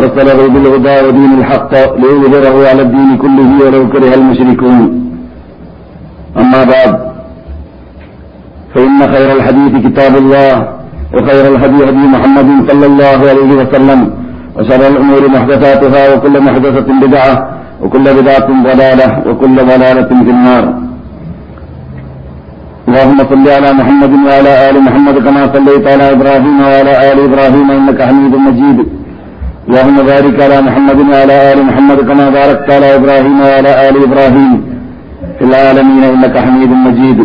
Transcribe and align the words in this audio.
أرسله 0.00 0.38
بالهدى 0.52 0.96
ودين 1.06 1.32
الحق 1.40 1.72
ليظهره 2.02 2.56
على 2.70 2.82
الدين 2.82 3.10
كله 3.22 3.48
ولو 3.64 3.82
كره 3.92 4.12
المشركون. 4.20 4.80
أما 6.42 6.60
بعد 6.72 6.92
فإن 8.74 8.98
خير 9.14 9.28
الحديث 9.36 9.72
كتاب 9.86 10.12
الله 10.22 10.54
وخير 11.14 11.44
الهدي 11.52 11.80
هدي 11.88 12.04
محمد 12.14 12.48
صلى 12.70 12.86
الله 12.90 13.18
عليه 13.30 13.50
وسلم 13.60 14.00
وشر 14.56 14.82
الأمور 14.92 15.22
محدثاتها 15.36 16.02
وكل 16.14 16.34
محدثة 16.46 16.88
بدعة 17.04 17.34
وكل 17.82 18.04
بدعة 18.18 18.48
ضلالة 18.68 19.08
وكل 19.28 19.56
ضلالة 19.56 20.10
في 20.26 20.30
النار. 20.36 20.64
اللهم 22.88 23.18
صل 23.32 23.46
على 23.56 23.70
محمد 23.80 24.12
وعلى 24.26 24.52
آل 24.70 24.76
محمد 24.86 25.16
كما 25.26 25.42
صليت 25.54 25.84
على 25.92 26.04
إبراهيم 26.16 26.56
وعلى 26.60 26.92
آل 27.12 27.18
إبراهيم 27.28 27.70
إنك 27.70 27.98
حميد 28.08 28.34
مجيد. 28.48 28.78
اللهم 29.68 29.98
بارك 30.12 30.36
على 30.44 30.58
محمد 30.68 30.98
وعلى 31.10 31.34
آل 31.52 31.58
محمد 31.68 31.98
كما 32.08 32.26
باركت 32.38 32.68
على 32.76 32.88
إبراهيم 32.98 33.36
وعلى 33.40 33.70
آل 33.88 33.94
إبراهيم 34.06 34.52
في 35.38 35.44
العالمين 35.48 36.02
إنك 36.14 36.34
حميد 36.44 36.70
مجيد. 36.86 37.18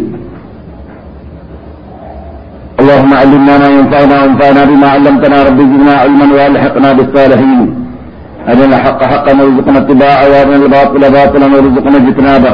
اللهم 2.82 3.12
علمنا 3.22 3.54
ما 3.62 3.68
ينفعنا 3.78 4.16
وانفعنا 4.22 4.62
بما 4.70 4.88
علمتنا 4.96 5.38
رب 5.48 5.60
زدنا 5.72 5.94
علما 6.04 6.26
وألحقنا 6.36 6.90
بالصالحين. 6.98 7.62
أرنا 8.50 8.76
الحق 8.80 9.02
حقا 9.12 9.32
وارزقنا 9.40 9.80
اتباعه 9.84 10.26
وأرنا 10.32 10.56
الباطل 10.66 11.04
باطلا 11.18 11.46
وارزقنا 11.54 11.98
اجتنابه. 12.04 12.54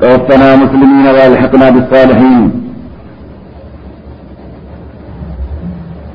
توفنا 0.00 0.48
مسلمين 0.62 1.06
وألحقنا 1.16 1.66
بالصالحين. 1.74 2.42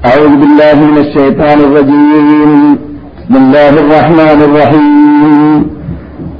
أعوذ 0.09 0.33
بالله 0.41 0.77
من 0.91 0.97
الشيطان 1.05 1.57
الرجيم. 1.67 2.90
بسم 3.31 3.43
الله 3.43 3.69
الرحمن 3.69 4.41
الرحيم. 4.41 5.67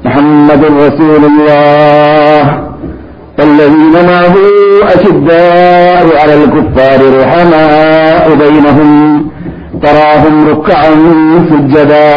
محمد 0.05 0.63
رسول 0.65 1.23
الله. 1.31 2.63
والذين 3.39 3.93
معه 3.93 4.35
أشداء 4.95 6.05
على 6.21 6.33
الكفار 6.43 6.99
رحماء 7.21 8.35
بينهم. 8.35 8.91
تراهم 9.83 10.35
ركعا 10.49 10.91
سجدا. 11.49 12.11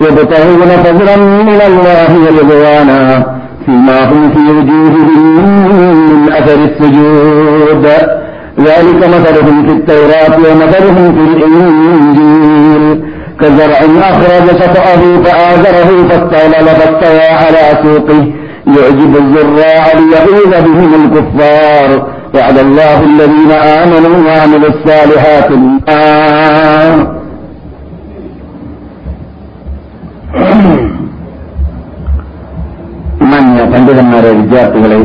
يبتغون 0.00 0.68
فضلا 0.68 1.16
من 1.16 1.60
الله 1.66 2.10
ورضوانا 2.24 3.26
فيما 3.66 3.98
هم 4.10 4.30
في 4.30 4.38
وجوههم 4.38 5.22
من 6.10 6.32
أثر 6.32 6.58
السجود. 6.64 7.86
ذلك 8.60 9.00
مثلهم 9.08 9.56
في 9.66 9.72
التوراة 9.72 10.36
ومثلهم 10.38 11.14
في 11.14 11.20
الإنجيل. 11.20 12.69
كزرع 13.41 13.79
أخرج 14.11 14.47
شطأه 14.61 15.01
فآزره 15.23 15.89
فاستغلل 16.09 16.67
فاستوى 16.79 17.27
على 17.41 17.63
سوقه 17.83 18.21
يعجب 18.67 19.13
الزراع 19.15 19.83
ليغيظ 19.99 20.53
بهم 20.65 20.91
الكفار 21.01 21.89
وعد 22.35 22.57
الله 22.57 22.97
الذين 23.03 23.51
آمنوا 23.51 24.17
وعملوا 24.27 24.69
الصالحات 24.75 25.49
النار 25.51 26.97
മാന്യ 33.31 33.61
പണ്ഡിതന്മാരെ 33.73 34.31
വിദ്യാർത്ഥികളെ 34.39 34.99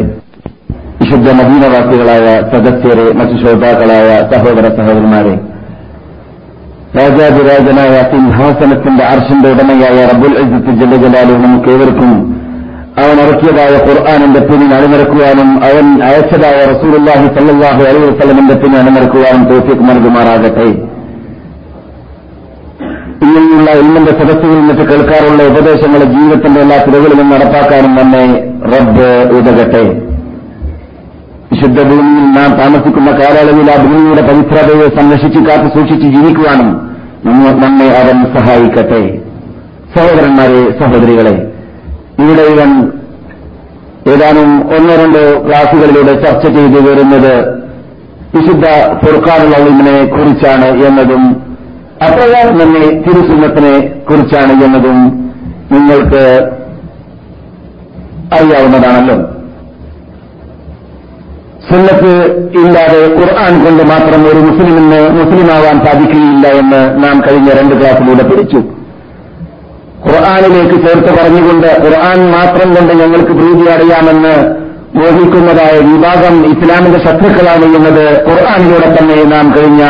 വിശുദ്ധ 1.00 1.28
മദീനവാസികളായ 1.38 2.26
സദസ്യരെ 2.52 3.06
മറ്റു 3.18 3.36
ശ്രോതാക്കളായ 3.42 4.08
സഹോദര 4.32 4.66
സഹോദരന്മാരെ 4.78 5.34
രാജാതിരാജനായ 6.97 7.95
സിംഹാസനത്തിന്റെ 8.11 9.03
അർഷന്റെ 9.13 9.49
ഉടമയായ 9.53 9.99
റബ്ബുൽ 10.11 10.35
അജിത്ത് 10.41 10.73
ജലജലാലു 10.81 11.33
നമുക്ക് 11.45 11.69
ഏവർക്കും 11.75 12.11
അവൻ 13.03 13.17
ഇറക്കിയതായ 13.23 13.73
ഖുർആാനിന്റെ 13.87 14.41
പിന്നിൽ 14.49 14.73
അണിനിരക്കുവാനും 14.75 15.49
അവൻ 15.69 15.85
അയച്ചതായ 16.09 16.59
റസൂലുല്ലാഹി 16.73 17.27
സല്ലാഹു 17.37 17.81
അലൈഹി 17.89 18.05
വസ്ലമിന്റെ 18.11 18.55
പിന്നിൽ 18.61 18.79
അണിനിരക്കുവാനും 18.79 19.43
തോഫിക്ക് 19.51 19.85
നൽകുമാറാകട്ടെ. 19.89 20.67
ഇങ്ങനെയുള്ള 23.25 23.69
ഇന്നിന്റെ 23.81 24.11
സദസ്സുകളിൽ 24.11 24.57
നിന്നിട്ട് 24.59 24.85
കേൾക്കാറുള്ള 24.91 25.43
ഉപദേശങ്ങളെ 25.51 26.05
ജീവിതത്തിന്റെ 26.05 26.59
എല്ലാ 26.61 26.77
തുറകളിലും 26.85 27.29
നടപ്പാക്കാനും 27.29 27.93
നമ്മെ 27.95 28.25
റബ്ബ് 28.73 29.09
ഉതകട്ടെ. 29.37 29.83
വിശുദ്ധ 31.55 31.81
ഭൂമിയിൽ 31.89 32.25
നാം 32.37 32.51
താമസിക്കുന്ന 32.59 33.09
കാലയളവിൽ 33.11 33.67
ആ 33.71 33.75
ഭൂമിയുടെ 33.83 34.23
പവിത്രതയെ 34.29 34.87
സംരക്ഷിച്ച് 34.95 35.39
കാത്തു 35.47 35.67
സൂക്ഷിച്ച് 35.75 36.07
ജീവിക്കുവാനും 36.15 36.69
നമ്മെ 37.63 37.87
അവൻ 37.99 38.17
സഹായിക്കട്ടെ. 38.33 38.99
സഹോദരന്മാരെ 39.93 40.61
സഹോദരികളെ 40.79 41.33
ഇവിടെ 42.23 42.43
ഇവൻ 42.53 42.71
ഏതാനും 44.13 44.49
ഒന്നോ 44.75 44.95
രണ്ടോ 45.01 45.21
ക്ലാസുകളിലൂടെ 45.45 46.13
ചർച്ച 46.23 46.45
ചെയ്തു 46.57 46.81
വരുന്നത് 46.87 47.33
വിശുദ്ധ 48.35 48.65
ഫുർഖാനുള്ളതിനെ 49.03 49.95
കുറിച്ചാണ് 50.15 50.67
എന്നതും 50.87 51.23
അപ്രകാരം 52.07 52.55
തന്നെ 52.61 52.83
തിരുസുന്നത്തിനെ 53.05 53.75
കുറിച്ചാണ് 54.09 54.53
എന്നതും 54.65 54.99
നിങ്ങൾക്ക് 55.71 56.25
അറിയാവുന്നതാണല്ലോ. 58.37 59.17
സുന്നത്ത് 61.67 62.11
ഇല്ലാതെ 62.59 63.01
ഖുർആൻ 63.15 63.53
കൊണ്ട് 63.63 63.83
മാത്രം 63.91 64.21
ഒരു 64.29 64.39
മുസ്ലിമിന് 64.47 64.99
മുസ്ലിമാവാൻ 65.17 65.77
സാധിക്കുകയില്ല 65.85 66.47
എന്ന് 66.59 66.81
നാം 67.03 67.15
കഴിഞ്ഞ 67.27 67.49
രണ്ട് 67.59 67.75
ക്ലാസ്സിലൂടെ 67.79 68.23
പിടിച്ചു 68.23 68.59
ഖുർആാനിലേക്ക് 70.05 70.77
ചേർത്ത് 70.85 71.11
പറഞ്ഞുകൊണ്ട് 71.17 71.69
ഖുർആൻ 71.83 72.19
മാത്രം 72.31 72.69
കൊണ്ട് 72.75 72.93
ഞങ്ങൾക്ക് 73.01 73.33
പ്രീതി 73.33 73.65
അറിയാമെന്ന് 73.75 74.35
മോഹിക്കുന്നതായ 74.97 75.73
വിഭാഗം 75.87 76.35
ഇസ്ലാമിന്റെ 76.51 76.99
ശത്രുക്കളാണ് 77.05 77.65
എന്നത് 77.77 78.03
ഖുർആാനിലൂടെ 78.27 78.89
തന്നെ 78.97 79.17
നാം 79.33 79.47
കഴിഞ്ഞ 79.55 79.83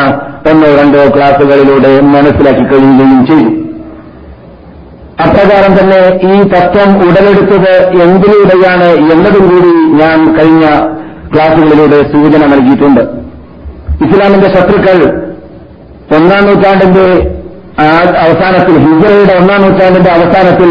ഒന്നോ 0.50 0.68
രണ്ടോ 0.78 1.02
ക്ലാസുകളിലൂടെ 1.14 1.92
മനസ്സിലാക്കി 2.10 2.64
കഴിയുകയും 2.64 3.20
ചെയ്തു. 3.28 3.52
അപ്രകാരം 5.24 5.72
തന്നെ 5.78 6.00
ഈ 6.28 6.36
തത്വം 6.52 6.90
ഉടലെടുത്തത് 7.06 7.72
എന്തിലൂടെയാണ് 8.04 8.88
എന്നതും 9.12 9.44
കൂടി 9.50 9.70
ഞാൻ 10.00 10.18
കഴിഞ്ഞ 10.36 10.64
ക്ലാസുകളിലൂടെ 11.32 11.98
സൂചന 12.12 12.42
നൽകിയിട്ടുണ്ട്. 12.52 13.02
ഇസ്ലാമിന്റെ 14.06 14.48
ശത്രുക്കൾ 14.54 14.98
ഒന്നാം 16.16 16.42
നൂറ്റാണ്ടിന്റെ 16.48 17.06
അവസാനത്തിൽ 18.24 18.74
ഹിജറയുടെ 18.84 19.34
ഒന്നാം 19.40 19.60
നൂറ്റാണ്ടിന്റെ 19.64 20.10
അവസാനത്തിൽ 20.16 20.70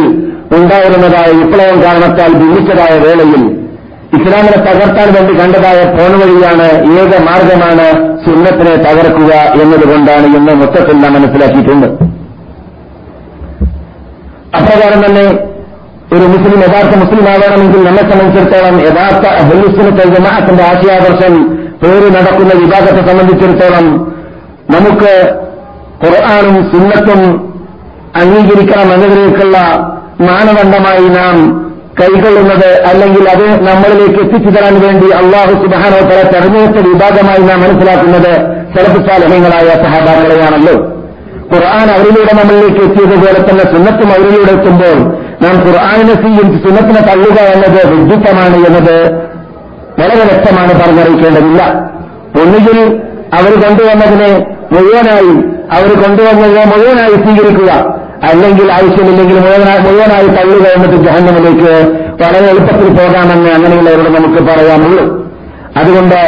ഉണ്ടായിരുന്നതായ 0.58 1.30
വിപ്ലവം 1.40 1.78
കാരണത്താൽ 1.84 2.32
ഭിന്നിച്ചതായ 2.42 2.94
വേളയിൽ 3.06 3.44
ഇസ്ലാമിനെ 4.18 4.58
തകർത്താൻ 4.68 5.08
വേണ്ടി 5.16 5.34
കണ്ടതായ 5.40 5.80
ഫോൺ 5.96 6.12
വഴിയാണ് 6.22 6.68
ഏക 7.00 7.14
മാർഗമാണ് 7.28 7.88
സുന്നത്തിനെ 8.26 8.76
തകർക്കുക 8.86 9.32
എന്നതുകൊണ്ടാണ് 9.64 10.28
ഇന്ന് 10.38 10.54
മൊത്തത്തിൽ 10.62 10.98
നാം 11.04 11.14
മനസ്സിലാക്കിയിട്ടുണ്ട്. 11.18 11.88
അപ്രകാരം 14.58 15.02
തന്നെ 15.06 15.26
ഒരു 16.14 16.26
മുസ്ലിം 16.34 16.60
യഥാർത്ഥ 16.64 16.94
മുസ്ലിം 16.96 17.26
ആവണമെങ്കിൽ 17.30 17.82
നമ്മെ 17.88 18.04
സംബന്ധിച്ചിടത്തോളം 18.10 18.76
യഥാർത്ഥ 18.88 19.26
ഹെല്ലുസിനത്തെ 19.48 20.06
ജമാഅത്തിന്റെ 20.14 20.64
ആശയാദർശം 20.64 21.34
പേര് 21.82 22.08
നടക്കുന്ന 22.16 22.54
വിഭാഗത്തെ 22.62 23.02
സംബന്ധിച്ചിടത്തോളം 23.10 23.88
നമുക്ക് 24.70 25.14
ഖുർആാനും 26.04 26.58
സുന്നത്തും 26.72 27.22
അംഗീകരിക്കണം 28.22 28.90
എന്നതിലേക്കുള്ള 28.96 29.58
മാനദണ്ഡമായി 30.22 31.08
നാം 31.16 31.38
കൈകൊള്ളുന്നത് 32.00 32.70
അല്ലെങ്കിൽ 32.90 33.26
അത് 33.34 33.46
നമ്മളിലേക്ക് 33.68 34.20
എത്തിച്ചു 34.20 34.50
തരാൻ 34.50 34.76
വേണ്ടി 34.80 35.08
അള്ളാഹു 35.20 35.54
സുബാനോ 35.62 36.00
തല 36.10 36.22
തെരഞ്ഞെടുത്ത 36.34 36.80
വിഭാഗമായി 36.88 37.44
നാം 37.44 37.60
മനസ്സിലാക്കുന്നത് 37.62 38.34
ചെലപ്പുസാലഹ്യങ്ങളായ 38.74 39.70
സഹാബാങ്ങളെയാണല്ലോ 39.84 40.76
ഖുർആൻ 41.52 41.88
അവരിലൂടെ 41.96 42.34
നമ്മളിലേക്ക് 42.34 42.82
എത്തിയതുപോലെ 42.88 43.40
തന്നെ 43.42 43.66
സുന്നത്തും 43.74 44.10
അവരിലൂടെ 44.14 44.52
എത്തുമ്പോൾ 44.52 44.98
നാം 45.44 45.56
ഖുർആാനിനെ 45.68 46.14
സ്വീകരിച്ച് 46.14 46.68
സുനത്തിനെ 46.68 47.02
തള്ളുക 47.02 47.40
എന്നത് 47.40 47.88
വിദ്യുത്തമാണ് 47.94 48.56
എന്നത് 48.56 49.12
വളരെ 50.00 50.24
വ്യക്തമാണ് 50.26 50.74
പറഞ്ഞറിയിക്കേണ്ടതില്ല. 50.82 51.62
ഒന്നുകിൽ 52.42 53.02
അവർ 53.34 53.62
കൊണ്ടുവന്നതിനെ 53.62 54.48
മുഴുവനായി 54.72 55.34
അവർ 55.78 56.04
കൊണ്ടുവന്നത് 56.04 56.66
മുഴുവനായി 56.66 57.16
സ്വീകരിക്കുക. 57.24 57.96
അല്ലെങ്കിൽ 58.24 58.72
ആവശ്യമില്ലെങ്കിൽ 58.72 59.40
മുഴുവനായി 59.40 60.28
തള്ളുക 60.28 60.66
എന്നിട്ട് 60.68 60.96
ജഹന്നമിലേക്ക് 60.96 61.72
വളരെ 62.22 62.46
എളുപ്പത്തിൽ 62.46 62.90
പോകാമെന്ന് 62.90 63.50
അങ്ങനെയുള്ളവരോട് 63.50 64.10
നമുക്ക് 64.18 64.44
പറയാമുള്ളൂ 64.44 65.26
അതുകൊണ്ട് 65.78 66.20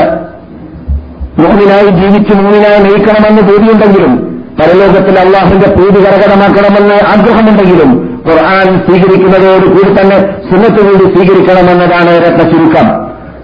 മൂന്നിനായി 1.42 1.86
ജീവിച്ച് 1.86 2.34
മൂന്നിനായി 2.34 2.80
നയിക്കണമെന്ന് 2.80 3.42
പേടിയുണ്ടെങ്കിലും 3.42 4.37
പരലോകത്തിൽ 4.60 5.20
അള്ളാഹുവിന്റെ 5.20 5.68
പ്രീതി 5.68 6.00
കരകടമാക്കണമെന്ന് 6.06 6.94
ആഗ്രഹമുണ്ടെങ്കിലും 6.94 7.92
ഖുർആൻ 8.28 8.68
സ്വീകരിക്കുന്നതോടുകൂടി 8.86 9.90
തന്നെ 10.00 10.18
സുന്നത്ത് 10.50 10.82
സ്വീകരിക്കണമെന്നതാണ് 11.14 12.12
രത്ന 12.26 12.44
ചുരുക്കം. 12.52 12.88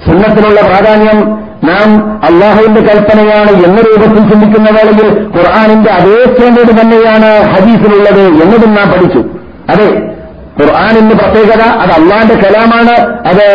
സുന്നത്തിനുള്ള 0.06 0.62
പ്രാധാന്യം 0.62 1.20
നാം 1.70 1.90
അള്ളാഹുവിന്റെ 2.24 2.82
കൽപ്പനയാണ് 2.82 3.52
എന്ന 3.66 3.78
രൂപത്തിൽ 3.88 4.30
ചിന്തിക്കുന്ന 4.32 4.70
വേളയിൽ 4.70 5.08
ഖുർആാനിന്റെ 5.36 5.92
അതേ 5.92 6.18
സ്റ്റാൻഡേർഡ് 6.32 6.74
തന്നെയാണ് 6.82 7.30
ഹദീസിലുള്ളത് 7.52 8.24
എന്നതും 8.44 8.74
നാം 8.74 8.88
പഠിച്ചു. 8.92 9.22
അതെ 9.70 9.88
ഖുർആാനിന്റെ 10.60 11.16
പ്രത്യേകത 11.16 11.62
അത് 11.84 11.92
അള്ളാന്റെ 12.00 12.36
കലാമാണ്. 12.36 12.96
അത് 13.30 13.46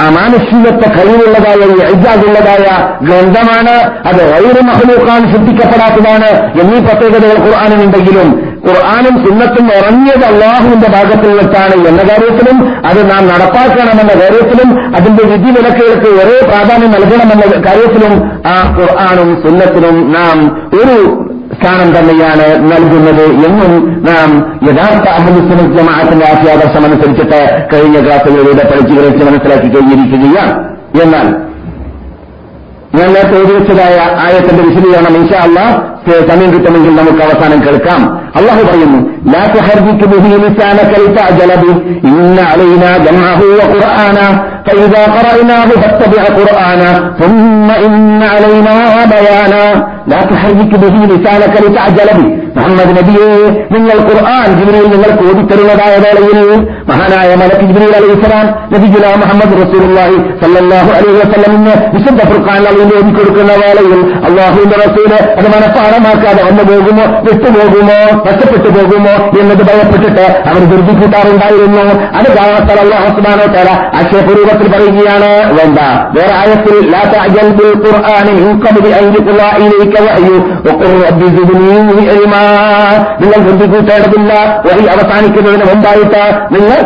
അമാനുഷികത്വ 0.00 0.84
കഴിവുള്ളതായ 0.96 1.60
ഐജാദുള്ളതായ 1.92 2.66
ഗ്രന്ഥമാണ്. 3.02 3.76
അത് 4.08 4.22
വൈറ് 4.32 4.62
മഹലൂക്കാൻ 4.66 5.20
ശ്രദ്ധിക്കപ്പെടാത്തതാണ് 5.32 6.30
എന്നീ 6.60 6.80
പ്രത്യേകതകൾ 6.80 7.38
ഖുർആാനിനുണ്ടെങ്കിലും 7.46 8.28
ഖുർആാനും 8.66 9.14
സുന്നത്തും 9.24 9.66
ഇറങ്ങിയത് 9.78 10.24
അള്ളാഹുവിന്റെ 10.24 10.88
ഭാഗത്തിൽ 10.88 11.32
വെച്ചാണ് 11.32 11.88
എന്ന 11.88 12.02
കാര്യത്തിലും 12.02 12.58
അത് 12.86 13.00
നാം 13.10 13.22
നടപ്പാക്കണമെന്ന 13.28 14.14
കാര്യത്തിലും 14.22 14.96
അതിന്റെ 14.96 15.24
വിധി 15.24 15.50
വിലക്കുകൾക്ക് 15.56 16.08
ഒരേ 16.22 16.38
പ്രാധാന്യം 16.50 16.90
നൽകണമെന്ന 16.90 17.44
കാര്യത്തിലും 17.68 18.14
ആ 18.46 18.56
ഖുർആാനും 18.78 19.30
സുന്നത്തിനും 19.46 20.12
നാം 20.12 20.38
ഒരു 20.80 20.96
സ്ഥാനം 21.54 21.88
തന്നെയാണ് 21.96 22.46
നൽകുന്നത് 22.72 23.24
എന്നും 23.46 23.72
നാം 24.06 24.30
യഥാർത്ഥ 24.68 25.06
അഹമ്മദ് 25.08 25.76
ജമാഅത്തിന്റെ 25.76 26.26
ആശയാദർശം 26.26 26.84
അനുസരിച്ചിട്ട് 26.84 27.40
കഴിഞ്ഞ 27.74 28.06
ക്ലാസുകളിലൂടെ 28.06 28.64
പഠിച്ചു 28.70 28.92
ഗ്രഹിച്ച് 28.92 29.24
മനസ്സിലാക്കി 29.24 29.68
കഴിഞ്ഞിരിക്കുകയാണ് 29.68 30.54
എന്നാൽ 31.02 31.28
ഞാൻ 32.94 33.08
നേരത്തെ 33.12 33.36
എഴുതിവെച്ചതായ 33.36 33.94
ആയത്തിന്റെ 34.26 34.62
വിശദീകരണം 34.62 35.16
ഇൻഷാ 35.16 35.38
അള്ളാഹ് 35.38 35.74
സമയം 36.30 36.50
കിട്ടുമെങ്കിൽ 36.54 36.92
നമുക്ക് 36.94 37.22
അവസാനം 37.22 37.58
കേൾക്കാം. 37.66 38.00
അള്ളാഹു 38.38 38.62
പറയുന്നു 38.68 39.00
മുഹമ്മദ് 52.56 52.92
നബിയെ 52.98 53.28
നിങ്ങൾ 53.74 53.96
ഖുർആൻ 54.08 54.48
ജിബിനിയിൽ 54.58 54.86
നിങ്ങൾക്ക് 54.92 55.22
ഓടിത്തരുന്നതായ 55.30 55.94
വേളയിൽ 56.04 56.38
മഹാനായ 56.90 57.30
മലക്ക് 57.34 57.64
ജിബിനിൽ 57.70 57.94
അലൈഹി 57.98 58.16
സ്വലാം 58.22 58.46
നബിജുല 58.74 59.06
മുഹമ്മദ് 59.22 59.56
റസൂലി 59.62 59.88
സല്ലാഹു 60.42 60.90
അലൈഹി 60.98 61.16
വസ്ലമിന് 61.22 61.74
വിശുദ്ധ 61.94 62.20
ഫുർഖാൻ 62.30 62.60
അലൈഹിന്റെ 62.62 62.96
ഓടിക്കൊടുക്കുന്ന 63.00 63.54
വേളയിൽ 63.62 63.98
അള്ളാഹുവിന്റെ 64.28 64.78
റസൂൽ 64.84 65.10
അത് 65.38 65.48
മനപ്പാട 65.54 65.93
മനഃപ്പാടമാക്കാതെ 65.96 66.42
വന്നു 66.42 66.62
പോകുമോ 66.62 67.04
വിട്ടുപോകുമോ 67.24 67.96
നഷ്ടപ്പെട്ടു 68.26 68.70
പോകുമോ 68.76 69.12
എന്നത് 69.40 69.62
ഭയപ്പെട്ടിട്ട് 69.68 70.24
അവർ 70.48 70.62
ധൃതി 70.70 70.92
കൂട്ടാറുണ്ടായിരുന്നു 71.00 71.84
അത് 72.18 72.28
കാണാത്ത 72.36 72.70
അള്ളാഹു 72.76 73.08
തല 73.18 73.40
തആല 73.46 73.68
ആശയപൂർവത്തിൽ 73.98 74.68
പറയുകയാണ് 74.74 75.30
വേണ്ട. 75.58 75.78
വേറെ 76.16 76.34
ആയത്തിൽ 76.34 76.76
ലാ 76.92 77.02
നിങ്ങൾ 83.20 83.38
ബുദ്ധി 83.46 83.66
കൂട്ടേണ്ടതില്ല 83.66 84.32
വഴി 84.66 84.84
അവസാനിക്കുന്നതിന് 84.86 85.64
മുമ്പായിട്ട് 85.70 86.22
നിങ്ങൾ 86.54 86.80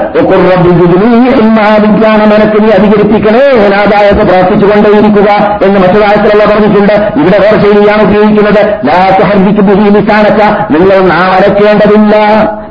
വിജ്ഞാന 1.82 2.20
എനിക്ക് 2.38 2.62
നീ 2.62 2.68
അധികരിപ്പിക്കണേ. 2.78 3.44
നാദായത് 3.68 4.22
പ്രവർത്തിച്ചുകൊണ്ടേയിരിക്കുക 4.28 5.30
എന്ന് 5.66 5.80
മറ്റൊരായത്തിലുള്ള 5.80 6.44
പറഞ്ഞിട്ടുണ്ട്. 6.44 6.94
ഇവിടെ 7.20 7.38
വേറെ 7.44 7.58
ശൈലിയാണ് 7.62 8.02
ഉപയോഗിക്കുന്നത്. 8.02 8.62
ലാ 8.86 8.98
തുഹർരിക് 9.20 9.62
ബിഹി 9.68 9.90
ലിസാനക. 9.96 10.40
നിങ്ങൾ 10.74 10.98
നാവരക്കേണ്ടതില്ല 11.12 12.14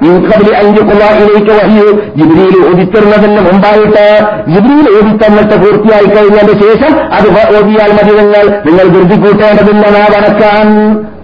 നിങ്ങൾക്കതിൽ 0.03 0.55
അഞ്ചുക്കുള്ളയിലേക്ക് 0.55 1.53
വഹിയു 1.59 1.87
ജിബ്രിയിൽ 2.17 2.57
ഓതിത്തരുന്നതിന് 2.67 3.41
മുമ്പായിട്ട് 3.47 4.05
ജിബ്രിയിൽ 4.53 4.87
ഓദിത്തന്നിട്ട് 4.97 5.55
പൂർത്തിയായി 5.63 6.05
കഴിഞ്ഞതിന് 6.05 6.55
ശേഷം 6.63 6.93
അത് 7.13 7.27
ഓതിയാൽ 7.57 7.91
മതി 7.99 8.13
നിങ്ങൾ. 8.21 8.45
നിങ്ങൾ 8.67 8.85
ധൃതി 8.95 9.17
കൂട്ടേണ്ടതില്ല 9.25 9.85
നാവനക്കാൻ 9.97 10.67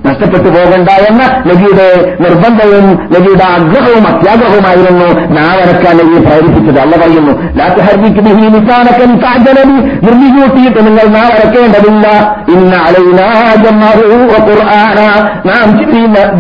നഷ്ടപ്പെട്ടു 0.08 0.50
പോകണ്ട 0.50 0.90
എന്ന 1.10 1.24
നബിയുടെ 1.48 1.88
നിർബന്ധവും 2.22 2.86
നബിയുടെ 3.14 3.46
ആഗ്രഹവും 3.52 4.08
അത്യാഗ്രഹവുമായിരുന്നു. 4.08 5.08
നാവനക്കാൻ 5.40 5.98
നബിയെ 5.98 6.22
പ്രേരിപ്പിച്ചത്. 6.22 6.80
അല്ല 6.80 6.96
പറയുന്നു 6.98 7.34
നിർമ്മിക്കൂട്ടിയിട്ട് 10.06 10.80
നിങ്ങൾ 10.88 11.06
നാവരക്കേണ്ടതില്ല 11.18 12.08
ഇന്ന 12.50 12.74
ഖുർആന. 14.48 15.00
നാം 15.46 15.66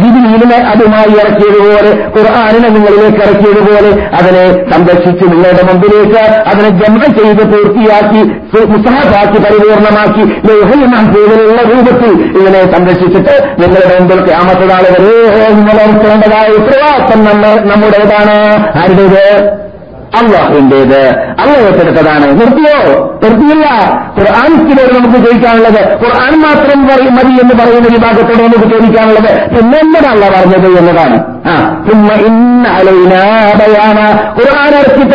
ജിബിലിനെ 0.01 0.55
അതുമായി 0.55 1.11
ഇറക്കിയതുപോലെ 1.23 1.91
ഖുർആാനിനെ 2.17 2.69
നിങ്ങളിലേക്ക് 2.69 3.17
ഇറക്കിയതുപോലെ 3.17 3.91
അതിനെ 4.19 4.45
സംരക്ഷിച്ച് 4.71 5.25
നിങ്ങളുടെ 5.31 5.63
മുമ്പിലേക്ക് 5.71 6.21
അതിനെ 6.49 6.69
ജന്മ 6.69 7.03
ചെയ്ത് 7.03 7.43
പൂർത്തിയാക്കി 7.51 8.21
മുസാഫാക്കി 8.67 9.39
പരിപൂർണമാക്കി 9.43 10.23
ലോഹയമാക്കിയതിനുള്ള 10.47 11.61
രൂപത്തിൽ 11.61 12.11
ഇതിനെ 12.39 12.61
സംരക്ഷിച്ചിട്ട് 12.73 13.52
നിങ്ങളുടെ 13.59 13.99
മുമ്പിൽ 13.99 14.25
ക്യാമത്തനാൾ 14.25 14.81
വരെ. 14.81 15.51
നിലനിർത്തേണ്ടതായ 15.53 16.47
ഉത്തരവാദിത്തം 16.47 17.23
നമ്മൾ 17.23 17.75
നമ്മുടേതാണ്. 17.75 18.37
ആരുടേത്? 18.77 19.63
അള്ളാഹുവിന്റേത് 20.13 21.09
അള്ള 21.09 21.51
ഏറ്റെടുത്തതാണ് 21.51 22.41
നിർത്തിയോ? 22.41 22.93
നിർത്തിയില്ല. 23.23 23.65
ഖുർആാനിനോട് 24.19 24.93
നമുക്ക് 24.95 25.25
ചോദിക്കാനുള്ളത് 25.25 25.93
ഖുർആൻ 25.93 26.41
മാത്രം 26.41 26.87
പറയും 26.87 27.15
മതി 27.15 27.41
എന്ന് 27.41 27.63
പറയുന്ന 27.63 27.87
വിഭാഗത്തോട് 27.91 28.39
നമുക്ക് 28.39 28.75
ചോദിക്കാനുള്ളത് 28.75 29.49
പിന്നെ 29.55 29.79
എന്താണ് 29.79 30.21
പറഞ്ഞത് 30.21 30.77
എന്നതാണ്. 30.77 31.42
അലൈനാടയാന 32.73 33.99
ഖുർആൻ 34.37 34.73
ഇറക്കി 34.75 35.05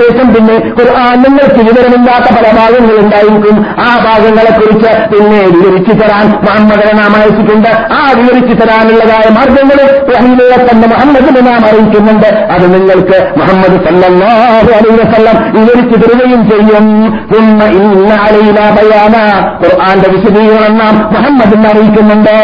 ശേഷം 0.00 0.34
പിന്നെ 0.34 0.56
ഖുർആൻ 0.78 1.22
നിങ്ങൾക്ക് 1.22 1.60
വിവരമില്ലാത്ത 1.68 2.28
പല 2.36 2.46
ഭാഗങ്ങൾ 2.58 2.96
ഉണ്ടായിരിക്കും 3.04 3.66
ആ 3.78 3.88
ഭാഗങ്ങളെ 4.06 4.50
കുറിച്ച് 4.50 4.90
പിന്നെ 5.12 5.40
വിവരിച്ചു 5.54 5.92
തരാൻ 5.92 6.26
മുഹമ്മദിനെ 6.46 6.92
നാം 6.92 7.16
അയച്ചിട്ടുണ്ട് 7.16 7.68
ആ 7.68 8.12
വിവരിച്ചു 8.18 8.54
തരാനുള്ളതായ 8.54 9.26
മാർഗങ്ങൾ 9.38 9.78
റഹീലയെ 10.14 10.58
തന്നെ 10.68 10.88
മുഹമ്മദിനെ 10.88 11.40
നാം 11.40 11.66
അറിയിക്കുന്നുണ്ട്. 11.68 12.26
അത് 12.26 12.74
നിങ്ങൾക്ക് 12.74 13.18
മുഹമ്മദ് 13.38 13.78
സല്ലല്ലാഹു 13.86 14.70
അലൈഹി 14.78 14.96
വസല്ലം 15.02 15.36
വിവരിച്ചു 15.52 15.96
തരുകയും 15.96 16.50
ചെയ്യും. 16.50 16.86
പിന്നെ 17.32 17.66
ഇന്ന 17.66 18.12
അലൈന 18.26 18.58
ബയാന. 18.76 19.16
ഖുർആന്റെ 19.62 20.10
വിശദീകരണം 20.10 20.78
നാം 20.78 20.96
മുഹമ്മദിനെ 21.12 21.68
അറിയിക്കുന്നുണ്ട്. 21.70 22.36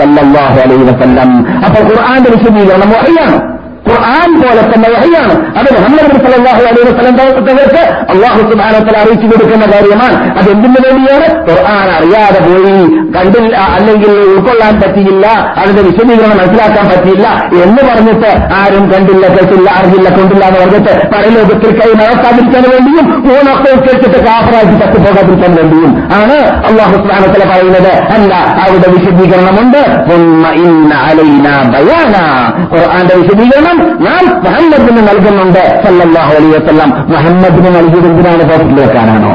സല്ലാഹു 0.00 0.58
അലൈഹി 0.66 0.84
വസല്ലം. 0.90 1.30
അപ്പോൾ 1.64 1.82
ഖുർആന്റെ 1.90 2.30
വിശദീകരണം 2.30 2.70
വഹിയാണ് 2.80 3.51
ഖുർആൻ 3.88 4.30
പോലെ 4.42 4.62
തന്നെ 4.72 4.88
വഹിയാണ്. 4.94 5.34
അത് 5.58 5.68
മുഹമ്മദ് 5.76 6.18
സല്ലല്ലാഹു 6.24 6.60
അലൈഹി 6.70 6.84
വസ്ലം 6.88 7.14
തങ്ങൾക്ക് 7.48 7.82
അള്ളാഹു 8.12 8.40
സുബാനത്തിൽ 8.50 8.96
അറിയിച്ചു 9.02 9.26
കൊടുക്കുന്ന 9.32 9.66
കാര്യമാണ്. 9.74 10.16
അത് 10.38 10.48
എന്തിനു 10.54 10.78
വേണ്ടിയാണ്? 10.84 11.26
ഖുർആൻ 11.48 11.88
അറിയാതെ 11.98 12.40
പോയി 12.46 12.76
കണ്ടില്ല 13.16 13.54
അല്ലെങ്കിൽ 13.76 14.12
ഉൾക്കൊള്ളാൻ 14.32 14.74
പറ്റിയില്ല 14.82 15.26
അതിന്റെ 15.60 15.82
വിശദീകരണം 15.88 16.36
മനസ്സിലാക്കാൻ 16.40 16.84
പറ്റിയില്ല 16.92 17.26
എന്ന് 17.64 17.82
പറഞ്ഞിട്ട് 17.88 18.30
ആരും 18.60 18.84
കണ്ടില്ല 18.92 19.24
കേട്ടില്ല 19.36 19.68
അറിയില്ല 19.80 20.08
കൊണ്ടില്ല 20.18 20.44
എന്ന് 20.50 20.60
പറഞ്ഞിട്ട് 20.62 20.92
പരലോകത്തിൽ 21.14 21.70
കൈ 21.80 21.90
നടത്താതിരിക്കാൻ 22.02 22.64
വേണ്ടിയും 22.74 23.06
മൂന്നൊക്കെ 23.28 23.70
കേട്ടിട്ട് 23.86 24.18
കാഫറാക്കി 24.28 24.74
തട്ടുപോകാതിരിക്കാൻ 24.82 25.52
വേണ്ടിയും 25.60 25.92
ആണ് 26.20 26.38
അള്ളാഹു 26.70 26.94
സുബാനത്തിൽ 27.02 27.44
പറയുന്നത്. 27.52 27.92
അല്ല 28.16 28.32
അവിടെ 28.64 28.88
വിശദീകരണമുണ്ട്. 28.96 29.80
ഖുർആന്റെ 32.72 33.14
വിശദീകരണം 33.20 33.71
ഞാൻ 34.06 34.22
മുഹമ്മദിന് 34.44 35.02
നൽകുന്നുണ്ട് 35.08 35.62
സല്ലാഹു 35.84 36.32
അലൈഹി 36.38 36.52
വസല്ലം. 36.58 36.90
മുഹമ്മദിന് 37.14 37.70
നൽകിയത് 37.78 38.06
എന്തിനാണ് 38.10 38.44
പോക്കറ്റിൽ 38.50 38.80
വെക്കാനാണോ 38.84 39.34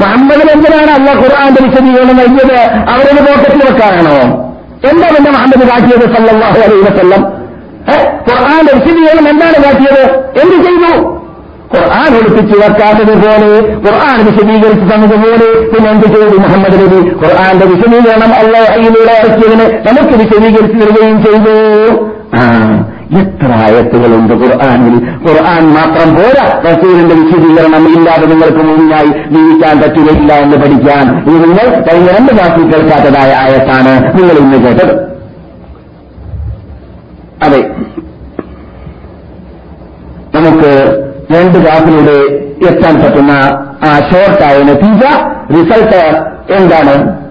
മുഹമ്മദിന് 0.00 0.50
എന്തിനാണ് 0.56 0.90
അല്ല 0.98 1.08
ഖുർആാന്റെ 1.20 1.60
വിശദീകരണം 1.66 2.16
നൽകിയത്? 2.22 2.56
അവരത് 2.94 3.20
പോക്കറ്റിൽ 3.26 3.62
വെക്കാനാണോ? 3.68 4.16
എന്താ 4.90 5.06
പിന്നെ 5.14 5.30
മുഹമ്മദ് 5.36 5.64
കാട്ടിയത് 5.70 6.06
സല്ലാഹു 6.14 6.58
അലൈഹി 6.66 6.82
വസല്ലം? 6.88 7.22
ഖുർആന്റെ 8.28 8.72
വിശദീകരണം 8.78 9.26
എന്താണ് 9.32 9.58
കാട്ടിയത്? 9.64 10.02
എന്ത് 10.42 10.56
ചെയ്തു? 10.66 10.92
ഖുർആൻ 11.72 12.10
ഒളിപ്പിച്ചു 12.18 12.56
വെക്കാത്തതുപോലെ 12.62 13.48
ഖുർആൻ 13.84 14.18
വിശദീകരിച്ചു 14.26 14.86
തന്നതുപോലെ 14.90 15.48
പിന്നെ 15.70 15.88
എന്ത് 15.94 16.06
ചെയ്തു 16.14 16.36
മുഹമ്മദ് 16.44 16.76
നബി? 16.82 17.00
ഖുർആന്റെ 17.22 17.66
വിശദീകരണം 17.72 18.32
അള്ളാഹയിലൂടെ 18.40 19.14
ഇറക്കിയതിന് 19.22 19.66
നമുക്ക് 19.86 20.14
വിശദീകരിച്ചു 20.22 20.78
തരികയും 20.82 21.18
ചെയ്തു. 21.26 21.56
എത്ര 23.12 23.52
ആയത്തുകളുണ്ട് 23.52 24.34
ഖുർആാനിൽ? 24.34 24.94
ഖുർആൻ 24.94 25.66
മാത്രം 25.66 26.14
പോരാ. 26.14 26.62
റസൂലിന്റെ 26.66 27.14
വിശദീകരണം 27.14 27.98
ഇല്ലാതെ 27.98 28.26
നിങ്ങൾക്ക് 28.26 28.56
മുന്നായി 28.56 29.06
ജീവിക്കാൻ 29.06 29.80
പറ്റുകയില്ല 29.80 30.32
എന്ന് 30.32 30.56
പഠിക്കാൻ. 30.56 31.18
ഇത് 31.18 31.44
നിങ്ങൾ 31.44 31.80
കഴിഞ്ഞ 31.80 32.08
രണ്ട് 32.08 32.32
മാസം 32.32 32.72
കേൾക്കാത്തതായ 32.72 33.36
ആയത്താണ്. 33.40 34.18
നിങ്ങൾ 34.18 34.34
ഇന്ന് 34.34 34.58
കേട്ടത്. 34.58 35.16
അതെ. 37.42 37.70
നമുക്ക് 40.34 41.02
രണ്ട് 41.34 41.62
ക്ലാസ്സിലൂടെ 41.62 42.46
എത്താൻ 42.68 42.94
പറ്റുന്ന 42.94 43.30
ആ 43.88 43.98
ഷോർട്ടായ 43.98 44.62
നതീജ 44.62 45.00
റിസൾട്ട് 45.50 46.18
എന്താണ്? 46.52 47.26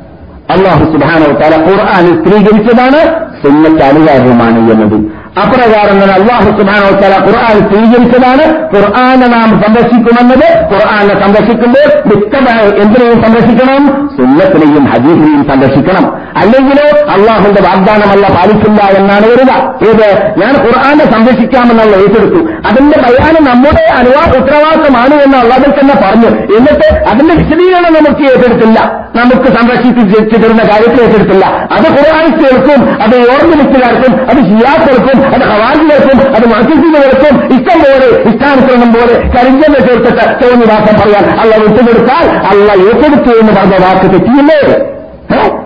അള്ളാഹു 0.49 0.85
സുബാനോ 0.85 1.39
തല 1.39 1.61
ഖുർആാനിൽ 1.61 2.23
സ്ത്രീകരിച്ചതാണ് 2.23 3.25
സുന്നത്ത് 3.45 3.83
അനിവാര്യമാണ് 3.83 4.71
എന്നത്. 4.71 5.14
അപ്രകാരം 5.43 5.95
തന്നെ 6.01 6.13
അള്ളാഹു 6.13 6.49
സുബാനോ 6.57 6.89
തല 7.01 7.15
ഖുർആൻ 7.25 7.57
സ്വീകരിച്ചതാണ്. 7.71 8.43
ഖുർആാനെ 8.75 9.27
നാം 9.27 9.49
സംരക്ഷിക്കുമെന്നത് 9.63 10.47
ഖുർആാനെ 10.73 11.15
സംരക്ഷിക്കുമ്പോൾ 11.23 11.87
മിക്കതായ 12.09 12.63
എന്തിനേയും 12.83 13.19
സംരക്ഷിക്കണം? 13.25 13.83
സുന്നത്തിനെയും 14.17 14.85
ഹദീസിനെയും 14.85 15.43
സംരക്ഷിക്കണം. 15.51 16.05
അല്ലെങ്കിലോ 16.41 16.85
അള്ളാഹുന്റെ 17.11 17.61
വാഗ്ദാനമല്ല 17.61 18.27
പാലിക്കില്ല 18.35 18.81
എന്നാണ് 18.99 19.25
വരിക. 19.31 19.51
ഏത് 19.89 20.07
ഞാൻ 20.41 20.53
ഖുർആാനെ 20.65 21.05
സംരക്ഷിക്കാമെന്നുള്ള 21.11 21.95
ഏറ്റെടുത്തു. 21.95 22.41
അതിന്റെ 22.67 22.97
ബയാനം 23.05 23.43
നമ്മുടെ 23.43 23.83
അനുവാദ 23.99 24.37
ഉത്തരവാദിത്തമാണ് 24.41 25.15
എന്ന് 25.25 25.37
അള്ളാഹിൽ 25.37 25.71
തന്നെ 25.79 25.95
പറഞ്ഞു. 26.03 26.29
എന്നിട്ട് 26.57 26.87
അതിന്റെ 27.11 27.35
വിശദീകരണം 27.35 27.93
നമുക്ക് 27.93 28.31
ഏറ്റെടുത്തില്ല. 28.31 29.05
നമുക്ക് 29.15 29.47
സംരക്ഷിച്ച് 29.57 30.35
തരുന്ന 30.43 30.63
കാര്യത്തിൽ 30.63 31.01
ഏറ്റെടുത്തില്ല. 31.03 31.45
അത് 31.45 31.87
ഖുർആാനിസ്റ്റുകൾക്കും 31.97 33.01
അത് 33.03 33.15
ഓർമ്മലിസ്റ്റുകാർക്കും 33.35 34.13
അത് 34.29 34.39
ഷിയാക്കൾക്കും 34.47 35.17
അത് 35.35 35.43
ഹവാജികൾക്കും 35.51 36.35
അത് 36.35 36.45
മത്സ്യങ്ങൾക്കും 36.53 37.35
ഇഷ്ടം 37.55 37.79
പോലെ 37.85 38.07
ഇഷ്ടാനുസരണം 38.31 38.93
പോലെ 38.93 39.13
കരിഞ്ചെന്ന് 39.37 39.79
ചേർത്തിട്ട് 39.87 40.25
തോന്നിവാസം 40.43 40.95
പറയാൻ 41.01 41.39
അള്ള 41.39 41.55
വിട്ടുകൊടുത്താൽ 41.55 42.27
അള്ള 42.51 42.71
ഏറ്റെടുത്തു 42.87 43.39
എന്ന് 43.39 43.53
പറഞ്ഞ 43.53 43.77
വാക്ക് 43.85 44.13
തെറ്റിയില്ലേ? 44.13 44.94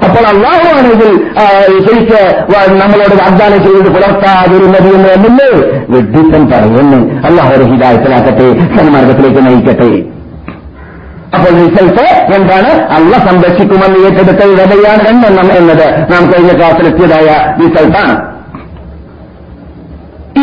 അപ്പോൾ 0.05 0.23
അള്ളാഹുവാണെങ്കിൽ 0.31 1.11
ശരിക്ക് 1.85 2.21
നമ്മളോട് 2.81 3.15
വാഗ്ദാനം 3.21 3.59
ചെയ്ത് 3.65 3.89
പുലർത്താതിരുന്നത് 3.95 4.87
എന്ന് 4.97 5.09
എന്നല്ലേ 5.15 5.49
വിഡ്ഢിത്തം 5.93 6.43
പറയുന്നു. 6.51 6.99
അള്ളാഹു 7.29 7.65
ഹിതായത്തിലാക്കട്ടെ 7.71 8.47
സന്മാർഗത്തിലേക്ക് 8.77 9.41
നയിക്കട്ടെ. 9.47 9.89
അപ്പോൾ 11.35 11.51
റിസൾട്ട് 11.61 12.05
എന്താണ്? 12.37 12.71
അള്ള 12.95 13.13
സംരക്ഷിക്കുമെന്ന് 13.27 13.99
ഏറ്റെടുത്ത 14.07 14.41
ഇടവയാണ് 14.53 15.01
രണ്ടെണ്ണം 15.09 15.49
എന്നത്. 15.57 15.87
നാം 16.11 16.23
കഴിഞ്ഞ 16.31 16.51
ക്ലാസ്സിലെത്തിയതായ 16.59 17.27
റിസൾട്ടാണ് 17.61 18.15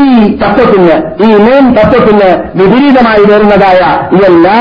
ഈ 0.02 0.04
തത്വത്തിന് 0.42 0.94
ഈ 1.26 1.28
മൂന്ന് 1.46 1.70
തത്വത്തിന് 1.78 2.28
വിപരീതമായി 2.60 3.24
വരുന്നതായ 3.32 3.80
എല്ലാ 4.28 4.58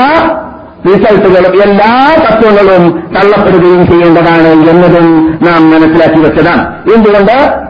റിസൾട്ടുകളും 0.86 1.62
എല്ലാ 1.62 2.16
തത്വങ്ങളും 2.16 3.10
തള്ളപ്പെടുകയും 3.16 3.86
ചെയ്യേണ്ടതാണ് 3.86 4.48
എന്നതും 4.48 5.38
നാം 5.42 5.70
മനസ്സിലാക്കി 5.70 6.20
വെച്ചതാണ്. 6.20 6.92
എന്തുകൊണ്ട്? 6.94 7.66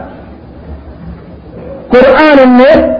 ഖുർആാനിന് 1.95 2.97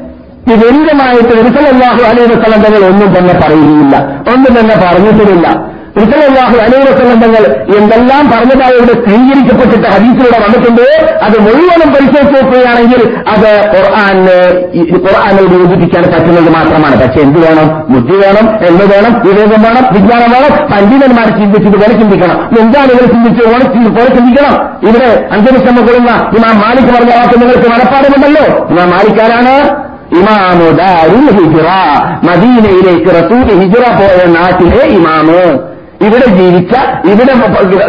വിപരീതമായിട്ട് 0.47 1.29
റിസലല്ലാഹു 1.29 2.03
അലൈഹി 2.03 2.33
വസല്ലം 2.33 2.61
തങ്ങൾ 2.61 2.85
ഒന്നും 2.85 3.17
തന്നെ 3.17 3.33
പറയുകയില്ല. 3.33 4.23
ഒന്നും 4.33 4.59
തന്നെ 4.59 4.75
പറഞ്ഞിട്ടുമില്ല. 4.75 5.66
അലൈഹി 6.01 6.83
വസല്ലം 6.89 7.19
തങ്ങൾ 7.23 7.43
എന്തെല്ലാം 7.77 8.23
പറഞ്ഞതായി 8.33 8.75
ഇവിടെ 8.79 8.95
സ്വീകരിക്കപ്പെട്ടിട്ട് 9.05 9.87
ഹദീസിലൂടെ 9.93 10.39
വന്നിട്ടുണ്ട് 10.43 10.85
അത് 11.25 11.35
മുഴുവനും 11.45 11.89
പരിശോധിച്ച് 11.95 12.33
നോക്കുകയാണെങ്കിൽ 12.35 13.01
അത് 13.33 13.49
ഖുർആാനെ 13.73 14.37
ഖുർആാനോട് 15.05 15.55
യോജിപ്പിക്കാൻ 15.61 16.03
പറ്റുന്നത് 16.13 16.49
മാത്രമാണ്. 16.57 16.95
പക്ഷെ 17.03 17.19
എന്ത് 17.27 17.39
വേണം? 17.45 17.67
ബുദ്ധി 17.93 18.15
വേണം 18.23 18.45
എന്ന് 18.69 18.85
വേണം 18.93 19.13
വിവേകം 19.25 19.61
വേണം 19.67 19.83
വിജ്ഞാനം 19.95 20.29
വേണം 20.35 20.51
പണ്ഡിതന്മാർ 20.71 21.27
ചിന്തിച്ചതുപോലെ 21.39 21.93
ചിന്തിക്കണം. 22.01 22.37
എന്താണ് 22.61 22.91
ഇവർ 22.95 23.07
ചിന്തിച്ച് 23.15 23.43
പോലെ 23.97 24.09
ചിന്തിക്കണം? 24.17 24.55
ഇവിടെ 24.87 25.09
അഞ്ചനിഷ്ടം 25.35 25.75
കൊള്ളുന്ന 25.87 26.11
ഇമാം 26.37 26.55
മാലിക് 26.63 26.91
പറഞ്ഞ 26.95 27.13
വാക്ക് 27.19 27.35
നിങ്ങൾക്ക് 27.41 27.69
മനഃപ്പാടമുണ്ടല്ലോ 27.73 28.45
ഇമാം 28.73 28.89
മാലിക്കാരാണ് 28.95 29.55
ഇമാമു 30.19 30.67
ദാരുൽ 30.81 31.25
ഹിജ്റ 31.37 31.65
മദീനയിലേക്ക് 32.27 33.09
റസൂൽ 33.19 33.47
ഹിജ്റ 33.61 33.81
പോയ 33.99 34.19
നാട്ടിലെ 34.35 34.83
ഇമാമ്. 34.97 35.41
ഇവിടെ 35.99 36.27
ജീവിച്ച 36.37 36.73
ഇവിടെ 37.11 37.33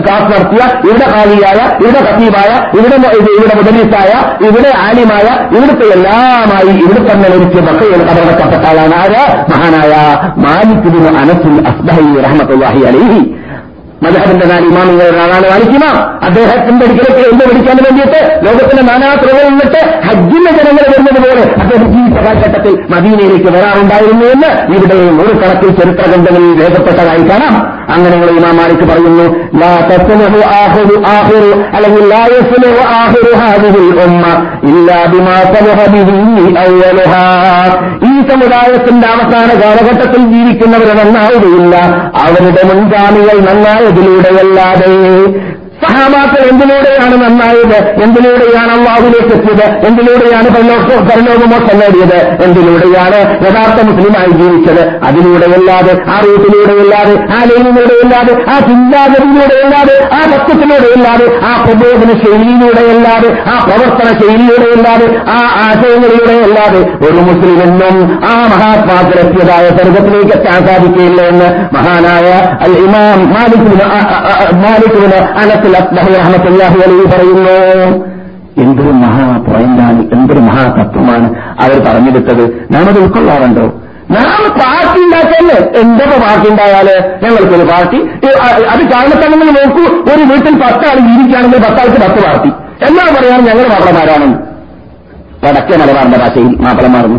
ക്ലാസ് 0.04 0.28
നടത്തിയ 0.30 0.60
ഇവിടെ 0.84 1.06
ഖാലിയായ 1.12 1.58
ഇവിടെ 1.80 2.00
ഖത്തീബായ 2.06 2.50
ഇവിടെ 2.78 2.96
ഇവിടെ 3.34 3.54
മുദലീസായ 3.58 4.12
ഇവിടെ 4.48 4.70
ആലിമായ 4.84 5.26
ഇവിടുത്തെ 5.56 5.86
എല്ലാമായി 5.96 6.72
ഇവിടെ 6.84 7.02
തന്നെ 7.08 7.28
മരിച്ച് 7.28 7.60
ബക്കയിൽ 7.68 8.00
കബറടക്കപ്പെട്ട 8.08 8.64
ആളാണ് 8.70 8.96
ആര്? 9.02 9.20
മഹാനായ 9.52 9.92
മാലിക്കുബിന് 10.46 11.10
അനസുൽ 11.22 11.58
അസ്ബഹി 11.70 12.06
റഹ്മത്തുല്ലാഹി 12.26 12.82
അലൈഹി. 12.90 13.20
മദഹബിന്റെ 14.02 14.46
നാല് 14.46 14.66
ഇമാമികളാണ് 14.66 15.46
മാലിക്കുമാം 15.52 15.96
അദ്ദേഹത്തിന്റെ 16.26 16.84
അടുക്കലേക്ക് 16.86 17.22
എന്ത് 17.30 17.44
പഠിക്കാൻ 17.48 17.78
വേണ്ടിയിട്ട് 17.86 18.20
ലോകത്തിന്റെ 18.46 18.84
നാനാത്രകൾ 18.90 19.42
നിന്നിട്ട് 19.48 19.80
ഹജ്ജിന്റെ 20.06 20.52
ജനങ്ങൾ 20.58 20.84
വരുന്നത് 20.92 21.18
പോലെ 21.24 21.44
അദ്ദേഹം 21.62 21.88
ഈ 21.98 22.04
കാലഘട്ടത്തിൽ 22.16 22.74
മദീനയിലേക്ക് 22.94 23.50
വരാറുണ്ടായിരുന്നു 23.56 24.26
എന്ന് 24.34 24.50
ഇവിടെ 24.76 24.98
നൂറുകണക്കിൽ 25.18 25.72
ചരിത്ര 25.80 26.04
ഗ്രന്ഥങ്ങളിൽ 26.10 26.52
രേഖപ്പെട്ടതായി 26.62 27.24
കാണാം. 27.30 27.56
അങ്ങനെയുള്ള 27.88 28.30
ഇമാം 28.30 28.57
മാലിക്ക് 28.57 28.87
പറയുന്നു 28.87 29.26
അല്ലെങ്കിൽ 31.75 32.04
ഈ 38.09 38.14
സമുദായത്തിന്റെ 38.30 39.07
അവസാന 39.09 39.50
കാലഘട്ടത്തിൽ 39.62 40.23
ജീവിക്കുന്നവർ 40.26 40.90
നന്നാവുകയില്ല 40.97 41.76
അവരുടെ 42.18 42.62
മുൻഗാമികൾ 42.62 43.38
നന്നായതിലൂടെയല്ലാതെ 43.40 44.92
സഹാബാക്കൾ 45.82 46.42
എന്തിലൂടെയാണ് 46.50 47.16
നന്നായത്? 47.23 47.76
എന്തിലൂടെയാണ് 48.04 48.70
അള്ളാഹുലേക്ക് 48.76 49.32
എത്തിയത്? 49.37 49.66
എന്തിലൂടെയാണ് 49.88 50.49
പരലോകമോക്ഷം 51.08 51.76
നേടിയത് 51.80 52.16
എന്തിലൂടെയാണ് 52.47 53.18
യഥാർത്ഥ 53.47 53.78
മുസ്ലിമായി 53.88 54.32
ജീവിച്ചത്? 54.40 54.82
അതിലൂടെയല്ലാതെ 55.08 55.92
ആ 56.12 56.16
റൂട്ടിലൂടെയല്ലാതെ 56.25 57.14
ആ 57.37 57.40
ലൈനിലൂടെയല്ലാതെ 57.50 58.35
ആ 58.52 58.56
ചിന്താഗതിയിലൂടെയല്ലാതെ 58.68 59.97
ആ 60.18 60.20
തത്വത്തിലൂടെയല്ലാതെ 60.32 61.26
ആ 61.49 61.52
പ്രബോധന 61.62 62.11
ശൈലിയിലൂടെയല്ലാതെ 62.23 63.30
ആ 63.52 63.56
പ്രവർത്തന 63.66 64.08
ശൈലിയിലൂടെയല്ലാതെ 64.20 65.06
ആ 65.37 65.38
ആശയങ്ങളിലൂടെയല്ലാതെ 65.66 66.80
ഒരു 67.06 67.20
മുസ്ലിമെന്നും 67.28 67.97
ആ 68.30 68.35
മഹാത്മാക്കളെത്തിയതായ 68.52 69.64
സ്വർഗത്തിലേക്ക് 69.78 70.35
എത്താൻ 70.38 70.61
സാധിക്കില്ല 70.68 71.20
എന്ന് 71.32 71.49
മഹാനായ 71.76 72.28
അൽ 72.66 72.76
ഇമാം 72.85 73.18
മാലിക്കുവിന് 73.35 73.87
മാലിക്കുവിന് 74.64 75.18
അനത്തിൽ 75.68 75.98
അസ്ലഹി 75.98 76.14
റഹ്മത്തുല്ലാഹി 76.20 77.06
പറയുന്നു. 77.14 77.56
എന്തൊരു 78.62 78.90
മഹാ 78.90 79.25
പോയിന്റാണ് 79.38 80.00
എന്തൊരു 80.12 80.40
മഹാതത്വമാണ് 80.40 81.26
അവർ 81.60 81.84
പറഞ്ഞെടുത്തത്. 81.88 82.66
നാം 82.70 82.88
അത് 82.88 82.98
ഉൾക്കൊള്ളാറുണ്ടോ? 82.98 83.66
നാം 84.10 84.42
പാർട്ടി 84.58 85.04
ഉണ്ടാക്കല്ലേ 85.04 85.80
എന്തൊക്കെ 85.80 86.18
പാർട്ടി 86.20 86.50
ഉണ്ടായാൽ 86.50 86.88
ഞങ്ങൾക്കൊരു 87.22 87.66
പാർട്ടി. 87.70 87.98
അത് 88.72 88.82
കാരണത്തന്നെ 88.92 89.37
നോക്കൂ. 89.46 89.84
ഒരു 90.12 90.22
വീട്ടിൽ 90.22 90.54
പത്താൾ 90.54 90.96
ജീവിക്കുകയാണെങ്കിൽ 90.98 91.58
പത്താൾക്ക് 91.58 91.98
പത്ത് 92.04 92.25
പാർട്ടി. 92.26 92.48
എന്നാ 92.87 93.04
പറയാൻ 93.18 93.44
ഞങ്ങൾ 93.44 93.68
മാപ്പിളമാരാണെന്ന് 93.68 94.38
വടക്കേ 95.44 95.76
മലബാറിന്റെ 95.76 96.18
ഭാഷയിൽ 96.18 96.46
മാപ്പിളമാർന്നു 96.46 97.18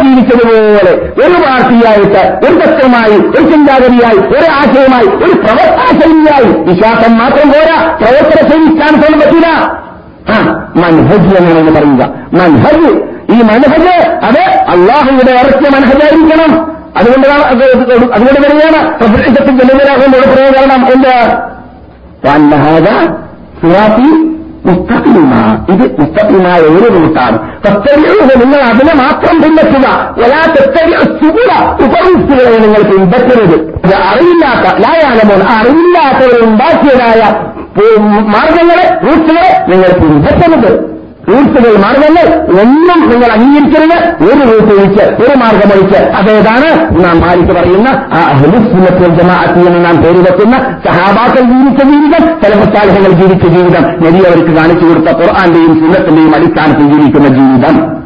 ജീവിച്ചതുപോലെ 0.01 0.93
ഒരു 1.19 1.37
പാർട്ടിയായിട്ട് 1.45 2.23
ഒരു 2.45 2.55
തത്വമായി 2.61 3.17
ഒരു 3.29 3.45
ചിന്താഗതിയായി 3.53 4.21
ഒരു 4.31 4.47
ആശയമായി 4.53 5.09
ഒരു 5.19 5.35
പ്രവർത്തന 5.45 5.89
ശൈലിയായി 6.01 6.51
വിശ്വാസം 6.69 7.13
മാത്രം 7.19 7.49
പോരാ 7.49 7.77
പ്രവർത്തന 8.01 8.41
ശൈലി 8.51 8.69
സ്ഥാനത്തോളം 8.75 9.19
പറ്റില്ല 9.21 9.49
ആ 10.29 10.37
മൻഹജ് 10.77 11.33
എന്നാണ് 11.39 11.73
പറയുക. 11.73 12.03
മൻഹജ് 12.33 12.91
ഈ 13.31 13.39
മനഹജ് 13.43 13.97
അത് 14.29 14.43
അള്ളാഹുയുടെ 14.73 15.33
ഇറക്കിയ 15.41 15.69
മനഹജായിരിക്കണം 15.77 16.53
അതുകൊണ്ടാണ് 16.98 17.44
അതുകൊണ്ട് 18.14 18.40
വരികയാണ് 18.46 18.80
പ്രസിദ്ധത്തിൽ 19.02 19.56
ജനകരാകുമ്പോൾ 19.62 20.26
പ്രയോജനം 20.32 20.84
എന്ത് 20.94 21.14
വന്നഹാജ 22.26 22.88
സുറാത്തി 23.60 24.10
മുസ്തഖീമ 24.66 25.34
ഇത് 25.74 25.84
മുസ്തഖീമായ 26.00 26.62
ഒരു 26.70 26.88
റൂട്ടാണ് 26.96 27.38
പ്രത്യക്ഷ 27.64 28.34
നിങ്ങൾ 28.34 28.62
അതിനെ 28.64 28.94
മാത്രം 28.96 29.36
പിൻപറ്റുക 29.44 29.86
ഒരാ 30.24 30.42
തെറ്റരിയ 30.56 30.98
സുഖ 31.20 31.38
ഉപവിസ്തുകളെ 31.86 32.58
നിങ്ങൾ 32.58 32.82
പിൻപറ്റരുത് 32.92 33.58
ഇത് 33.80 33.96
അറിയില്ലാത്ത 34.04 34.76
ലായാലമോൻ 34.84 35.44
അറിയില്ലാത്തവരുണ്ടാക്കിയതായ 35.56 37.22
മാർഗങ്ങളെ 38.30 38.86
റൂട്ടുകളെ 39.04 39.52
നിങ്ങൾ 39.70 39.92
പിൻപറ്റരുത് 40.00 40.72
റൂട്ടുകൾ 41.29 41.77
മാർഗങ്ങൾ 41.77 42.41
ഒന്നും 42.61 43.11
നിങ്ങൾ 43.11 43.33
അംഗീകരിക്കരുത്. 43.33 44.25
ഒരു 44.25 44.49
റൂട്ട് 44.49 45.03
ഒരു 45.03 45.39
മാർഗം 45.39 45.81
ഒഴിച്ച്. 45.81 46.03
അതേതാണ് 46.03 46.97
നാം 47.05 47.21
മാലിക്ക് 47.21 47.53
പറയുന്ന 47.53 47.89
ആ 48.13 48.33
ഹലുസുന്നത്തിൽ 48.33 49.15
ജമാഅത്തി 49.15 49.67
എന്ന് 49.67 49.85
നാം 49.85 49.97
പേര് 49.97 50.19
വെക്കുന്ന 50.19 50.53
സഹാബാക്കൾ 50.59 51.41
ജീവിച്ച 51.41 51.85
ജീവിതം 51.85 52.41
ചില 52.43 52.61
ജീവിച്ച 53.11 53.47
ജീവിതം. 53.49 53.83
നബി 53.83 54.19
അവർക്ക് 54.19 54.57
കാണിച്ചു 54.57 54.87
കൊടുത്ത 54.87 55.17
ഖുർആാന്റെയും 55.17 55.75
സുന്നത്തിന്റെയും 55.75 56.35
അടിസ്ഥാനത്തിൽ 56.37 56.93
ജീവിക്കുന്ന 56.93 57.29
ജീവിതം. 57.29 57.97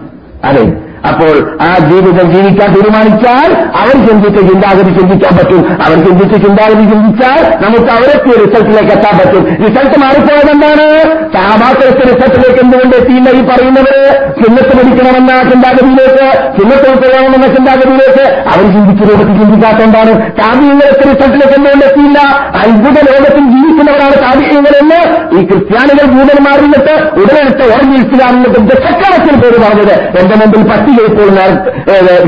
അതെ. 0.45 0.88
അപ്പോൾ 1.09 1.59
ആ 1.63 1.75
ജീവിതം 1.91 2.35
ജീവിക്കാൻ 2.35 2.75
തീരുമാനിച്ചാൽ 2.75 3.53
അവർ 3.57 4.07
ചിന്തിച്ച 4.07 4.41
ചിന്താഗതി 4.41 4.99
ചിന്തിക്കാൻ 4.99 5.39
പറ്റും. 5.39 5.73
അവർ 5.87 6.05
ചിന്തിച്ച 6.07 6.47
ചിന്താഗതി 6.47 6.85
ചിന്തിച്ചാൽ 6.85 7.43
നമുക്ക് 7.65 7.93
അവരെത്തിയ 7.93 8.45
റിസൾട്ടിലേക്ക് 8.45 8.97
എത്താൻ 8.97 9.19
പറ്റും. 9.19 9.45
റിസൾട്ട് 9.45 10.01
മാറിപ്പോയത് 10.01 10.51
എന്താണ്? 10.51 10.89
സാമാക്കളത്തെ 11.33 12.01
റിസൾട്ടിലേക്ക് 12.01 12.61
എന്തുകൊണ്ട് 12.65 12.97
എത്തിയില്ല 12.97 13.31
ഈ 13.31 13.43
പറയുന്നവര്? 13.43 14.33
ചിഹ്നത്ത് 14.43 14.77
പഠിക്കണമെന്ന 14.77 15.51
ചിന്താഗതിയിലേക്ക് 15.51 16.59
ചിഹ്നത്ത് 16.59 16.89
ഉൾക്കൊള്ളണമെന്ന 16.91 17.47
ചിന്താഗതിയിലേക്ക് 17.47 18.31
അവർ 18.49 18.73
ചിന്തിച്ച 18.73 19.11
രൂപത്തിൽ 19.11 19.43
ചിന്തിക്കാത്തതുകൊണ്ടാണ്. 19.43 20.33
താപിയങ്ങളത്തെ 20.33 21.03
റിസൾട്ടിലേക്ക് 21.03 21.55
എന്തുകൊണ്ട് 21.55 21.87
എത്തിയില്ല? 21.87 22.19
അത്ഭുത 22.57 22.99
ലോകത്തിൽ 23.11 23.45
ജീവിക്കുന്നവരാണ് 23.55 24.17
താപിയങ്ങളെന്ന് 24.23 25.01
ഈ 25.39 25.47
ക്രിസ്ത്യാനികൾ 25.47 26.19
നിന്നിട്ട് 26.49 26.95
ഉടനെടുത്ത് 27.03 27.73
ഓർമ്മിച്ചിലാണെന്നിട്ട് 27.73 28.61
ദശക്കണക്കിന് 28.61 29.43
പേര് 29.43 29.59
പറഞ്ഞത്. 29.63 30.19
എന്റെ 30.19 30.37
മുമ്പിൽ 30.37 30.63
പട്ടിക 30.89 31.07
ഇപ്പോൾ 31.11 31.29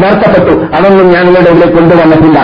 നടത്തപ്പെട്ടു 0.02 0.54
അതൊന്നും 0.76 1.06
ഞാൻ 1.14 1.24
നിങ്ങളുടെ 1.26 1.50
ഇവിടെ 1.50 1.68
കൊണ്ടുവന്നിട്ടില്ല. 1.76 2.40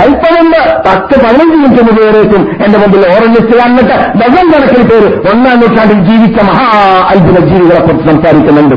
അല്പമുണ്ട് 0.00 0.36
മുമ്പ് 0.40 0.86
പത്ത് 0.86 1.14
പതിനഞ്ച് 1.22 1.56
മിനിറ്റ് 1.60 1.82
മുതലേക്കും 1.86 2.42
എന്റെ 2.64 2.78
മുമ്പിൽ 2.78 3.02
ഓറഞ്ച് 3.14 3.56
കാണിട്ട് 3.60 3.96
ഡസൻ 4.20 4.46
കണക്കിൽ 4.52 4.82
പേര് 4.90 5.08
ഒന്നാം 5.30 5.56
നൂറ്റാണ്ടിൽ 5.60 6.00
ജീവിച്ച 6.10 6.38
മഹാ 6.50 6.66
അത്ഭുത 7.10 7.38
ജീവികളെ 7.48 7.80
കുറിച്ച് 7.80 8.06
സംസാരിക്കുന്നുണ്ട്. 8.10 8.76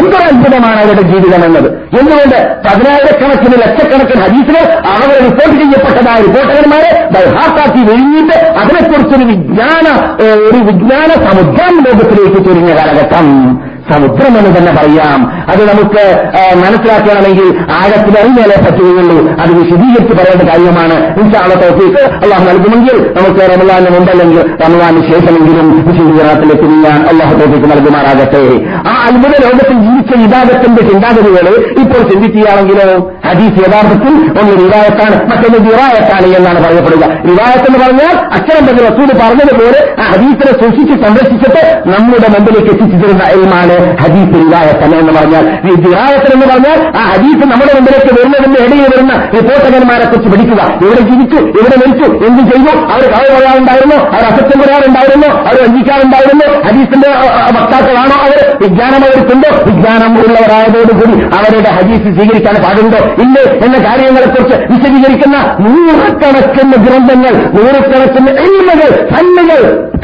എന്തൊരു 0.00 0.24
അത്ഭുതമാണ് 0.30 0.78
അവരുടെ 0.82 1.04
ജീവിതം 1.12 1.44
എന്നത്? 1.44 1.68
എന്തുകൊണ്ട് 2.00 2.36
പതിനായിരക്കണക്കിന് 2.66 3.56
ലക്ഷക്കണക്കിന് 3.62 4.20
ഹദീസിന് 4.24 4.60
അവർ 4.92 5.08
റിപ്പോർട്ട് 5.26 5.56
ചെയ്യപ്പെട്ടതായ 5.60 6.18
റിപ്പോർട്ടർമാരെ 6.26 6.90
ബൈഹാർട്ടാക്കി 7.14 7.80
വിഴുങ്ങിയിട്ട് 7.88 8.36
അതിനെക്കുറിച്ചൊരു 8.60 9.26
വിജ്ഞാന 9.32 9.86
ഒരു 10.48 10.60
വിജ്ഞാന 10.68 11.10
സമുദ്രം 11.26 11.74
ലോകത്തിലേക്ക് 11.86 12.40
ചുരുങ്ങിയ 12.48 12.76
കാലഘട്ടം. 12.80 13.26
സമുദ്രമെന്ന് 13.92 14.50
തന്നെ 14.58 14.72
പറയാം. 14.72 15.20
അത് 15.50 15.62
നമുക്ക് 15.70 16.02
മനസ്സിലാക്കണമെങ്കിൽ 16.64 17.48
ആഴത്തിൽ 17.80 18.14
അറിഞ്ഞാലേ 18.20 18.56
പറ്റുകയുള്ളൂ. 18.64 19.18
അത് 19.40 19.52
വിശദീകരിച്ച് 19.58 20.14
പറയേണ്ട 20.18 20.42
കാര്യമാണ്. 20.50 20.96
ഇൻഷാള്ള 21.20 21.54
തോഫീക്ക് 21.54 22.02
അള്ളാഹു 22.24 22.44
നൽകുമെങ്കിൽ 22.44 22.96
നമുക്ക് 23.18 23.40
റമലാന് 23.52 23.88
മുമ്പല്ലെങ്കിൽ 23.96 24.42
റമലാന് 24.64 25.00
ശേഷമെങ്കിലും 25.12 25.66
വിശദീകരണത്തിലേക്ക് 25.76 26.64
നീങ്ങാൻ 26.70 27.00
അള്ളാഹു 27.12 27.34
തോഫീക്ക് 27.34 27.68
നൽകുമാറാകട്ടെ. 27.72 28.44
ആ 28.90 28.92
അത്ഭുത 29.08 29.34
ലോകത്തിൽ 29.44 29.76
ജീവിച്ച 29.86 30.12
വിഭാഗത്തിന്റെ 30.22 30.82
ചിന്താഗതികൾ 30.90 31.46
ഇപ്പോൾ 31.80 32.00
ചിന്തിക്കുകയാണെങ്കിലോ 32.10 32.88
ഹദീസ് 33.26 33.58
യഥാർത്ഥത്തിൽ 33.64 34.14
ഒന്ന് 34.40 34.52
റിവായത്താണ് 34.64 35.16
മറ്റൊന്ന് 35.30 35.58
വിവായത്താണ് 35.68 36.26
എന്നാണ് 36.38 36.60
പറയപ്പെടുക. 36.64 37.04
റിവായത്ത് 37.30 37.66
എന്ന് 37.70 37.78
പറഞ്ഞാൽ 37.84 38.14
അക്ഷരം 38.36 38.64
തന്നെ 38.68 38.82
റസൂൽ 38.88 39.10
പറഞ്ഞതുപോലെ 39.22 39.80
ആ 40.00 40.10
ഹദീസിനെ 40.10 40.52
സൂക്ഷിച്ച് 40.62 40.94
സംരക്ഷിച്ചിട്ട് 41.04 41.62
നമ്മുടെ 41.86 42.28
മുമ്പിലേക്ക് 42.34 42.70
എത്തിച്ചു 42.74 43.06
എൽമാണ് 43.34 43.76
ഹദീസ് 44.00 44.32
റിവായത്തൻ 44.40 44.92
എന്ന് 44.98 45.12
പറഞ്ഞാൽ 45.20 45.44
ദിറായത്തൻ 45.84 46.32
എന്ന് 46.34 46.46
പറഞ്ഞാൽ 46.46 46.78
ആ 46.98 47.02
ഹദീസ് 47.10 47.44
നമ്മുടെ 47.52 47.72
മുമ്പിലേക്ക് 47.74 48.10
വരുന്നതിന്റെ 48.18 48.60
ഇടയിൽ 48.64 48.82
വരുന്ന 48.82 49.12
റിപ്പോർട്ടകന്മാരെ 49.34 50.06
കുറിച്ച് 50.06 50.28
പഠിക്കുക. 50.28 50.60
ഇവിടെ 50.84 51.00
ജീവിച്ചു 51.10 51.36
ഇവിടെ 51.36 51.76
മരിച്ചു 51.82 52.06
എന്ത് 52.26 52.42
ചെയ്തു? 52.50 52.72
അവർ 52.92 53.04
പറയാറുണ്ടായിരുന്നു 53.14 53.96
അവർ 53.96 54.22
അസത്യം 54.30 54.60
പറയാറുണ്ടായിരുന്നു 54.60 55.28
അവർ 55.48 55.58
വഞ്ചിക്കാറുണ്ടായിരുന്നു 55.62 56.46
ഹദീസിന്റെ 56.68 57.10
വക്താക്കളാണോ 57.56 58.16
അവർ? 58.26 58.40
വിജ്ഞാനം 58.62 59.02
അവർക്കുണ്ടോ? 59.08 59.50
വിജ്ഞാനം 59.64 60.18
ഉള്ളവരായതോടുകൂടി 60.18 61.14
അവരുടെ 61.38 61.70
ഹദീസ് 61.70 62.16
സ്വീകരിക്കാൻ 62.16 62.54
പാടുണ്ടോ? 62.64 62.98
ഇല്ലേ? 63.24 63.44
എന്ന 63.66 63.76
കാര്യങ്ങളെക്കുറിച്ച് 63.88 64.56
വിശദീകരിക്കുന്ന 64.72 65.36
നൂറുകണക്കിന് 65.64 66.76
ഗ്രന്ഥങ്ങൾ 66.86 67.34
നൂറുകണക്കിന് 67.56 68.30
എണ്ണകൾ 68.46 68.90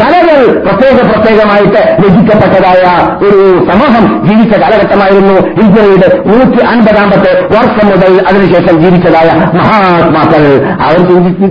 കലകൾ 0.00 0.38
പ്രത്യേക 0.66 0.99
പ്രത്യേകമായിട്ട് 1.11 1.83
രചിക്കപ്പെട്ടതായ 2.02 2.83
ഒരു 3.26 3.65
സമൂഹം 3.70 4.26
ജീവിച്ച 4.26 4.58
കാലഘട്ടമായിരുന്നു. 4.58 5.35
ഇന്ത്യയുടെ 5.35 6.08
നൂറ്റി 6.18 6.64
അൻപതാമത്തെ 6.64 7.44
വർഷം 7.44 7.87
മുതൽ 7.88 8.25
അതിനുശേഷം 8.28 8.82
ജീവിച്ചതായ 8.82 9.30
മഹാത്മാക്കൾ. 9.38 10.66
അവർ 10.82 10.96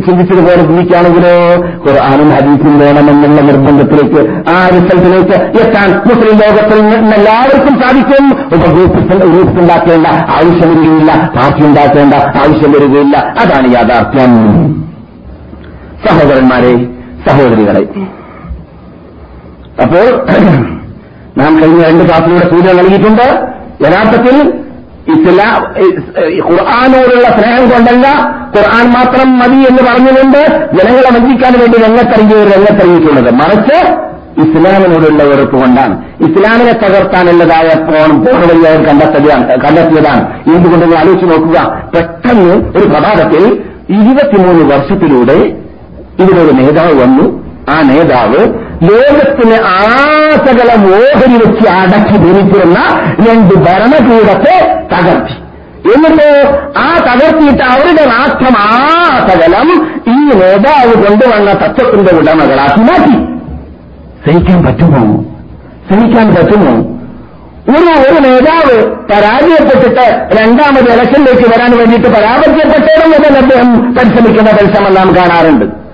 ചിന്തിച്ചതുപോലെ 0.02 0.62
ജീവിക്കുകയാണെങ്കിലോ 0.62 1.66
ഖുർആാനും 1.88 2.30
ഹദീസും 2.30 2.80
വേണമെന്നുള്ള 2.80 3.42
നിർബന്ധത്തിലേക്ക് 3.42 4.50
ആ 4.50 4.68
റിസൾട്ടിലേക്ക് 4.68 5.62
എത്താൻ 5.62 5.90
മുസ്ലിം 5.98 6.38
ലോകത്തിൽ 6.38 6.86
എല്ലാവർക്കും 7.14 7.82
സാധിക്കും. 7.82 8.32
ഉപഗ്രൂപ്പിണ്ടാക്കേണ്ട 8.54 10.08
ആവശ്യം 10.08 10.70
വരികയില്ല 10.72 11.32
പാർട്ടി 11.36 11.68
ഉണ്ടാക്കേണ്ട 11.68 12.14
ആവശ്യം 12.14 12.72
വരികയില്ല. 12.72 13.18
അതാണ് 13.18 13.74
യാഥാർത്ഥ്യം. 13.74 14.34
സഹോദരന്മാരെ 16.08 16.86
സഹോദരികളെ. 17.28 17.84
അപ്പോൾ 19.82 20.28
നാം 21.38 21.62
കഴിഞ്ഞ 21.62 21.84
രണ്ട് 21.84 22.04
ക്ലാസ്സിലൂടെ 22.06 22.50
സൂചന 22.50 22.72
നൽകിയിട്ടുണ്ട്. 22.82 23.28
യഥാർത്ഥത്തിൽ 23.86 24.36
ഖുർആാനോടുള്ള 26.50 27.28
സ്നേഹം 27.38 27.66
കൊണ്ടല്ല 27.70 28.08
ഖുർആൻ 28.58 28.86
മാത്രം 28.90 29.40
മതി 29.40 29.60
എന്ന് 29.70 29.82
പറഞ്ഞുകൊണ്ട് 29.90 30.40
ജനങ്ങളെ 30.78 31.10
വഞ്ചിക്കാൻ 31.16 31.54
വേണ്ടി 31.60 31.78
രംഗത്തിറങ്ങിയ 31.78 32.38
ഒരു 32.38 32.52
രംഗത്തിറങ്ങിയിട്ടുള്ളത്. 32.56 33.34
മറിച്ച് 33.34 33.78
ഇസ്ലാമിനോടുള്ള 34.44 35.24
വെറുപ്പ് 35.24 35.58
കൊണ്ടാണ്. 35.60 35.94
ഇസ്ലാമിനെ 36.24 36.74
തകർത്താനുള്ളതായ 36.74 37.68
പോണം 37.90 38.18
പോണ 38.26 38.42
വഴി 38.52 38.64
അവർ 38.72 38.82
കണ്ടെത്തുകയാണ് 38.88 39.46
കണ്ടെത്തിയതാണ്. 39.50 40.24
എന്തുകൊണ്ട് 40.56 40.86
നിങ്ങൾ 40.86 40.98
ആലോചിച്ച് 40.98 41.26
നോക്കുക? 41.26 41.60
പെട്ടെന്ന് 41.96 42.54
ഒരു 42.78 42.88
പ്രഭാതത്തിൽ 42.88 43.44
ഇരുപത്തിമൂന്ന് 43.90 44.64
വർഷത്തിലൂടെ 44.76 45.38
ഇതിനൊരു 46.24 46.54
നേതാവ് 46.62 46.94
വന്നു. 47.04 47.26
ആ 47.70 47.82
നേതാവ് 47.82 48.42
ലോകത്തിന് 48.84 49.56
ആസകലം 49.64 50.96
ഓഹരി 50.96 51.34
വെച്ച് 51.34 51.70
അടക്കി 51.70 52.18
ധരിച്ചിരുന്ന 52.18 52.80
രണ്ട് 53.30 53.56
ഭരണകൂടത്തെ 53.56 54.86
തകർത്തി. 54.94 55.46
എന്നിട്ട് 55.94 56.58
ആ 56.78 56.94
തകർത്തിയിട്ട് 56.94 57.64
അവരുടെ 57.64 58.06
രാഷ്ട്രം 58.06 58.58
ആസകലം 58.58 59.98
ഈ 60.08 60.38
നേതാവ് 60.38 60.94
കൊണ്ടുവന്ന 60.94 61.52
തത്വത്തിന്റെ 61.52 62.12
ഉടമകളാക്കി 62.12 62.80
മാറ്റി 62.80 63.36
സഹിക്കാൻ 64.26 64.66
പറ്റുമോ? 64.66 65.24
സഹിക്കാൻ 65.92 66.36
പറ്റുമോ? 66.36 66.96
ഒരു 67.70 68.00
ഒരു 68.00 68.20
നേതാവ് 68.20 68.86
പരാജയപ്പെട്ടിട്ട് 69.12 70.28
രണ്ടാമത് 70.42 70.92
ഇലക്ഷനിലേക്ക് 70.92 71.50
വരാൻ 71.50 71.78
വേണ്ടിയിട്ട് 71.78 72.08
പരാജയപ്പെട്ടേരും 72.08 73.12
മുതൽ 73.12 73.38
അദ്ദേഹം 73.38 73.96
പരിശ്രമിക്കുന്ന 73.96 74.52
പരിശ്രമം 74.52 74.94
നാം 74.94 75.16
കാണാറുണ്ട്. 75.16 75.85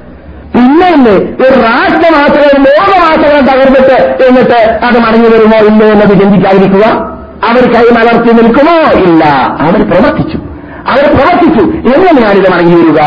പിന്നെ 0.56 0.88
ഇന്ന് 0.88 1.10
ഒരു 1.10 1.62
രാഷ്ട്രമാസകം 1.62 2.64
ലോകമാസകം 2.64 3.46
തകർന്നിട്ട് 3.46 4.24
എന്നിട്ട് 4.24 4.80
അത് 4.86 5.00
മടങ്ങി 5.00 5.30
വരുമോ 5.30 5.58
ഇല്ലോ 5.58 5.88
എന്നത് 5.88 6.20
ചിന്തിക്കാതിരിക്കുക? 6.20 6.86
അവർ 7.50 7.74
കൈമലർത്തി 7.74 8.44
നിൽക്കുമോ? 8.44 8.92
ഇല്ല. 9.02 9.26
അവർ 9.60 9.90
പ്രവർത്തിച്ചു. 9.92 10.38
അവർ 10.88 11.16
പ്രവർത്തിച്ചു. 11.16 11.64
എങ്ങനെയാണ് 11.66 12.34
ഇത് 12.34 12.52
മടങ്ങി 12.52 12.76
വരിക 12.76 13.00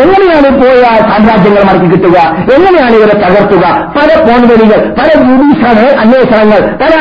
എങ്ങനെയാണ് 0.00 0.62
പോയ 0.62 0.82
സാമ്രാജ്യങ്ങൾ 0.82 1.62
മടക്കി 1.62 1.86
കിട്ടുക? 1.86 2.18
എങ്ങനെയാണ് 2.54 2.92
ഇവരെ 2.92 3.14
തകർത്തുക? 3.14 3.64
പല 3.96 4.20
പോൺവലികൾ 4.20 4.94
പല 4.98 5.10
അന്വേഷണങ്ങൾ 6.00 6.60
പല 6.60 6.92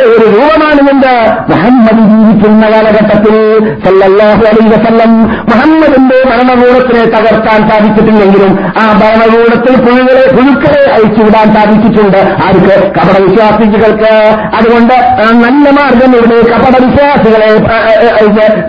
ഒരു 0.09 0.25
രൂപമാണ് 0.25 0.79
രൂപമാണിത് 0.79 1.13
മുഹമ്മദ് 1.49 2.03
ജീവിക്കുന്ന 2.11 2.65
കാലഘട്ടത്തിൽ 2.73 3.35
സല്ലല്ലാഹു 3.83 4.43
അലൈഹി 4.49 4.69
വസല്ലം 4.73 5.11
മുഹമ്മദിന്റെ 5.49 6.17
ഭരണകൂടത്തിനെ 6.29 7.03
തകർക്കാൻ 7.15 7.59
സാധിച്ചിട്ടില്ലെങ്കിലും 7.69 8.51
ആ 8.81 8.85
ഭരണകൂടത്തിൽ 9.01 9.75
പുഴുകളെ 9.85 10.23
പുഴുക്കളെ 10.37 10.83
അയച്ചുവിടാൻ 10.95 11.47
സാധിച്ചിട്ടുണ്ട്. 11.55 12.19
ആർക്ക്? 12.45 12.75
കപട 12.97 13.15
വിശ്വാസികൾക്ക് 13.25 14.13
അതുകൊണ്ട് 14.59 14.95
നല്ല 15.43 15.65
മാർഗം 15.79 16.13
ഇവിടെ 16.15 16.39
കപട 16.51 16.75
വിശ്വാസികളെ 16.85 17.51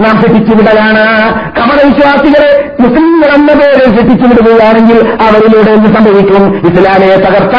നാം 0.04 0.16
തെറ്റിച്ചുവിടലാണ് 0.22 1.04
കപട 1.58 1.78
വിശ്വാസികളെ 1.90 2.50
മുസ്ലിങ്ങൾ 2.82 3.30
എന്ന 3.38 3.52
പേരിൽ 3.52 3.90
തെറ്റിച്ചുവിടുകയാണെങ്കിൽ 3.96 4.98
അവരിലൂടെ 5.26 5.70
എന്ത് 5.70 5.88
സംഭവിക്കും? 5.96 6.44
ഇസ്ലാമിനെ 6.68 7.16
തകർത്താൻ 7.26 7.58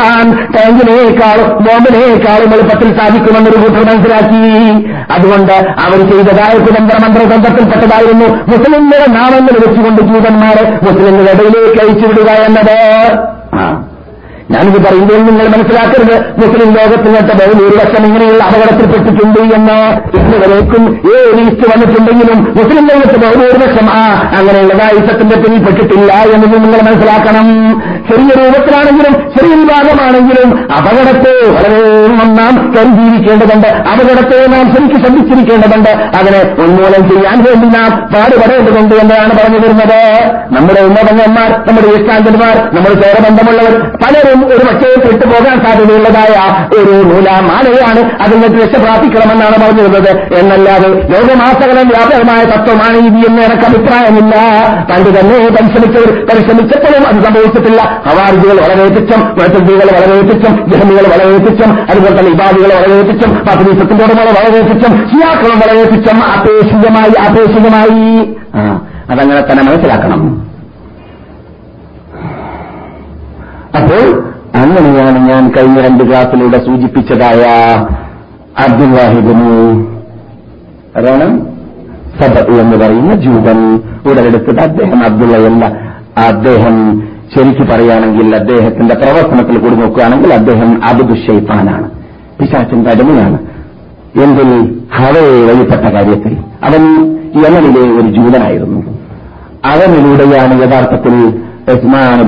ടാങ്കിനേക്കാളും 0.56 1.50
ബോംബിനേക്കാളും 1.66 2.54
എളുപ്പത്തിൽ 2.56 2.90
സാധിക്കുമെന്നൊരു 3.00 3.60
കൂട്ടർ 3.64 3.84
മനസ്സിലാക്കി. 3.90 4.42
അതുകൊണ്ട് 5.12 5.56
അവർ 5.86 6.00
ചെയ്തതായ 6.12 6.54
കുതന്ത്രമന്ത്ര 6.68 7.24
തന്ത്രത്തിൽപ്പെട്ടതായിരുന്നു 7.34 8.28
മുസ്ലിങ്ങളുടെ 8.52 9.10
നാമങ്ങൾ 9.20 9.58
വെച്ചുകൊണ്ട് 9.66 10.02
ജൂതന്മാരെ 10.12 10.66
മുസ്ലിങ്ങളുടെ 10.88 11.32
ഇടയിലേക്ക് 11.32 11.82
അയച്ചുവിടുക 11.86 12.30
എന്നത്. 12.48 12.78
ഞാനിത് 14.54 14.80
പറയുമ്പോൾ 14.86 15.20
നിങ്ങൾ 15.30 15.48
മനസ്സിലാക്കരുത്. 15.48 16.16
മുസ്ലിം 16.42 16.70
ലോകത്തിനൊക്കെ 16.78 17.34
ബഹു 17.40 17.54
ഭൂരിപക്ഷം 17.60 18.04
ഇങ്ങനെയുള്ള 18.08 18.44
അപകടത്തിൽപ്പെട്ടിട്ടുണ്ട് 18.44 19.40
എന്ന് 19.58 19.78
ഇന്നുവരേക്കും 20.20 20.84
ഏ 21.12 21.16
ലീസ്റ്റ് 21.38 21.66
വന്നിട്ടുണ്ടെങ്കിലും 21.72 22.40
മുസ്ലിം 22.58 22.86
ലോകത്ത് 22.92 23.18
ബഹുഭൂരിപക്ഷം 23.24 23.88
ആ 24.00 24.04
അങ്ങനെയുള്ളതായ 24.38 24.92
ഇഷ്ടത്തിന്റെ 25.00 25.36
പിന്നിൽ 25.36 25.62
പെട്ടിട്ടില്ല 25.66 26.12
എന്ന് 26.36 26.48
നിങ്ങൾ 26.54 26.82
മനസ്സിലാക്കണം. 26.90 27.48
ചെറിയ 28.10 28.32
രൂപത്തിലാണെങ്കിലും 28.42 29.14
ചെറിയ 29.36 29.54
വിഭാഗമാണെങ്കിലും 29.62 30.50
അപകടത്തെ 30.78 31.34
വളരെ 31.56 31.82
നാം 32.40 32.74
കരുതിയിരിക്കേണ്ടതുണ്ട് 32.76 33.68
അപകടത്തെ 33.68 34.40
നാം 34.54 34.66
ശരിക്കും 34.74 35.00
ശ്രദ്ധിച്ചിരിക്കേണ്ടതുണ്ട്. 35.04 35.92
അതിനെ 36.20 36.42
ഉന്മൂലം 36.64 37.04
ചെയ്യാൻ 37.10 37.38
വേണ്ടി 37.44 37.68
നാം 37.78 37.90
പാടുപെടേണ്ടതുണ്ട് 38.14 38.96
എന്നാണ് 38.96 39.34
പറഞ്ഞു 39.40 39.60
വരുന്നത് 39.66 40.00
നമ്മുടെ 40.56 40.82
ഉന്നതന്മാർ 40.82 41.50
നമ്മുടെ 41.68 41.88
ജ്യേഷ്ഠാന്തന്മാർ 41.88 42.56
നമ്മുടെ 42.76 42.96
ചേരബന്ധമുള്ളവർ 43.02 43.76
പലരും 44.04 44.41
ഒരു 44.46 44.64
പക്ഷേ 44.68 44.90
പെട്ടുപോകാൻ 45.06 45.58
സാധ്യതയുള്ളതായ 45.66 46.36
ഒരു 46.78 46.94
നൂലാമാലയാണ് 47.10 48.02
അതിൽ 48.24 48.36
നിന്ന് 48.40 48.60
രക്ഷ 48.62 48.80
പ്രാപിക്കണമെന്നാണ് 48.84 49.58
പറഞ്ഞിരുന്നത്. 49.64 50.12
എന്നല്ലാതെ 50.40 50.90
ലോകമാസകലം 51.14 51.88
വ്യാപകമായ 51.88 52.44
തത്വമാണ് 52.44 52.98
ഇത് 52.98 53.28
എന്ന് 53.30 53.42
എനിക്ക് 53.42 53.66
അഭിപ്രായമില്ല. 53.70 54.36
പണ്ട് 54.92 55.10
തന്നെ 55.20 55.38
പരിശ്രമിച്ചവർ 55.58 56.26
പരിശ്രമിച്ചപ്പോഴും 56.26 57.08
അത് 57.08 57.24
സംഭവിച്ചിട്ടില്ല. 57.26 57.82
ഹവാരിജികൾ 58.08 58.58
വളരെ 58.64 58.84
എത്തിച്ചും 58.84 59.22
മുഴത്തുകൾ 59.22 59.90
വളരെ 59.98 60.14
എത്തിച്ചും 60.14 60.54
ജഹമികൾ 60.72 61.06
വളരെ 61.14 61.36
എത്തിച്ചും 61.36 61.72
അതുപോലെ 61.74 62.20
തന്നെ 62.20 62.32
ഇബാദികൾ 62.32 62.70
വളരെ 62.80 62.94
എത്തിച്ചും 62.94 63.32
പത്രീസത്തിന്റെ 63.36 64.04
ഉടമകൾ 64.04 64.32
വളരെ 64.40 64.58
എത്തിച്ചും 64.58 64.94
ഷിയാക്കളും 65.10 65.60
വളരെ 65.60 65.80
എത്തിച്ചും 65.82 66.24
അപേക്ഷികമായി 66.24 67.14
അപേക്ഷികമായി. 67.30 68.36
അതങ്ങനെ 69.12 69.42
തന്നെ 69.42 69.64
മനസ്സിലാക്കണം. 69.64 70.22
അപ്പോൾ 73.78 74.31
അങ്ങനെയാണ് 74.56 75.30
ഞാൻ 75.30 75.52
കഴിഞ്ഞ 75.58 75.82
രണ്ട് 75.82 76.04
ക്ലാസ്സിലൂടെ 76.04 76.58
സൂചിപ്പിച്ചതായ 76.58 77.46
അബ്ദുല്ലാഹിബിന് 78.70 79.86
അതാണ് 80.96 81.52
സബത്ത് 82.22 82.60
എന്ന് 82.60 82.78
പറയുന്ന 82.78 83.16
ജൂതൻ. 83.16 83.76
ഉടലെടുത്തത് 84.12 84.60
അദ്ദേഹം 84.60 85.04
അബ്ദുള്ളയല്ല 85.04 85.66
അദ്ദേഹം 86.18 87.08
ശരിക്ക് 87.36 87.72
പറയുകയാണെങ്കിൽ 87.72 88.36
അദ്ദേഹത്തിന്റെ 88.36 88.96
പ്രവർത്തനത്തിൽ 88.96 89.58
കൂടി 89.58 89.76
നോക്കുകയാണെങ്കിൽ 89.76 90.34
അദ്ദേഹം 90.34 90.82
അബുദു 90.90 91.14
ഷെയ്ത്താനാണ് 91.14 91.92
പിശാച്ചിന്റെ 92.40 92.90
അടിമയാണ്. 92.90 93.38
എന്തിൽ? 94.24 94.80
ഹവയെ 94.96 95.56
വഴിപ്പെട്ട 95.56 95.94
കാര്യത്തിൽ. 95.94 96.34
അവൻ 96.64 97.12
യമനിലെ 97.36 97.80
ഒരു 97.80 98.08
ജൂതനായിരുന്നു. 98.12 98.82
അവനിലൂടെയാണ് 99.66 100.62
യഥാർത്ഥത്തിൽ 100.62 101.44
ഉസ്മാൻ 101.70 102.20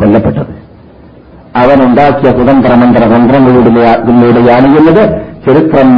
കൊല്ലപ്പെട്ടത്. 0.00 0.52
അവൻ 1.56 1.78
ഉണ്ടാക്കിയ 1.86 2.30
കുതന്ത്രമന്ത്ര 2.32 3.02
തന്ത്രങ്ങളിലൂടെയാണ് 3.14 4.68
എന്നത് 4.80 5.02
ചരിത്രം 5.46 5.88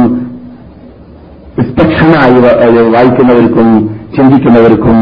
നിഷ്പക്ഷമായി 1.57 2.37
വായിക്കുന്നവർക്കും 2.95 3.67
ചിന്തിക്കുന്നവർക്കും 4.15 4.97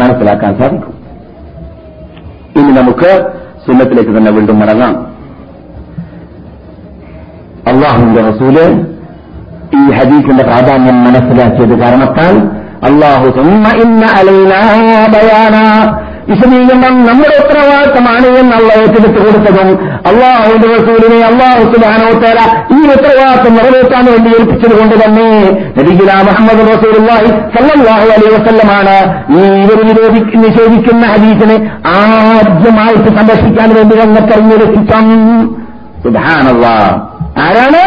മനസ്സിലാക്കാൻ 0.00 0.52
സാധിക്കും. 0.58 0.94
ഇനി 2.56 2.72
നമുക്ക് 2.80 3.10
സുന്നത്തിലേക്ക് 3.66 4.12
തന്നെ 4.16 4.30
വീണ്ടും 4.30 4.58
മടങ്ങാം. 4.58 4.94
അള്ളാഹുന്റെ 7.70 8.20
റസൂൽ 8.28 8.56
ഈ 9.78 9.82
ഹദീസിന്റെ 9.94 10.44
പ്രാധാന്യം 10.44 10.98
മനസ്സിലാക്കിയത് 11.04 11.74
കാരണത്താൽ 11.80 12.65
അള്ളാഹു 12.82 13.26
വിശദീകരണം 16.30 16.94
നമ്മുടെ 17.06 17.34
ഉത്തരവാദിത്തമാണ് 17.40 18.28
എന്നുള്ള 18.38 18.70
ഏറ്റെടുത്ത് 18.74 19.20
കൊടുത്തതും 19.26 19.68
അള്ളാഹുന്റെ 20.10 20.68
റസൂലിനെ 20.68 21.18
അള്ളാഹു 21.26 21.62
സുബാനോത്തര 21.72 22.38
ഈ 22.76 22.78
ഉത്തരവാദിത്തം 22.86 23.54
നിറവേറ്റാൻ 23.54 24.04
വേണ്ടി 24.06 24.30
ഏൽപ്പിച്ചത് 24.30 24.74
കൊണ്ട് 24.78 24.94
തന്നെ 24.94 25.28
നബിഗുല 25.78 26.16
മുഹമ്മദ് 26.20 26.64
റസൂലുള്ളാഹി 26.72 27.30
സല്ലാഹു 27.56 28.08
അലൈ 28.08 28.30
വസല്ലമാണ് 28.36 28.96
ഈ 29.32 29.42
ഇവർ 29.64 29.80
നിരോധി 29.86 30.22
നിഷേധിക്കുന്ന 30.38 31.04
ഹദീസിനെ 31.06 31.58
ആദ്യമായിട്ട് 31.96 33.10
സംരക്ഷിക്കാൻ 33.20 33.70
വേണ്ടി 33.74 33.96
രംഗത്തെറിഞ്ഞെടുപ്പിക്കാം 33.96 35.06
സുബാനല്ലാ 36.02 36.76
ആരാണ്? 37.44 37.80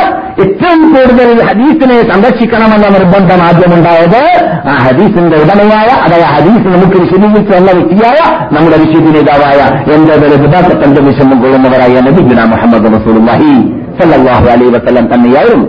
ഏറ്റവും 0.44 0.82
കൂടുതൽ 0.94 1.30
ഹദീസിനെ 1.48 1.98
സംരക്ഷിക്കണമെന്ന 2.12 2.88
നിർബന്ധം 2.96 3.40
ആദ്യമുണ്ടായത് 3.48 4.22
ആ 4.70 4.76
ഹദീസിന്റെ 4.86 5.38
ഉടമയായ 5.44 5.90
അതായത് 6.06 6.28
ഹദീസ് 6.36 6.68
നമുക്ക് 6.76 6.98
വിശദീകരിച്ചു 7.02 7.54
എന്ന 7.58 7.72
വ്യക്തിയായ 7.72 8.20
നമ്മുടെ 8.56 8.78
വിശുദ്ധ 8.84 9.08
നേതാവായ 9.16 9.60
എന്റെ 9.96 10.14
വിദാസത്തിന്റെ 10.44 11.02
വിഷമം 11.02 11.38
കൊള്ളുന്നവരായ 11.42 11.96
നബിഗുന 12.08 12.44
മുഹമ്മദ് 12.54 12.88
റസൂലുള്ളാഹി 12.98 13.52
സല്ലല്ലാഹു 14.00 14.46
അലൈഹി 14.56 14.72
വസല്ലം 14.78 15.08
തന്നെയായിരുന്നു. 15.14 15.68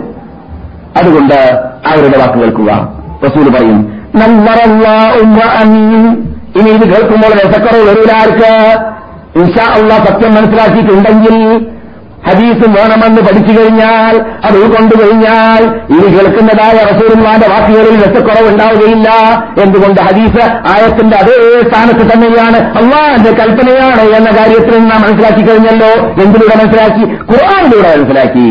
അതുകൊണ്ട് 0.99 1.37
അവരുടെ 1.91 2.17
വാക്ക് 2.17 2.39
കേൾക്കുക. 2.39 2.71
റസൂൽ 3.25 3.45
പറയും 3.55 3.79
ഇനി 6.59 6.69
ഇത് 6.69 6.85
കേൾക്കുമ്പോൾ 6.93 7.31
രസക്കുറവ് 7.41 7.83
വരൂലാർക്ക് 7.89 8.49
ഇൻഷാ 9.39 9.65
അള്ള 9.75 9.91
സത്യം 10.05 10.31
മനസ്സിലാക്കിയിട്ടുണ്ടെങ്കിൽ 10.35 11.35
ഹദീസ് 12.26 12.66
വേണമെന്ന് 12.76 13.20
പഠിച്ചു 13.26 13.52
കഴിഞ്ഞാൽ 13.56 14.14
അത് 14.46 14.54
ഉൾക്കൊണ്ടു 14.60 14.94
കഴിഞ്ഞാൽ 15.00 15.62
ഇനി 15.92 16.06
കേൾക്കുന്നതായ 16.14 16.78
റസൂലുള്ളാന്റെ 16.88 17.48
വാക്കുകളിൽ 17.52 17.96
രസക്കുറവുണ്ടാവുകയില്ല 18.04 19.08
എന്തുകൊണ്ട് 19.64 20.00
ഹദീസ് 20.00 20.42
ആയത്തിന്റെ 20.72 21.16
അതേ 21.16 21.36
സ്ഥാനത്ത് 21.68 22.06
തന്നെയാണ് 22.12 22.58
അള്ളാന്റെ 22.80 23.32
കൽപ്പനയാണ് 23.40 24.04
എന്ന 24.18 24.32
കാര്യത്തിൽ 24.38 24.82
നാം 24.88 25.00
മനസ്സിലാക്കി 25.04 25.44
കഴിഞ്ഞല്ലോ 25.48 25.92
എന്തിലൂടെ 26.24 26.56
മനസ്സിലാക്കി 26.56 27.06
ഖുർആാനിലൂടെ 27.30 27.88
മനസ്സിലാക്കി 27.94 28.48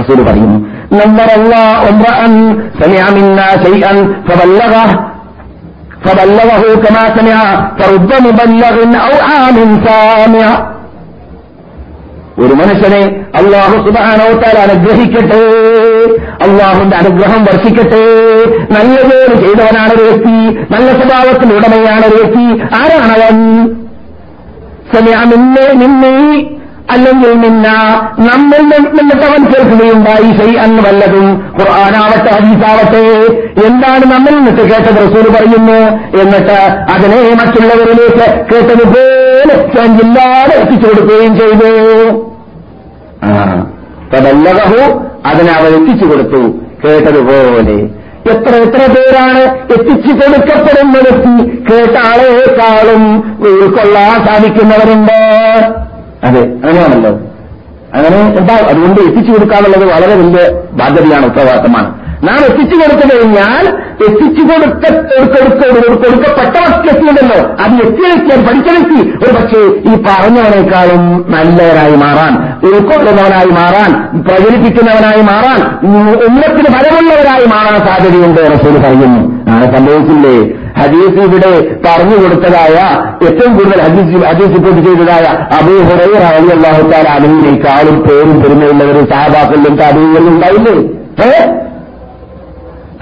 റസൂൽ 0.00 0.20
പറയുന്നു 0.28 0.60
നമ്പർ 0.98 1.28
فبلغه 6.04 6.62
كما 6.76 7.04
سمع 7.16 7.38
فرب 7.78 8.10
مبلغ 8.20 8.76
أو 9.00 9.14
عام 9.28 9.56
سامع 9.86 10.48
ഒരു 12.43 12.53
മനുഷ്യനെ 12.59 13.01
അള്ളാഹു 13.39 13.75
സുബാനോത്താൽ 13.85 14.57
അനുഗ്രഹിക്കട്ടെ 14.65 15.41
അള്ളാഹുന്റെ 16.45 16.95
അനുഗ്രഹം 17.01 17.41
വർഷിക്കട്ടെ 17.49 18.03
നല്ല 18.75 18.95
ജോലി 19.09 19.35
ചെയ്തവനാണ് 19.43 19.91
ഒരു 19.95 20.05
വ്യക്തി 20.09 20.35
നല്ല 20.73 20.87
സ്വഭാവത്തിന് 20.99 21.55
ഉടമയാണ് 21.59 22.05
ഒരു 22.09 22.17
വ്യക്തി 22.21 22.45
ആരാണവൻ 22.79 23.39
നിന്നെ 25.33 25.65
നിന്നെ 25.81 26.15
അല്ലെങ്കിൽ 26.93 27.33
നിന്ന 27.43 27.67
നമ്മൾ 28.27 28.61
നിന്നിട്ടവൻ 28.93 29.41
കേൾക്കുകയുണ്ടായി 29.49 30.29
ശൈ 30.37 30.47
അന്ന് 30.63 30.81
വല്ലതും 30.85 31.27
ഖുർആാനാവട്ടെ 31.57 32.31
ഹദീസാവട്ടെ 32.35 33.03
എന്താണ് 33.67 34.05
നമ്മൾ 34.13 34.31
നിന്നിട്ട് 34.37 34.63
കേട്ടത് 34.71 34.97
റസൂൽ 35.03 35.27
പറയുന്നു? 35.35 35.77
എന്നിട്ട് 36.21 36.57
അതിനെ 36.93 37.19
മറ്റുള്ളവരിലേക്ക് 37.41 38.27
കേട്ടതുപോലെ 38.49 39.55
ജില്ലാതെ 39.99 40.55
എത്തിച്ചു 40.59 40.87
കൊടുക്കുകയും 40.87 41.35
ചെയ്തു. 41.41 41.71
തടല്ലകഹു 44.13 44.99
അതിനെ 45.25 45.51
അവൻ 45.51 45.71
എത്തിച്ചു 45.79 46.05
കൊടുത്തു. 46.05 46.41
കേട്ടതുപോലെ 46.83 47.77
എത്ര 48.31 48.55
എത്ര 48.55 48.81
പേരാണ് 48.91 49.39
എത്തിച്ചു 49.73 50.11
കൊടുക്കപ്പെടുന്ന 50.13 50.97
വ്യക്തി 50.97 51.63
കേട്ട 51.69 51.97
ആളെക്കാളും 52.07 53.03
ഉൾക്കൊള്ളാൻ 53.39 54.25
സാധിക്കുന്നവരുണ്ട്. 54.25 55.19
അതെ 56.23 56.41
അങ്ങനെയാണല്ലോ. 56.41 57.11
അങ്ങനെ 57.93 58.17
എന്താ 58.39 58.55
അതുകൊണ്ട് 58.55 59.01
എത്തിച്ചു 59.01 59.31
കൊടുക്കാനുള്ളത് 59.31 59.85
വളരെ 59.85 60.15
വലിയ 60.15 60.61
ബാധ്യതയാണ് 60.71 61.25
ഉത്തരവാദിത്തമാണ്. 61.25 61.98
നാം 62.27 62.39
എത്തിച്ചു 62.39 62.75
കൊടുത്തു 62.75 63.05
കഴിഞ്ഞാൽ 63.11 63.65
എത്തിച്ചു 64.07 64.43
കൊടുത്ത 64.49 64.85
കൊടുക്കപ്പെട്ട 66.03 66.55
എത്തിയുണ്ടല്ലോ 66.89 67.37
അത് 67.59 67.73
എത്തിയ 67.81 68.07
വ്യക്തിയാണ് 68.07 68.47
പഠിച്ച 68.47 68.69
വ്യക്തി 68.69 68.99
ഒരു 69.23 69.31
പക്ഷേ 69.37 69.61
ഈ 69.89 69.93
പറഞ്ഞവനേക്കാളും 70.07 71.03
നല്ലവനായി 71.29 71.95
മാറാൻ 71.95 72.33
ഉൾക്കൊള്ളുന്നവനായി 72.63 73.51
മാറാൻ 73.51 73.91
പ്രചരിപ്പിക്കുന്നവനായി 74.27 75.21
മാറാൻ 75.21 75.59
ഉന്നത്തിന് 76.27 76.69
ഫലമുള്ളവരായി 76.75 77.45
മാറാൻ 77.45 77.77
സാധ്യതയുണ്ട് 77.87 78.41
റസൂൽ 78.53 78.77
പറയുന്നു. 78.77 79.21
അങ്ങനെ 79.49 79.77
സംഭവിച്ചില്ലേ? 79.77 80.35
ഹദീസ് 80.79 81.19
ഇവിടെ 81.27 81.51
പറഞ്ഞു 81.85 82.15
കൊടുത്തതായ 82.15 82.75
ഏറ്റവും 83.27 83.53
കൂടുതൽ 83.53 83.81
ഹദീസ് 83.81 84.25
ഹദീസ് 84.25 84.53
റിപ്പോർട്ട് 84.55 84.81
ചെയ്തതായ 84.87 85.25
അബൂ 85.57 85.75
ഹുറൈറ 85.87 86.23
അലി 86.31 86.49
അള്ളാഹുത്താൽ 86.49 87.07
അലിനേക്കാളും 87.07 87.99
പേരും 88.07 88.41
പെരുമയുള്ളവരും 88.41 89.05
സഹബാക്കളിലും 89.11 89.75
താപീകളിലും 89.77 90.33
ഉണ്ടായില്ലേ? 90.33 90.75
ഏ? 91.25 91.31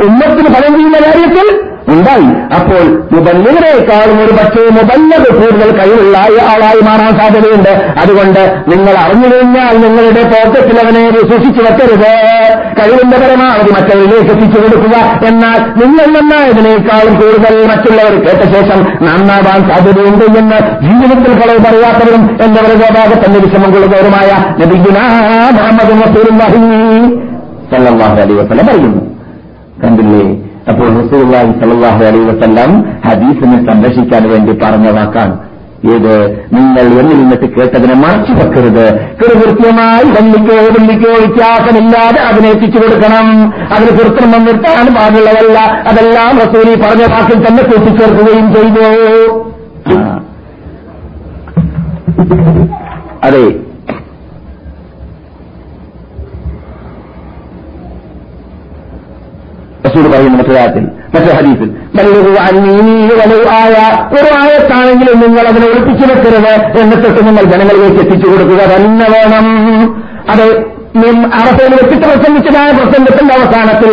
ഉമ്മത്തിന് 0.04 0.54
ഫലം 0.54 0.78
ചെയ്യുന്ന 0.78 0.98
കാര്യത്തിൽ 1.06 1.68
ഉണ്ടായി. 1.90 2.60
അപ്പോൾ 2.60 2.86
മുബല്ലിനേക്കാളും 3.12 4.26
ഒരു 4.26 4.32
പക്ഷേ 4.32 4.64
മുബല്ലത് 4.72 5.36
കൂടുതൽ 5.36 5.78
കഴിവുള്ള 5.78 6.18
ആളായി 6.18 6.82
മാറാൻ 6.82 7.20
സാധ്യതയുണ്ട്. 7.20 7.70
അതുകൊണ്ട് 7.70 8.64
നിങ്ങൾ 8.68 8.98
അറിഞ്ഞു 8.98 9.36
കഴിഞ്ഞാൽ 9.36 9.78
നിങ്ങളുടെ 9.78 10.24
പോക്കറ്റിൽ 10.24 10.80
അവനെ 10.80 11.10
വിശ്വസിച്ചു 11.10 11.60
വെക്കരുത്. 11.62 12.12
കഴിവിന്റെ 12.80 13.18
പരമാവധി 13.18 13.72
മറ്റവരിലേക്ക് 13.72 14.32
എത്തിച്ചു 14.34 14.60
കൊടുക്കുക. 14.60 15.28
എന്നാൽ 15.28 15.86
നിങ്ങൾ 15.86 16.06
നന്നായതിനേക്കാളും 16.06 17.14
കൂടുതൽ 17.14 17.68
മറ്റുള്ളവർ 17.68 18.20
കേട്ട 18.20 18.44
ശേഷം 18.44 18.80
നന്നാവാൻ 19.02 19.74
സാധ്യതയുണ്ട് 19.74 20.26
എന്ന് 20.26 20.58
ജീവിതത്തിൽ 20.90 21.40
കളവ് 21.40 21.60
പറയാത്തവരും 21.60 22.38
എന്റെ 22.44 22.62
വൃതഭാഗത്തിന്റെ 22.62 23.40
വിഷമം 23.40 23.72
കൊള്ളുന്നവരുമായ 23.72 24.56
നബിഗുന 24.60 25.00
മുഹമ്മദ് 25.54 26.38
പറയുന്നു. 28.68 29.07
കണ്ടില്ലേ? 29.82 30.24
അപ്പോൾ 30.72 30.88
റസൂലുള്ളാഹി 31.00 31.52
സലാഹു 31.60 32.02
അലൈ 32.08 32.22
വസ്ല്ലാം 32.30 32.72
ഹദീസിനെ 33.08 33.58
സംരക്ഷിക്കാൻ 33.68 34.24
വേണ്ടി 34.32 34.54
പറഞ്ഞ 34.64 34.88
വാക്കാണ് 34.98 35.36
ഏത്? 35.94 36.14
നിങ്ങൾ 36.54 36.86
എന്നിൽ 37.02 37.18
നിന്നിട്ട് 37.20 37.48
കേട്ടതിനെ 37.56 37.96
മറച്ചു 38.04 38.34
വെക്കരുത്. 38.40 38.86
കൃത്യമായി 39.20 40.08
വല്ലിക്കോ 40.16 40.56
വല്ലിക്കോ 40.76 41.12
വ്യത്യാസമില്ലാതെ 41.24 42.20
അതിനെ 42.30 42.48
എത്തിച്ചു 42.54 42.80
കൊടുക്കണം. 42.84 43.28
അതിന് 43.76 43.92
കൃത്രിമം 44.00 44.44
നിർത്താൻ 44.48 44.88
പാടുള്ളതല്ല 44.98 45.60
അതെല്ലാം 45.92 46.34
റസൂലി 46.44 46.74
പറഞ്ഞ 46.86 47.06
വാക്കിൽ 47.14 47.40
തന്നെ 47.46 47.64
കൂട്ടിച്ചേർക്കുകയും 47.70 48.48
ചെയ്തു. 48.56 48.88
അതെ 53.28 53.46
റസൂൽ 59.98 60.12
പറയുന്നു 60.12 60.38
മറ്റൊരാത്തിൽ 60.38 60.84
മറ്റൊരു 61.16 61.34
ആയ 63.52 63.76
ഒരു 64.14 64.30
ആയത്താണെങ്കിലും 64.44 65.20
നിങ്ങൾ 65.20 65.48
അതിനെ 65.48 65.68
ഒളിപ്പിച്ചു 65.68 66.08
വെക്കരുത്. 66.08 66.80
എന്നിട്ട് 66.80 67.28
നിങ്ങൾ 67.28 67.44
ജനങ്ങളിലേക്ക് 67.44 68.00
എത്തിച്ചു 68.06 68.28
കൊടുക്കുക. 68.30 68.76
തന്നെ 68.76 69.08
വേണം. 69.10 69.46
അത് 70.30 70.78
അറഫയിൽ 71.34 71.72
വെച്ചിട്ട് 71.72 72.08
പ്രസംഗിച്ചതായ 72.08 72.70
പ്രസംഗത്തിന്റെ 72.72 73.34
അവസാനത്തിൽ 73.34 73.92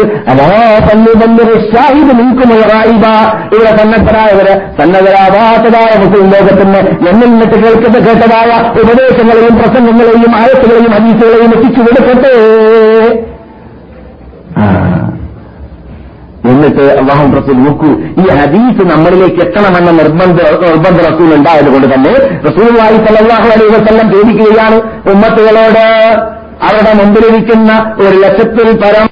ഇവിടെ 3.54 3.76
സന്നദ്ധരായവര് 3.76 4.54
സന്നദ്ധരാവാത്തതായ 4.78 5.90
മുസ്ലിം 6.04 6.30
ലോകത്തിന് 6.30 7.08
എന്നിൽ 7.08 7.26
നിന്നിട്ട് 7.26 7.54
കേൾക്കുന്ന 7.54 7.98
കേട്ടതായ 8.06 8.50
ഉപദേശങ്ങളെയും 8.80 9.54
പ്രസംഗങ്ങളെയും 9.58 10.34
ആയത്തുകളെയും 10.36 10.94
അനീസുകളെയും 10.94 11.52
എത്തിച്ചു 11.56 11.80
കൊടുക്കട്ടെ. 11.80 12.34
ആ 16.64 16.66
എന്നിട്ട് 16.66 16.84
അള്ളാഹു 17.00 17.24
റസൂൽ 17.36 17.56
നോക്കൂ 17.58 17.90
ഈ 18.20 18.26
ഹദീസ് 18.38 18.84
നമ്മളിലേക്ക് 18.90 19.40
എത്തണമെന്ന 19.40 19.90
നിർബന്ധ 19.92 20.38
നിർബന്ധ 20.64 20.98
റസൂൽ 21.08 21.30
ഉണ്ടായതുകൊണ്ട് 21.34 21.88
തന്നെ 21.94 22.14
റസൂലായി 22.48 22.98
സല്ലാഹു 23.06 23.48
അലൈഹി 23.48 23.72
വസ്ല്ലം 23.76 24.08
ചോദിക്കുകയാണ് 24.14 24.78
ഉമ്മത്തുകളോട് 25.12 25.84
അവരുടെ 26.62 26.92
മുമ്പിലിരിക്കുന്ന 26.94 27.70
ഒരു 27.98 28.16
ലക്ഷത്തിൽ 28.18 28.68
പരം 28.82 29.06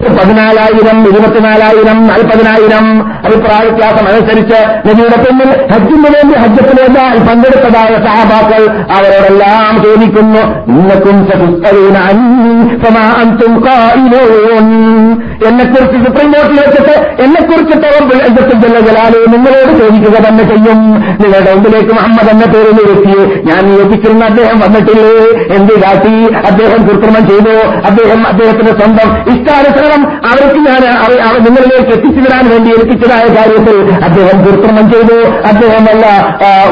പതിനാലായിരം 0.00 0.98
ഇരുപത്തിനാലായിരം 1.08 1.98
നാൽപ്പതിനായിരം 2.08 2.86
അഭിപ്രായ 3.26 3.60
വ്യത്യാസം 3.66 4.06
അനുസരിച്ച് 4.10 4.58
നബിയുടെ 4.86 5.18
പിന്നിൽ 5.24 5.50
ഹജ്ജിന് 5.72 6.08
വേണ്ടി 6.14 6.34
ഹജ്ജത്തിലേതായി 6.42 7.20
പങ്കെടുത്തതായ 7.28 7.92
സഹാബാക്കൾ 8.06 8.62
അവരോടെല്ലാം 8.96 9.74
ചോദിക്കുന്നു 9.84 10.42
ഇന്നക്കും 10.74 11.18
എന്നെക്കുറിച്ച് 15.48 15.98
സുപ്രീം 16.04 16.30
കോർട്ടിൽ 16.34 16.58
വെച്ചിട്ട് 16.64 16.94
എന്നെക്കുറിച്ചിട്ട് 17.24 17.88
ചെല്ല 18.64 18.78
ജലാലു 18.86 19.18
നിങ്ങളോട് 19.34 19.72
ചോദിക്കുക 19.80 20.16
തന്നെ 20.26 20.44
ചെയ്യും. 20.50 20.80
നിങ്ങളുടെ 21.20 21.50
മുമ്പിലേക്ക് 21.54 21.92
മുഹമ്മദ് 21.98 22.30
എന്ന 22.34 22.44
പേരിൽ 22.52 22.78
വ്യക്തി 22.88 23.16
ഞാൻ 23.48 23.60
നിയോഗിച്ചിരുന്ന 23.68 24.24
അദ്ദേഹം 24.24 24.58
വന്നിട്ടില്ലേ? 24.64 25.10
എന്ത് 25.56 25.74
കാട്ടി 25.84 26.14
അദ്ദേഹം 26.50 26.80
കൃത്രിമം 26.88 27.24
ചെയ്തു? 27.30 27.56
അദ്ദേഹം 27.88 28.20
അദ്ദേഹത്തിന്റെ 28.32 28.74
സ്വന്തം 28.80 29.10
ഇഷ്ടാനുസരണം 29.32 29.83
അവർക്ക് 30.30 30.60
ഞാൻ 30.68 30.82
നിങ്ങളിലേക്ക് 31.44 31.92
എത്തിച്ചു 31.96 32.20
വിടാൻ 32.20 32.44
വേണ്ടി 32.50 32.70
എത്തിച്ചതായ 32.70 33.26
കാര്യത്തിൽ 33.36 33.76
അദ്ദേഹം 34.04 34.36
ദുർക്രമം 34.44 34.86
ചെയ്തു. 34.92 35.18
അദ്ദേഹം 35.48 35.84
വല്ല 35.84 36.06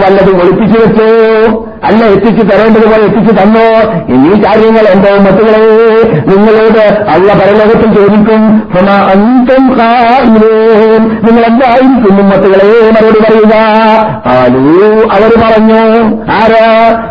വല്ലതും 0.05 0.38
ഒളിപ്പിച്ചു 0.42 0.79
വെച്ചു? 0.79 1.09
അല്ല 1.83 2.01
എത്തിച്ചു 2.14 2.42
തരേണ്ടതുപോലെ 2.42 3.05
എത്തിച്ചു 3.05 3.33
തന്നോ? 3.33 3.64
എന്നീ 4.12 4.33
കാര്യങ്ങൾ 4.45 4.85
എന്റെ 4.90 5.11
മറ്റുകളെ 5.25 5.62
നിങ്ങളോട് 6.29 6.83
അല്ല 7.12 7.29
പരലോകത്തിൽ 7.40 7.88
ചോദിക്കും. 7.97 8.42
നിങ്ങൾ 11.25 11.42
എന്തായിരിക്കും 11.49 12.16
മറ്റുകളെ 12.31 12.66
മറുപടി 12.95 13.21
പറയുക? 13.25 13.55
ആലൂ 14.33 14.62
അവർ 15.14 15.33
പറഞ്ഞു 15.42 15.81
ആരാ? 16.37 16.64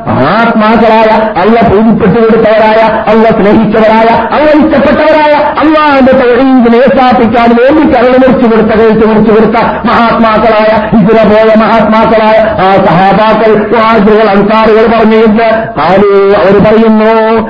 മഹാത്മാക്കളായ 0.09 1.09
അല്ല 1.41 1.57
പൂജിപ്പെട്ടു 1.69 2.17
കൊടുത്തവരായ 2.19 2.79
അല്ല 3.11 3.25
സ്നേഹിച്ചവരായ 3.37 4.07
അല്ല 4.35 4.47
ഇഷ്ടപ്പെട്ടവരായ 4.59 5.33
അള്ളാന്റെ 5.61 6.13
തൊഴിലിനെ 6.21 6.81
സ്ഥാപിക്കാൻ 6.93 7.49
വേണ്ടി 7.59 7.83
കരൾ 7.93 8.13
മുറിച്ചു 8.15 8.47
കൊടുത്ത 8.51 8.71
കഴിച്ചു 8.79 9.05
മുറിച്ചു 9.05 9.31
കൊടുത്ത 9.31 9.57
മഹാത്മാക്കളായ 9.87 10.71
ഇതിനെ 10.99 11.23
പോയ 11.31 11.49
മഹാത്മാക്കളായ 11.63 12.37
ആ 12.61 12.69
സഹാബാക്കൾ 12.87 13.51
വാജുകൾ 13.75 14.27
അൻസാറുകൾ 14.61 14.97
പറഞ്ഞിട്ട് 14.97 15.43
ആലൂ 15.79 16.33
അവർ 16.41 16.63
പറയുന്നു 16.63 17.41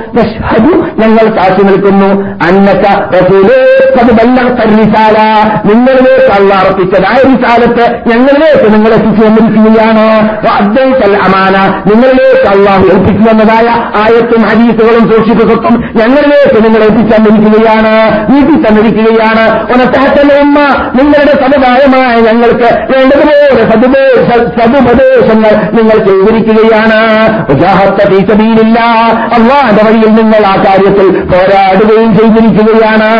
ഞങ്ങൾ 0.98 1.38
സാക്ഷി 1.38 1.62
നിൽക്കുന്നു. 1.62 2.08
അന്നക്ക 2.46 2.86
നിങ്ങളിലേക്ക് 5.64 6.32
അള്ള 6.32 6.54
അർപ്പിച്ചതായ 6.54 7.16
റിസാലത്ത് 7.28 8.00
ഞങ്ങളിലേക്ക് 8.08 8.74
നിങ്ങൾ 8.74 8.92
എത്തിച്ചു 8.92 9.26
വന്നിരിക്കുകയാണ് 9.26 10.38
അമാന 11.16 11.82
നിങ്ങളിലേക്ക് 11.86 12.48
അള്ളാഹു 12.48 12.82
ഏൽപ്പിച്ചു 12.82 13.30
വന്നതായ 13.30 13.68
ആയത്തും 14.02 14.42
ഹരീസുകളും 14.42 15.10
സൂക്ഷിപ്പും 15.10 15.84
ഞങ്ങളിലേക്ക് 15.96 16.64
നിങ്ങൾ 16.64 16.82
എത്തിച്ചു 16.84 17.16
തന്നിരിക്കുകയാണ്. 17.16 18.26
വീട്ടിൽ 18.32 18.68
തന്നിരിക്കുകയാണ്. 18.68 19.66
ഉമ്മ 20.40 20.58
നിങ്ങളുടെ 20.94 21.34
സമുദായമായ 21.42 22.16
ഞങ്ങൾക്ക് 22.20 22.96
വേണ്ടതുപോലെ 22.96 23.62
സതുപദേശങ്ങൾ 24.60 25.54
നിങ്ങൾ 25.72 26.04
ചെയ്തിരിക്കുകയാണ്. 26.06 27.01
അള്ളാന്റെ 29.34 29.84
വഴിയിൽ 29.84 30.10
നിങ്ങൾ 30.10 30.46
ആ 30.46 30.54
കാര്യത്തിൽ 30.56 31.24
പോരാടുകയും 31.24 32.14
ചെയ്തിരിക്കുകയാണ്. 32.14 33.10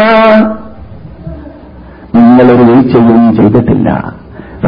നിങ്ങളൊരു 2.14 2.72
വീഴ്ചയും 2.72 3.36
ചെയ്തിട്ടില്ല. 3.40 4.12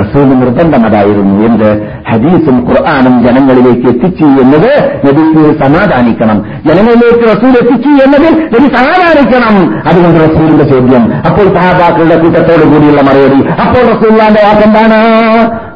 റസൂൽ 0.00 0.24
നിർബന്ധമതായിരുന്നു. 0.24 1.46
എന്ത്? 1.46 1.82
ഹദീസും 2.10 2.68
ഖുർആാനും 2.68 3.26
ജനങ്ങളിലേക്ക് 3.26 3.88
എത്തിച്ചു 3.88 4.24
എന്നത് 4.24 5.00
നബിക്ക് 5.06 5.64
സമാധാനിക്കണം. 5.64 6.44
ജനങ്ങളിലേക്ക് 6.66 7.24
റസൂൽ 7.24 7.48
എത്തിച്ചു 7.48 7.88
എന്നത് 7.88 8.42
നബി 8.42 8.76
സമാധാനിക്കണം. 8.76 9.78
അതുകൊണ്ട് 9.88 10.20
റസൂലിന്റെ 10.20 10.64
ചോദ്യം 10.64 11.14
അപ്പോൾ 11.14 11.54
സഹാബാക്കളുടെ 11.54 12.22
കൂട്ടത്തോടു 12.22 12.64
കൂടിയുള്ള 12.64 13.02
മറുപടി 13.02 13.48
അപ്പോൾ 13.60 13.96
റസൂല്ലാന്റെ 13.96 14.40
വാക്കെന്താണ്? 14.44 15.00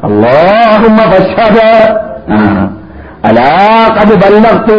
അള്ളാഹുമ്മ 0.03 1.01
അലാ 1.01 2.78
കത് 3.97 4.13
ബല്ലർത്തു 4.21 4.77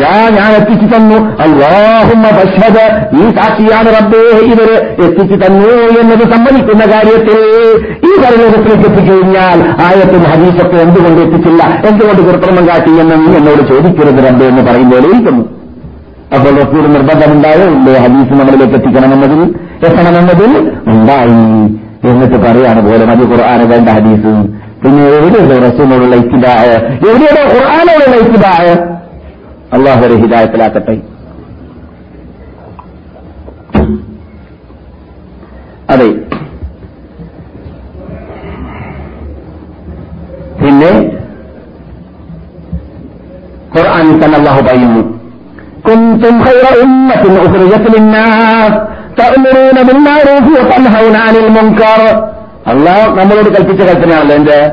ഞാൻ 0.00 0.50
എത്തിച്ചു 0.58 0.86
തന്നു. 0.92 1.18
അള്ളാഹുമ്മ 1.44 2.26
പശ്വത് 2.38 2.84
ഈ 3.20 3.24
സാക്ഷിയാണ് 3.36 3.88
റബ്ബേ 3.96 4.22
ഇവർ 4.52 4.70
എത്തിച്ചു 5.04 5.36
തന്നു 5.42 5.70
എന്നത് 6.00 6.24
സമ്മതിക്കുന്ന 6.32 6.84
കാര്യത്തിൽ 6.92 7.38
ഈ 8.08 8.10
പരലോകത്തിലേക്ക് 8.22 8.86
എത്തിക്കഴിഞ്ഞാൽ 8.90 9.60
ആയത്തും 9.86 10.24
ഹദീസൊക്കെ 10.32 10.76
എന്തുകൊണ്ട് 10.86 11.20
എത്തിച്ചില്ല? 11.26 11.62
എന്തുകൊണ്ട് 11.90 12.22
കൃത്രിമം 12.28 12.64
കാട്ടി 12.70 12.92
എന്ന് 13.04 13.16
നീ 13.22 13.30
എന്നോട് 13.40 13.62
ചോദിക്കരുത് 13.70 14.20
റബ്ബേ 14.28 14.48
എന്ന് 14.52 14.64
പറയുമ്പോൾ 14.68 15.06
ഇരിക്കുന്നു 15.10 15.44
അപ്പോൾ 16.36 16.52
റസൂൽ 16.62 16.84
നിർബന്ധമുണ്ടായോ 16.96 17.66
ഇല്ലേ 17.76 17.98
ഹദീസ് 18.04 18.38
നമ്മളിലേക്ക് 18.40 18.76
എത്തിക്കണമെന്നതിൽ 18.80 19.42
എത്തണമെന്നതിൽ 19.88 20.52
ഉണ്ടായി. 20.92 21.40
എന്നിട്ട് 22.10 22.38
പറയാണ് 22.46 22.80
പോലെ 22.86 23.04
മതി 23.10 23.24
ഖുർആാന് 23.32 23.64
വേണ്ട 23.72 23.88
ഹദീസ്. 23.98 24.32
പിന്നെ 24.81 25.01
എവിടെയുണ്ടോ 25.17 25.55
റസൂലിനോടുള്ള 25.65 26.15
ഇത്തിബായ 26.23 26.69
എവിടെയാണോ 27.05 27.43
ഖുർആാനോടുള്ള 27.53 28.15
ഇത്തിബായ 28.23 28.67
അള്ളാഹു 29.75 30.01
വരെ 30.03 30.15
ഹിദായത്തിലാക്കട്ടെ 30.23 30.95
അതെ 35.93 36.09
പിന്നെ 40.61 40.91
ഖുർആൻ 43.75 44.07
തന്നെ 44.21 44.37
അള്ളാഹു 44.41 44.61
പറയുന്നു 44.69 45.03
كنتم 45.85 46.35
خير 46.41 46.65
أمة 46.83 47.23
أخرجت 47.37 47.85
للناس 47.93 48.73
تأمرون 49.17 49.77
بالمعروف 49.87 50.45
وتنهون 50.55 51.15
عن 51.17 51.35
المنكر 51.35 51.99
അള്ളാഹ് 52.66 53.10
നമ്മളോട് 53.10 53.48
കൽപ്പിച്ച 53.56 53.82
കൽപ്പനയാണല്ലോ 53.82 54.36
എന്റെ 54.36 54.72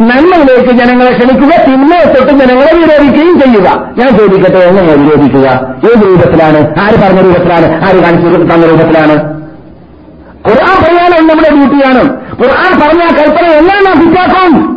നന്മയിലേക്ക് 0.01 0.71
ജനങ്ങളെ 0.71 1.17
ക്ഷണിക്കുക 1.17 1.65
തിന്മയെ 1.65 2.13
തൊട്ട് 2.13 2.31
ജനങ്ങളെ 2.31 2.71
വിരോധിക്കുകയും 2.75 3.39
ചെയ്യുക. 3.39 3.93
ഞാൻ 3.97 4.17
ചോദിക്കട്ടെ 4.17 4.57
എങ്ങനെ 4.57 4.93
വിരോധിക്കുക? 4.93 5.47
ഏത് 5.91 6.07
രൂപത്തിലാണ്? 6.07 6.79
ആര് 6.81 7.01
പറഞ്ഞ 7.03 7.21
രൂപത്തിലാണ്? 7.21 7.85
ആര് 7.87 8.03
കാണിച്ചു 8.03 8.53
തന്ന 8.53 8.65
രൂപത്തിലാണ്? 8.65 9.45
ഖുർആൻ 10.47 10.83
പറയാനും 10.83 11.27
നമ്മുടെ 11.27 11.49
ഡ്യൂട്ടിയാണ്. 11.49 12.03
ഖുർആൻ 12.43 12.79
പറഞ്ഞ 12.79 12.99
കൽപ്പന 12.99 13.45
എങ്ങനെ 13.45 13.81
നാം 13.81 14.07
ഫിറ്റാക്കും 14.07 14.75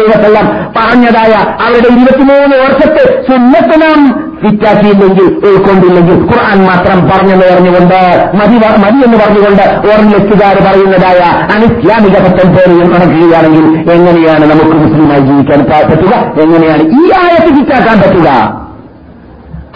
വസല്ലം 0.00 0.46
പറഞ്ഞതായ 0.76 1.32
അവരുടെ 1.64 1.88
ഇരുപത്തിമൂന്ന് 1.88 2.56
വർഷത്തെ 2.56 3.22
സുന്നത്ത് 3.22 4.29
ഫിറ്റാക്കിയില്ലെങ്കിൽ 4.42 5.46
ഉൾക്കൊണ്ടില്ലെങ്കിൽ 5.46 6.14
ഖുർആൻ 6.14 6.64
മാത്രം 6.64 7.10
പറഞ്ഞെന്ന് 7.10 7.46
പറഞ്ഞുകൊണ്ട് 7.52 8.28
മതി 8.34 8.56
മതി 8.56 9.04
എന്ന് 9.06 9.18
പറഞ്ഞുകൊണ്ട് 9.18 9.62
ഓർമ്മലെത്തുകാർ 9.62 10.56
പറയുന്നതായ 10.66 11.20
അനിസ്ലാമിക 11.54 12.18
പറ്റം 12.18 12.48
പോലെയും 12.52 12.88
കണക്കുകയാണെങ്കിൽ 12.92 13.92
എങ്ങനെയാണ് 13.92 14.50
നമുക്ക് 14.50 14.76
മുസ്ലിമായി 14.76 15.20
ജീവിക്കാൻ 15.20 15.90
പറ്റുക? 15.90 16.42
എങ്ങനെയാണ് 16.42 16.82
ഈ 16.82 17.10
ആയത്ത് 17.22 17.54
ഫിറ്റാക്കാൻ 17.56 18.00
പറ്റുക? 18.00 18.30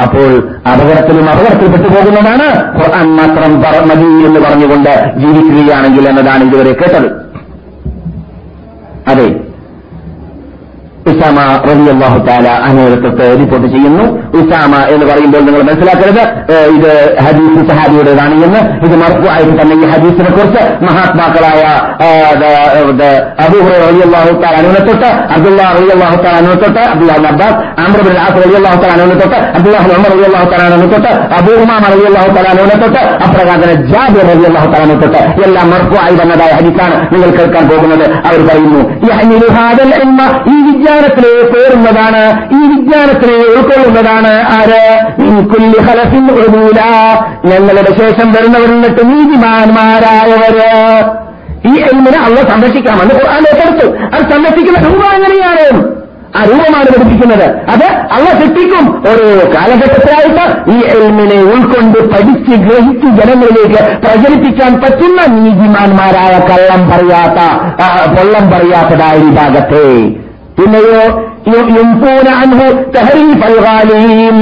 അപ്പോൾ 0.03 0.49
അപകടത്തിലും 0.69 1.31
അപകടത്തിൽപ്പെട്ടു 1.31 1.89
പോകുന്നതാണ് 1.89 2.77
ഖുർആൻ 2.77 3.17
മാത്രം 3.17 3.61
മതി 3.89 4.27
എന്ന് 4.27 4.41
പറഞ്ഞുകൊണ്ട് 4.41 5.15
ജീവിക്കുകയാണെങ്കിൽ 5.17 6.09
എന്നതാണ് 6.09 6.45
ഇതുവരെ 6.45 6.73
കേട്ടത്. 6.73 7.25
അതെ. 9.09 9.44
ഉസാമ 11.11 11.39
റബി 11.69 11.87
അള്ളാഹു 11.95 12.19
താല 12.29 12.47
തൊട്ട് 13.05 13.25
റിപ്പോർട്ട് 13.41 13.69
ചെയ്യുന്നു. 13.75 14.05
ഉസാമ 14.41 14.73
എന്ന് 14.93 15.05
പറയുമ്പോൾ 15.11 15.43
നിങ്ങൾ 15.49 15.63
മനസ്സിലാക്കരുത്. 15.69 16.23
ഇത് 16.77 16.91
ഹദീസ് 17.25 17.63
സഹാബിയുടേതാണ് 17.71 18.35
എന്ന്. 18.47 18.61
ഇത് 18.87 18.95
മറക്കുമായിട്ട് 19.03 19.55
തന്നെ 19.61 19.75
ഈ 19.83 19.85
ഹദീസിനെ 19.93 20.31
കുറിച്ച് 20.37 20.63
മഹാത്മാക്കളായ 20.87 21.63
അബൂഹുറ 23.45 23.73
റബി 23.89 24.01
അള്ളാഹു 24.07 24.31
അനുവിനെ 24.61 24.83
തൊട്ട് 24.89 25.09
അബ്ദുള്ള 25.35 25.61
റബി 25.77 25.91
അള്ളാഹു 25.97 26.17
അനുവിനെ 26.39 26.57
തൊട്ട് 26.65 26.83
Abdullah 26.93 27.13
Abbas 27.33 27.59
Amr 27.85 28.01
bin 28.07 28.17
As 28.25 28.39
റളിയല്ലാഹു 28.45 28.79
താല 28.83 28.93
അനുവിനെ 28.99 29.19
തൊട്ട് 29.23 29.39
അബ്ദുല്ലാഹ് 29.59 29.87
ഉമർ 29.99 30.11
റളിയല്ലാഹു 30.15 30.47
താല 30.53 30.63
അനുവിനെ 30.71 30.89
തൊട്ട് 30.95 31.13
അബൂ 31.39 31.53
ഉമാമ 31.65 31.85
താല 32.37 32.47
അനുവിനെ 32.55 32.77
തൊട്ട് 32.85 33.03
അപ്രകാരം 33.27 33.77
ജാബിർ 33.93 34.25
റളിയല്ലാഹു 34.33 34.67
തആല 34.73 34.83
അനുവിനെ 34.87 34.99
തൊട്ട് 35.05 35.21
എല്ലാം 35.49 35.67
മറക്കുമായി 35.75 36.15
വന്നതായ 36.23 36.51
ഹദീസാണ് 36.59 36.97
നിങ്ങൾ 37.13 37.31
കേൾക്കാൻ 37.39 37.65
പോകുന്നത്. 37.73 38.05
അവർ 38.29 38.41
പറയുന്നു 38.49 38.81
ഈ 39.05 39.09
ഹാദൽ 39.59 39.91
ഇൽമ 40.95 41.07
ഈ 41.07 41.27
വിജ്ഞാനത്തിലെ 41.27 42.57
ഈ 42.57 42.69
വിജ്ഞാനത്തിനെ 42.69 43.35
ഉൾക്കൊള്ളുന്നതാണ് 43.35 44.43
ആര്? 44.43 45.13
ഞങ്ങളുടെ 47.47 47.99
ശേഷം 47.99 48.33
വരുന്നവരുന്നിട്ട് 48.33 49.07
നീതിമാന്മാരായവര്. 49.07 51.05
ഈ 51.69 51.81
എൽമിനെ 51.81 52.19
അള്ള 52.19 52.37
സംരക്ഷിക്കാമെന്ന് 52.37 53.15
ഖുർആൻ 53.15 53.39
ഏറ്റെടുത്തു. 53.39 53.97
അത് 53.97 54.33
സംരക്ഷിക്കുന്ന 54.33 54.89
രൂപം 54.89 55.15
എങ്ങനെയാണ്? 55.15 55.95
ആ 56.37 56.43
രൂപമാണ് 56.43 56.85
പഠിപ്പിക്കുന്നത്. 56.85 57.57
അത് 57.71 57.85
അള്ള 57.93 58.25
സൃഷ്ടിക്കും. 58.25 59.03
ഒരു 59.09 59.53
കാലഘട്ടത്തിലായിട്ട് 59.57 60.71
ഈ 60.71 61.03
എൽമിനെ 61.03 61.43
ഉൾക്കൊണ്ട് 61.43 62.09
പഠിച്ച് 62.09 62.57
ഗ്രഹിച്ച് 62.57 63.07
ജനങ്ങളിലേക്ക് 63.07 63.97
പ്രചരിപ്പിക്കാൻ 63.97 64.81
പറ്റുന്ന 64.81 65.27
നീതിമാന്മാരായ 65.27 66.39
കള്ളം 66.39 66.91
പറയാത്ത 66.91 67.41
കൊള്ളം 68.17 68.51
പറയാത്തതായ 68.51 69.19
വിഭാഗത്തെ 69.19 70.24
പിന്നെയോ 70.58 71.04
യുംഫൂന 71.76 72.28
അൻഹു 72.42 72.66
തഹരീഫൽ 72.96 73.58
ഗാലിം 73.66 74.40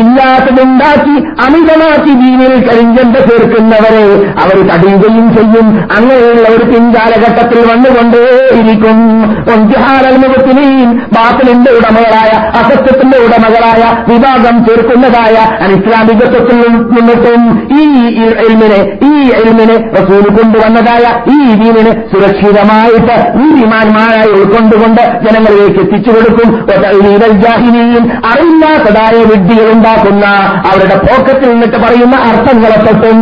ഇല്ലാത്തതുണ്ടാക്കി 0.00 1.16
അമിതമാക്കി 1.44 2.12
ദീനിൽ 2.22 2.54
കരിഞ്ചന്ത 2.68 3.16
ചേർക്കുന്നവരെ 3.16 4.04
അവർ 4.42 4.56
തടയുകയും 4.70 5.26
ചെയ്യും. 5.36 5.66
അങ്ങനെയുള്ള 5.96 6.48
ഒരു 6.48 6.64
പിൻകാലഘട്ടത്തിൽ 6.64 7.60
വന്നുകൊണ്ടേയിരിക്കും. 7.70 8.98
ഒഞ്ചഹാരൽമുഖത്തിനെയും 9.54 10.90
ബാത്തിലിന്റെ 11.12 11.70
ഉടമകളായ 11.70 12.32
അസത്യത്തിന്റെ 12.60 13.18
ഉടമകളായ 13.18 13.82
വിഭാഗം 14.12 14.64
ചേർക്കുന്നതായ 14.66 15.36
അനിസ്ലാമികത്വത്തിൽ 15.64 16.60
നിന്നിട്ടും 16.68 17.42
ഈ 17.80 17.84
എൽമിനെ 18.46 18.80
ഈ 19.12 19.14
എൽമിനെ 19.40 19.76
റസൂൽ 19.98 20.24
കൊണ്ടുവന്നതായ 20.36 21.04
ഈ 21.32 21.54
ദീനിനെ 21.62 21.92
സുരക്ഷിതമായിട്ട് 22.12 23.16
ഈ 23.42 23.46
നീതിമാന്മാരായി 23.56 24.30
ഉൾക്കൊണ്ടുകൊണ്ട് 24.30 25.02
ജനങ്ങളിലേക്ക് 25.24 25.80
എത്തിച്ചു 25.80 26.10
കൊടുക്കും. 26.10 26.48
അറിയില്ലാത്തതായ 28.30 29.16
വിഡ്ഢികൾ 29.30 29.68
ഉണ്ടാക്കുന്ന 29.86 30.26
അവരുടെ 30.68 30.96
പോക്കറ്റിൽ 31.06 31.48
നിന്നിട്ട് 31.50 31.78
പറയുന്ന 31.82 32.16
അർത്ഥങ്ങളെ 32.28 32.78
തൊട്ടും 32.86 33.18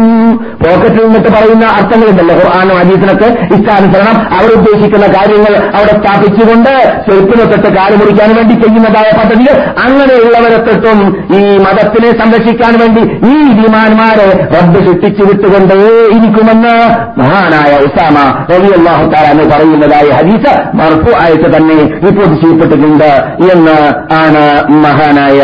പോക്കറ്റിൽ 0.63 1.03
നിന്നിട്ട് 1.07 1.31
പറയുന്ന 1.35 1.65
അർത്ഥങ്ങളുണ്ടല്ലോ 1.79 2.35
ഖുർആാനും 2.39 2.77
അജീസിനൊക്കെ 2.83 3.29
ഇഷ്ടാനുസരണം. 3.57 4.17
അവർ 4.37 4.49
ഉദ്ദേശിക്കുന്ന 4.59 5.07
കാര്യങ്ങൾ 5.17 5.53
അവിടെ 5.77 5.95
സ്ഥാപിച്ചുകൊണ്ട് 5.99 6.71
ചെറുപ്പിനെ 7.07 7.45
തൊട്ട് 7.53 7.71
കാൽ 7.77 7.93
മുറിക്കാൻ 8.01 8.31
വേണ്ടി 8.39 8.55
ചെയ്യുന്നതായ 8.63 9.09
പദ്ധതികൾ 9.19 9.55
അങ്ങനെയുള്ളവരെ 9.85 10.61
തൊട്ടും 10.69 11.01
ഈ 11.39 11.43
മതത്തിനെ 11.67 12.11
സംരക്ഷിക്കാൻ 12.21 12.73
വേണ്ടി 12.83 13.03
ഈ 13.33 13.53
വിമാന്മാരെ 13.61 14.27
റബ്ബ് 14.55 14.81
സൃഷ്ടിച്ചു 14.87 15.25
വിട്ടുകൊണ്ടേ 15.31 15.79
ഇരിക്കുമെന്ന് 16.17 16.75
മഹാനായ 17.21 17.73
ഉസാമ 17.89 18.17
റളിയല്ലാഹു 18.53 19.05
തആല 19.13 19.27
എന്ന് 19.35 19.47
പറയുന്നതായ 19.53 20.09
ഹദീസ് 20.19 20.55
മർഫു 20.81 21.13
ആയിട്ട് 21.25 21.49
തന്നെ 21.57 21.79
റിപ്പോർട്ട് 22.07 22.35
ചെയ്യപ്പെട്ടിട്ടുണ്ട് 22.43 23.11
എന്ന് 23.53 23.79
ആണ് 24.23 24.45
മഹാനായ 24.85 25.41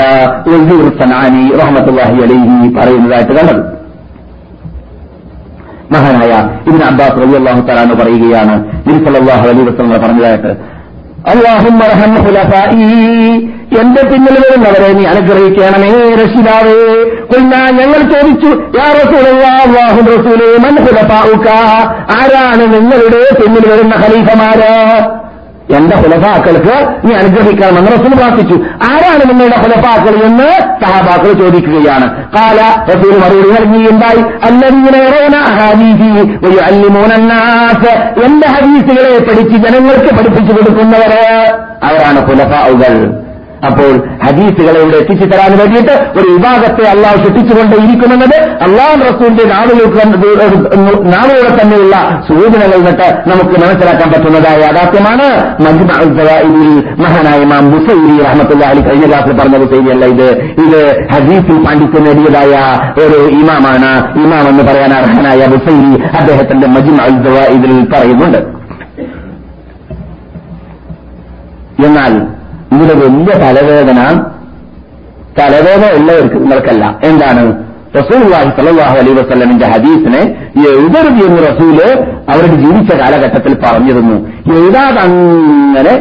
വസീർ 0.50 0.82
സനാനി 1.10 1.44
റഹ്മത്തുള്ളാഹി 1.60 2.18
അലൈഹി 2.24 2.56
പറയുന്നതായിട്ട് 2.78 3.32
കണ്ടത്. 3.38 3.62
മഹാനായ 5.94 6.32
ഇബ്നു 6.68 6.84
അബ്ബാസ് 6.88 7.16
റളിയല്ലാഹു 7.22 7.60
തആല 7.68 7.78
എന്ന് 7.86 7.96
പറയുകയാണ് 8.00 8.54
നബി 8.86 8.98
സല്ലല്ലാഹു 9.06 9.42
അലൈഹി 9.46 9.64
വസല്ലം 9.68 10.02
പറഞ്ഞതായിട്ട് 10.04 10.50
അല്ലാഹുമ്മ 11.32 11.80
റഹം 11.92 12.12
ഖുലഫായി 12.26 12.86
എന്റെ 13.80 14.02
പിന്നിൽ 14.10 14.36
വരുന്നവരെ 14.42 14.88
നീ 14.98 15.02
അനുഗ്രഹിക്കണമേ 15.12 15.90
രക്ഷിതാവേ. 16.20 16.78
കൊല്ല 17.30 17.52
ഞങ്ങൾ 17.78 18.00
ചോദിച്ചു 18.12 18.50
യാ 18.78 18.86
റസൂലല്ലാഹ് 19.00 19.60
അല്ലാഹു 19.66 20.00
റസൂലേ 20.14 20.48
ഖുലഫാഉക? 20.86 21.48
ആരാണ് 22.18 22.64
നിങ്ങളുടെ 22.74 23.22
പിന്നിൽ 23.40 23.64
വരുന്ന 23.72 23.94
ഖലീഫമാര്? 24.04 24.72
എന്റെ 25.76 25.96
ഹുലഫാക്കൾക്ക് 25.96 26.74
നീ 27.04 27.14
അനുഗ്രഹിക്കണമെന്ന് 27.14 27.92
റസൂൽ 27.92 28.12
പ്രാർത്ഥിച്ചു. 28.14 28.54
ആരാണ് 28.92 29.22
നിങ്ങളുടെ 29.30 29.56
ഹുലഫാക്കൾ 29.56 30.14
എന്ന് 30.24 30.48
സഹാബാക്കൾ 30.84 31.32
ചോദിക്കുകയാണ്. 31.32 32.06
കാല 32.36 32.58
റസൂൽ 32.88 33.14
മറുപടി 33.18 33.50
നൽകിയുണ്ടായി 33.50 34.22
എന്റെ 38.24 38.48
ഹദീസുകളെ 38.48 39.18
പഠിച്ച് 39.18 39.56
ജനങ്ങൾക്ക് 39.56 40.14
പഠിപ്പിച്ചു 40.14 40.52
കൊടുക്കുന്നവര് 40.52 41.24
അവരാണ് 41.82 42.26
ഹുലഫാവുകൾ 42.26 42.94
അപ്പോൾ 43.66 44.08
ഹദീസുകളെ 44.24 44.80
ഇവിടെ 44.80 44.96
എത്തിച്ചു 44.96 45.24
തരാൻ 45.24 45.58
വേണ്ടിയിട്ട് 45.58 46.18
ഒരു 46.18 46.28
വിഭാഗത്തെ 46.28 46.88
അള്ളാഹ് 46.88 47.16
സൃഷ്ടിച്ചുകൊണ്ട് 47.16 47.76
ഇരിക്കുമെന്നത് 47.76 48.66
അള്ളാഹ് 48.66 49.08
റസൂലിന്റെ 49.08 49.44
നാവുകളെ 49.44 51.62
തന്നെയുള്ള 51.62 52.22
സൂചനകൾ 52.28 52.76
നിന്നിട്ട് 52.76 53.30
നമുക്ക് 53.30 53.64
മനസ്സിലാക്കാൻ 53.64 54.12
പറ്റുന്നതായ 54.12 54.62
യാഥാർത്ഥ്യമാണ്. 54.62 55.26
മഹാനായ 57.00 57.44
മാം 57.44 57.72
ബുസൈരി 57.72 58.22
റഹ്മത്തുള്ള 58.22 58.64
അലി 58.64 58.80
കഴിഞ്ഞ 58.80 59.06
ക്ലാസ്സിൽ 59.06 59.38
പറഞ്ഞ 59.38 59.64
ബുസൈരി 59.64 59.90
അല്ല 59.90 60.04
ഇത്. 60.04 60.54
ഇത് 60.64 61.08
ഹദീസിൽ 61.12 61.66
പാണ്ഡിത്യം 61.66 62.04
നേടിയതായ 62.04 62.54
ഒരു 63.04 63.18
ഇമാമാണ്. 63.42 64.24
ഇമാം 64.24 64.48
എന്ന് 64.48 64.72
പറയാൻ 64.72 64.92
അർഹനായ 64.92 65.46
ബുസൈരി 65.46 66.02
അദ്ദേഹത്തിന്റെ 66.20 66.66
മജിമ 66.66 67.02
ഇതിൽ 67.56 67.86
പറയുന്നുണ്ട്. 67.94 68.38
എന്നാൽ 71.86 72.39
ഇവിടെ 72.72 72.94
വലിയ 72.94 73.32
തലവേദന 73.38 74.00
തലവേദന 75.38 75.90
ഉള്ളവർക്ക് 75.98 76.34
നിങ്ങൾക്കല്ല 76.34 76.84
എന്താണ്? 77.02 77.42
റസൂൽവാഹി 77.98 78.50
സലാഹു 78.58 78.96
അലൈ 79.00 79.12
വസ്ലമിന്റെ 79.20 79.66
ഹദീസിനെ 79.72 80.22
എഴുതരുത് 80.72 81.20
എന്ന് 81.26 81.40
റസൂൽ 81.48 81.78
അവരുടെ 82.32 82.56
ജീവിച്ച 82.64 82.90
കാലഘട്ടത്തിൽ 83.00 83.52
പറഞ്ഞിരുന്നു. 83.64 84.16
എഴുതാതെ 84.56 85.00
അങ്ങനെ 85.06 85.94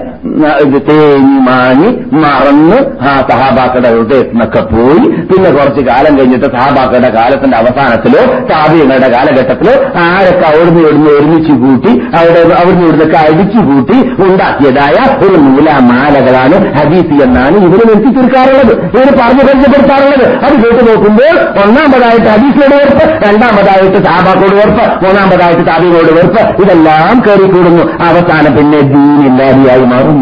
തേഞ്ഞി 0.87 1.37
മാഞ്ഞി 1.47 1.89
മറന്ന് 2.23 2.77
ആ 3.09 3.11
സഹാബാക്കളുടെ 3.29 3.89
ഹൃദയത്തിനൊക്കെ 3.95 4.61
പോയി. 4.71 5.03
പിന്നെ 5.29 5.49
കുറച്ച് 5.57 5.81
കാലം 5.89 6.13
കഴിഞ്ഞിട്ട് 6.17 6.47
സഹാബാക്കളുടെ 6.55 7.11
കാലത്തിന്റെ 7.17 7.57
അവസാനത്തിലോ 7.61 8.21
താപിയങ്ങളുടെ 8.51 9.09
കാലഘട്ടത്തിലോ 9.15 9.73
ആരൊക്കെ 10.05 10.45
അവിടുന്ന് 10.51 10.81
ഇവിടുന്ന് 10.83 11.11
ഒരുമിച്ച് 11.17 11.55
കൂട്ടി 11.63 11.91
അവിടെ 12.19 12.41
അവിടുന്ന് 12.59 12.85
ഇവിടുന്നൊക്കെ 12.87 13.19
അടിച്ചു 13.25 13.59
കൂട്ടി 13.69 13.97
ഉണ്ടാക്കിയതായ 14.27 14.97
ഒരു 15.25 15.35
നൂലാമാലകളാണ് 15.47 16.57
ഹദീസി 16.77 17.17
എന്നാണ് 17.27 17.57
ഇവർ 17.67 17.81
നിർത്തി 17.91 18.11
തീർക്കാറുള്ളത്. 18.19 18.73
ഇവർ 18.95 19.09
പറഞ്ഞു 19.21 19.43
പരിചയപ്പെടുത്താറുള്ളത്. 19.49 20.25
അത് 20.45 20.55
കേട്ടു 20.63 20.81
നോക്കുമ്പോൾ 20.89 21.35
ഒന്നാമതായിട്ട് 21.79 22.29
ഹദീസിനോട് 22.29 22.73
വെറുപ്പ് 22.75 23.05
രണ്ടാമതായിട്ട് 23.25 23.99
സാബാക്കോട് 24.05 24.55
വെറുപ്പ് 24.55 24.85
മൂന്നാമതായിട്ട് 25.03 25.63
താബിയോട് 25.67 26.11
വെറുപ്പ്. 26.17 26.41
ഇതെല്ലാം 26.63 27.17
കയറിക്കൂടുന്നു 27.25 27.83
അവസാനം 28.07 28.53
പിന്നെ 28.57 28.79
ദീനില്ലാതെയായി 28.93 29.85
മാറും 29.93 30.19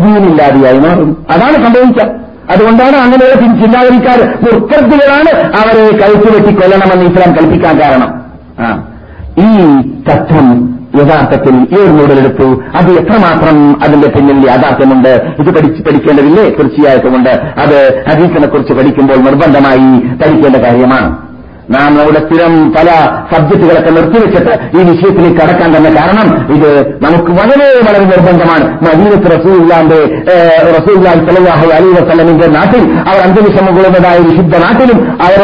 ദീനില്ലാതെയായി 0.00 0.78
മാറും 0.78 1.10
അതാണ് 1.34 1.56
സംഭവിച്ചത് 1.64 2.12
അതുകൊണ്ടാണ് 2.52 2.96
അങ്ങനെയുള്ള 2.96 3.36
ചിന്താഗതിക്കാർ 3.62 4.20
മുർക്കത്തുകളാണ് 4.44 5.32
അവരെ 5.60 5.84
കഴുത്തു 6.00 6.28
വെട്ടി 6.34 6.52
കൊല്ലണമെന്ന് 6.54 7.04
ഇസ്ലാം 7.10 7.32
കൽപ്പിക്കാൻ 7.36 7.74
കാരണം. 7.82 8.10
ഈ 9.44 9.48
തത്വം 10.08 10.48
യഥാർത്ഥത്തിൽ 10.96 11.56
ഏത് 11.56 11.90
മോഡലെടുത്തു 11.90 12.62
അത് 12.76 12.90
എത്രമാത്രം 12.90 13.82
അതിന്റെ 13.82 14.08
പിന്നിൽ 14.08 14.50
യാഥാർത്ഥ്യമുണ്ട്? 14.50 15.32
ഇത് 15.38 15.46
പഠിച്ച് 15.46 15.82
പഠിക്കേണ്ടതില്ലേ? 15.82 16.44
തീർച്ചയായിട്ടുമുണ്ട്. 16.44 17.30
അത് 17.30 18.04
ഹദീസിനെ 18.10 18.46
കുറിച്ച് 18.46 18.72
പഠിക്കുമ്പോൾ 18.72 19.16
നിർബന്ധമായി 19.16 20.00
പഠിക്കേണ്ട 20.16 20.56
കാര്യമാണ്. 20.56 21.29
നാം 21.74 21.90
നമ്മുടെ 21.96 22.20
സ്ഥിരം 22.20 22.54
പല 22.76 22.88
സബ്ജക്റ്റുകളൊക്കെ 23.32 23.90
നിർത്തിവെച്ചിട്ട് 23.90 24.52
ഈ 24.78 24.82
വിഷയത്തിലേക്ക് 24.90 25.40
കടക്കാൻ 25.40 25.70
തന്നെ 25.76 25.90
കാരണം 25.90 26.28
ഇത് 26.56 26.70
നമുക്ക് 27.04 27.30
വളരെ 27.30 27.68
വളരെ 27.86 28.04
നിർബന്ധമാണ്. 28.12 28.64
മദീനത്ത് 28.86 29.28
റസൂല്ലാന്റെ 29.36 30.00
റസൂല്ലാൻ 30.76 31.18
സലാഹു 31.28 31.66
അലി 31.76 31.90
വസ്ലമിന്റെ 31.98 32.46
നാട്ടിൽ 32.56 32.82
അവർ 33.08 33.20
അന്തരീക്ഷം 33.26 33.66
കൊള്ളുന്നതായ 33.66 34.18
വിശുദ്ധ 34.28 34.54
നാട്ടിലും 34.64 34.98
അവർ 35.26 35.40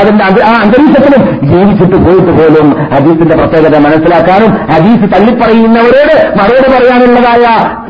അതിന്റെ 0.00 0.24
ആ 0.50 0.52
അന്തരീക്ഷത്തിലും 0.64 1.22
ജീവിച്ചിട്ട് 1.50 1.96
പോയിട്ട് 2.06 2.32
പോലും 2.38 2.66
ഹദീസിന്റെ 2.94 3.36
പ്രത്യേകത 3.40 3.76
മനസ്സിലാക്കാനും 3.86 4.52
ഹദീസ് 4.72 5.12
തള്ളിപ്പറയുന്നവരോട് 5.14 6.14
മറുപടി 6.38 6.70
പറയാനുള്ളതായ 6.76 7.44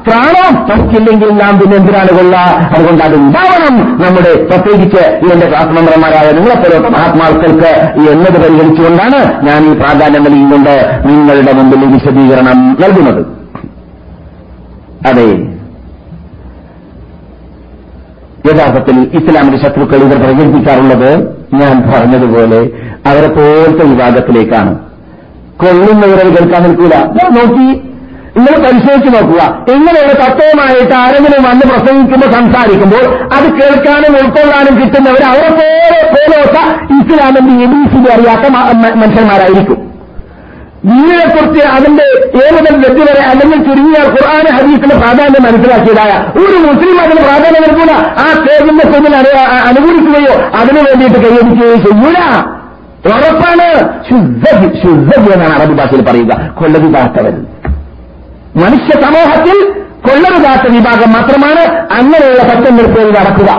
പ്രാണം 0.08 0.52
നമുക്കില്ലെങ്കിൽ 0.68 1.30
നാം 1.40 1.54
പിന്നെ 1.60 1.76
എന്തിനാണ് 1.76 2.12
കൊള്ള? 2.18 2.36
അതുകൊണ്ട് 2.74 3.02
അത് 3.04 3.14
ഉണ്ടാവണം 3.14 3.74
നമ്മുടെ 4.02 4.32
പ്രത്യേകിച്ച് 4.50 5.02
ഇതിന്റെ 5.24 5.46
ക്ലാസ് 5.46 5.72
മെമ്പർമാരായ 5.76 6.28
നിങ്ങളെപ്പോലത്തെ 6.36 6.90
മഹാത്മാക്കൾക്ക് 6.96 7.67
എന്നത് 8.10 8.36
പരിഗണിച്ചുകൊണ്ടാണ് 8.42 9.46
ഞാൻ 9.46 9.72
ഈ 9.72 9.76
പ്രാധാന്യം 9.76 10.22
നൽകിക്കൊണ്ട് 10.22 11.02
നിങ്ങളുടെ 11.06 11.52
മുമ്പിൽ 11.52 11.84
വിശദീകരണം 11.84 12.76
നൽകുന്നത്. 12.80 13.26
അതെ. 15.08 15.58
യഥാർത്ഥത്തിൽ 18.46 19.00
ഇസ്ലാമിന്റെ 19.00 19.58
ശത്രുക്കൾ 19.58 19.96
ഇവർ 19.96 20.18
പ്രചരിപ്പിക്കാറുള്ളത് 20.22 21.18
ഞാൻ 21.54 21.92
പറഞ്ഞതുപോലെ 21.92 22.56
അവരെ 23.06 23.28
പോലത്തെ 23.28 23.84
വിവാദത്തിലേക്കാണ്. 23.84 24.78
കൊള്ളുന്നവരെ 25.56 26.28
കേൾക്കാൻ 26.28 26.62
നിൽക്കൂല. 26.62 26.94
നോക്കി 27.28 27.88
നിങ്ങൾ 28.37 28.59
പരിശോധിച്ച് 28.59 29.22
നോക്കുക. 29.22 29.72
ഇങ്ങനെയുള്ള 29.74 30.12
തത്വമായിട്ട് 30.12 30.95
ആരെങ്കിലും 30.95 31.43
വന്ന് 31.43 31.62
പ്രസംഗിക്കുമ്പോൾ 31.62 32.33
സംസാരിക്കുമ്പോൾ 32.33 33.35
അത് 33.35 33.53
കേൾക്കാനും 33.53 34.12
ഉൾക്കൊള്ളാനും 34.12 34.85
കിട്ടുന്നവർ 34.85 35.24
അവരെ 35.29 35.49
പോലെ 35.49 36.12
പോലോത്ത 36.12 36.72
ഇസ്ലാമിന്റെ 36.72 37.64
എബിസിനെ 37.64 38.14
അറിയാത്ത 38.14 38.53
മനുഷ്യന്മാരായിരിക്കും. 38.97 39.89
ദീനിനെക്കുറിച്ച് 40.85 41.66
അതിന്റെ 41.66 42.05
ഏതൊരു 42.47 42.76
വ്യക്തി 42.76 43.01
വരെ 43.01 43.22
അല്ലെങ്കിൽ 43.22 43.59
ചുരുങ്ങിയ 43.59 44.03
ഖുർആൻ 44.03 44.57
ഹദീസിന്റെ 44.57 44.97
പ്രാധാന്യം 44.97 45.43
മനസ്സിലാക്കിയതായ 45.43 46.41
ഒരു 46.41 46.57
മുസ്ലിം 46.57 47.01
അതിന് 47.01 47.20
പ്രാധാന്യം 47.20 47.62
നൽകൂല. 47.62 47.91
ആ 47.97 48.33
സ്റ്റേജിന്റെ 48.33 48.93
സ്വന്തം 48.93 49.16
അനു- 49.16 49.66
അനുകൂലിക്കുകയോ 49.66 50.59
അതിനു 50.59 50.81
വേണ്ടിയിട്ട് 50.81 51.18
കൈയടിക്കുകയോ 51.18 51.74
ചെയ്യൂല. 51.74 52.18
ഉറപ്പാണ്. 53.07 53.79
ശുദ്ധ 54.11 54.45
ശുദ്ധ 54.83 55.33
എന്നാണ് 55.33 55.61
അറബി 55.61 55.72
ഭാഷയിൽ 55.72 56.03
പറയുക. 56.03 56.55
കൊള്ളരുതാത്തവർ 56.55 57.33
മനുഷ്യ 58.59 59.00
സമൂഹത്തിൽ 59.00 59.72
കൊള്ളരുതാത്ത 59.80 60.72
വിഭാഗം 60.72 61.12
മാത്രമാണ് 61.12 61.78
അങ്ങനെയുള്ള 61.92 62.42
സത്യം 62.42 62.76
നിർത്തിയത് 62.76 63.16
നടക്കുക. 63.16 63.50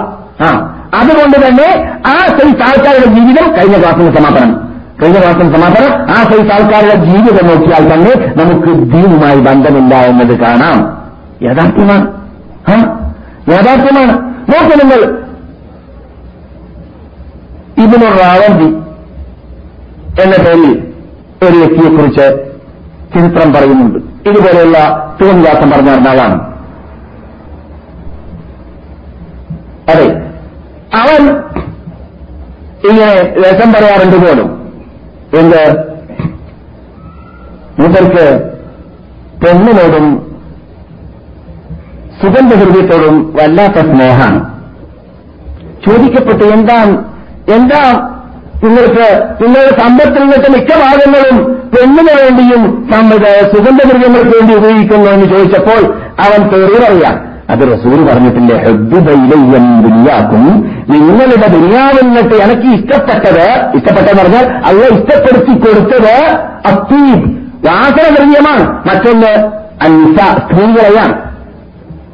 ആ 0.41 0.76
അതുകൊണ്ട് 0.95 1.47
തന്നെ 1.47 1.91
ആ 2.08 2.18
സൈസ് 2.18 2.62
ആൾക്കാരുടെ 2.62 3.06
ജീവിതം 3.06 3.52
കഴിഞ്ഞ 3.52 3.80
ക്ലാസ്സിന് 3.80 4.16
സമാപനം. 4.16 4.70
കഴിഞ്ഞ 5.02 5.20
ക്ലാസ്സിന് 5.20 5.56
സമാപനം 5.56 6.10
ആ 6.10 6.14
സൈസ് 6.14 6.54
ആൾക്കാരുടെ 6.54 6.95
ജീവിതം 6.95 7.47
നോക്കിയാൽ 7.47 7.93
തന്നെ 7.93 8.43
നമുക്ക് 8.43 8.68
ദീനുമായി 8.68 9.39
ബന്ധമില്ല 9.39 9.95
എന്നത് 9.95 10.39
കാണാം. 10.39 11.08
യാഥാർത്ഥ്യമാണ്. 11.43 12.08
യാഥാർത്ഥ്യമാണ്. 13.52 14.36
നോക്കൂ 14.36 14.76
നിങ്ങൾ. 14.76 15.20
ഇതിനൊരു 17.78 18.18
റാവന്തി 18.18 18.66
എന്ന 20.22 20.43
പേരിൽ 20.45 20.93
ഒരു 21.43 21.58
വ്യക്തിയെക്കുറിച്ച് 21.58 22.49
ചരിത്രം 23.16 23.53
പറയുന്നുണ്ട്. 23.53 24.30
ഇതുപോലെയുള്ള 24.30 24.78
തൂൺവാസം 25.22 25.70
പറഞ്ഞ 25.70 25.89
ഒരാളാണ് 25.89 26.49
അതെ. 29.89 30.07
അവൻ 30.93 31.30
ഇങ്ങനെ 32.89 33.34
രസം 33.39 33.74
പറയാറുണ്ട് 33.74 34.16
പോലും. 34.16 34.60
എന്ത്? 35.38 35.89
മൂപ്പർക്ക് 37.80 38.53
പെണ്ണിനോടും 39.43 40.30
സുഗന്ധഹൃദയത്തോടും 42.22 43.34
വല്ലാത്ത 43.36 43.74
സ്നേഹമാണ്. 43.74 44.60
ചോദിക്കപ്പെട്ട് 45.88 46.43
എന്താ 46.43 46.84
എന്താ 47.55 48.16
നിങ്ങൾക്ക് 48.64 49.07
നിങ്ങളുടെ 49.41 49.74
സമ്പത്തിൽ 49.80 50.22
നിന്നിട്ട് 50.22 50.51
മിക്ക 50.51 50.72
ഭാഗങ്ങളും 50.84 51.38
പെണ്ണിന് 51.74 52.14
വേണ്ടിയും 52.22 52.64
സമ്മത 52.91 53.26
സുഗന്ധമൃഗങ്ങൾക്ക് 53.51 54.34
വേണ്ടി 54.38 54.53
ഉപയോഗിക്കുന്നു 54.55 55.12
എന്ന് 55.12 55.26
ചോദിച്ചപ്പോൾ 55.26 55.82
അവൻ 56.26 56.39
തെറി 56.53 56.78
പറയാം 56.86 57.30
അത് 57.53 57.62
റസൂൽ 57.62 57.99
പറഞ്ഞിട്ടില്ലേ 58.10 58.55
ഹെദ്ദുബൈലയ്യം 58.64 59.66
ദുനിയാക്കും. 59.84 60.43
നിങ്ങളുടെ 60.89 61.47
ദുനിയാവിൽ 61.47 62.05
നിന്നിട്ട് 62.05 62.36
എനിക്ക് 62.36 62.68
ഇഷ്ടപ്പെട്ടത് 62.78 63.45
ഇഷ്ടപ്പെട്ട 63.78 64.10
പറഞ്ഞാൽ 64.20 64.45
അല്ല 64.68 64.82
ഇഷ്ടപ്പെടുത്തി 64.97 65.53
കൊടുത്തത് 65.60 66.16
അത്തീബ്. 66.72 67.26
വാസനദ്രവ്യമാണ് 67.66 68.66
മറ്റൊന്ന് 68.89 69.32
അൻസ 69.86 70.20
സ്ത്രീകളെയാണ്. 70.41 71.16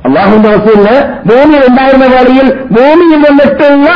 അള്ളാഹുന്റെ 0.05 0.49
റസൂലിന് 0.49 0.95
ഭൂമിയിൽ 1.29 1.63
ഉണ്ടായിരുന്ന 1.69 2.05
വേളയിൽ 2.05 2.47
ഭൂമിയിൽ 2.71 3.19
നിന്നിട്ടുള്ള 3.25 3.89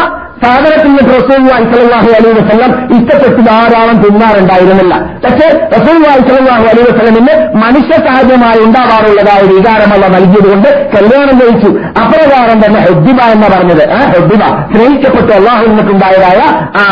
സാധനത്തിൽ 0.44 0.88
നിന്ന് 0.88 1.04
റസൂൽവാഹി 1.18 1.66
സലാഹു 1.74 2.10
അലൈഹി 2.18 2.34
വസ്ലം 2.40 2.72
ഇഷ്ടപ്പെട്ട് 2.98 3.42
ധാരാളം 3.50 3.98
തിന്നാറുണ്ടായിരുന്നില്ല. 4.04 4.96
പക്ഷേ 5.26 5.48
റസൂൽവാഹി 5.76 6.22
സലാഹു 6.30 6.66
അലൈഹി 6.72 6.88
വസ്ലമിന് 6.92 7.34
മനുഷ്യ 7.64 7.96
സഹജമായി 8.08 8.60
ഉണ്ടാവാറുള്ളതായ 8.68 9.42
വികാരമല്ല 9.42 10.08
നൽകിയതുകൊണ്ട് 10.08 10.70
കല്യാണം 10.96 11.36
കഴിച്ചു. 11.42 11.70
അപ്രകാരം 12.04 12.66
തന്നെ 12.66 12.80
ഹെദ്ദിബ 12.88 13.20
എന്ന് 13.36 13.48
പറഞ്ഞത് 13.56 13.84
ഹെദ്ദിബ 14.14 14.44
സ്നേഹിക്കപ്പെട്ട് 14.74 15.34
അള്ളാഹു 15.40 15.66
നിന്നിട്ടുണ്ടായതായ 15.68 16.42
ആ 16.82 16.86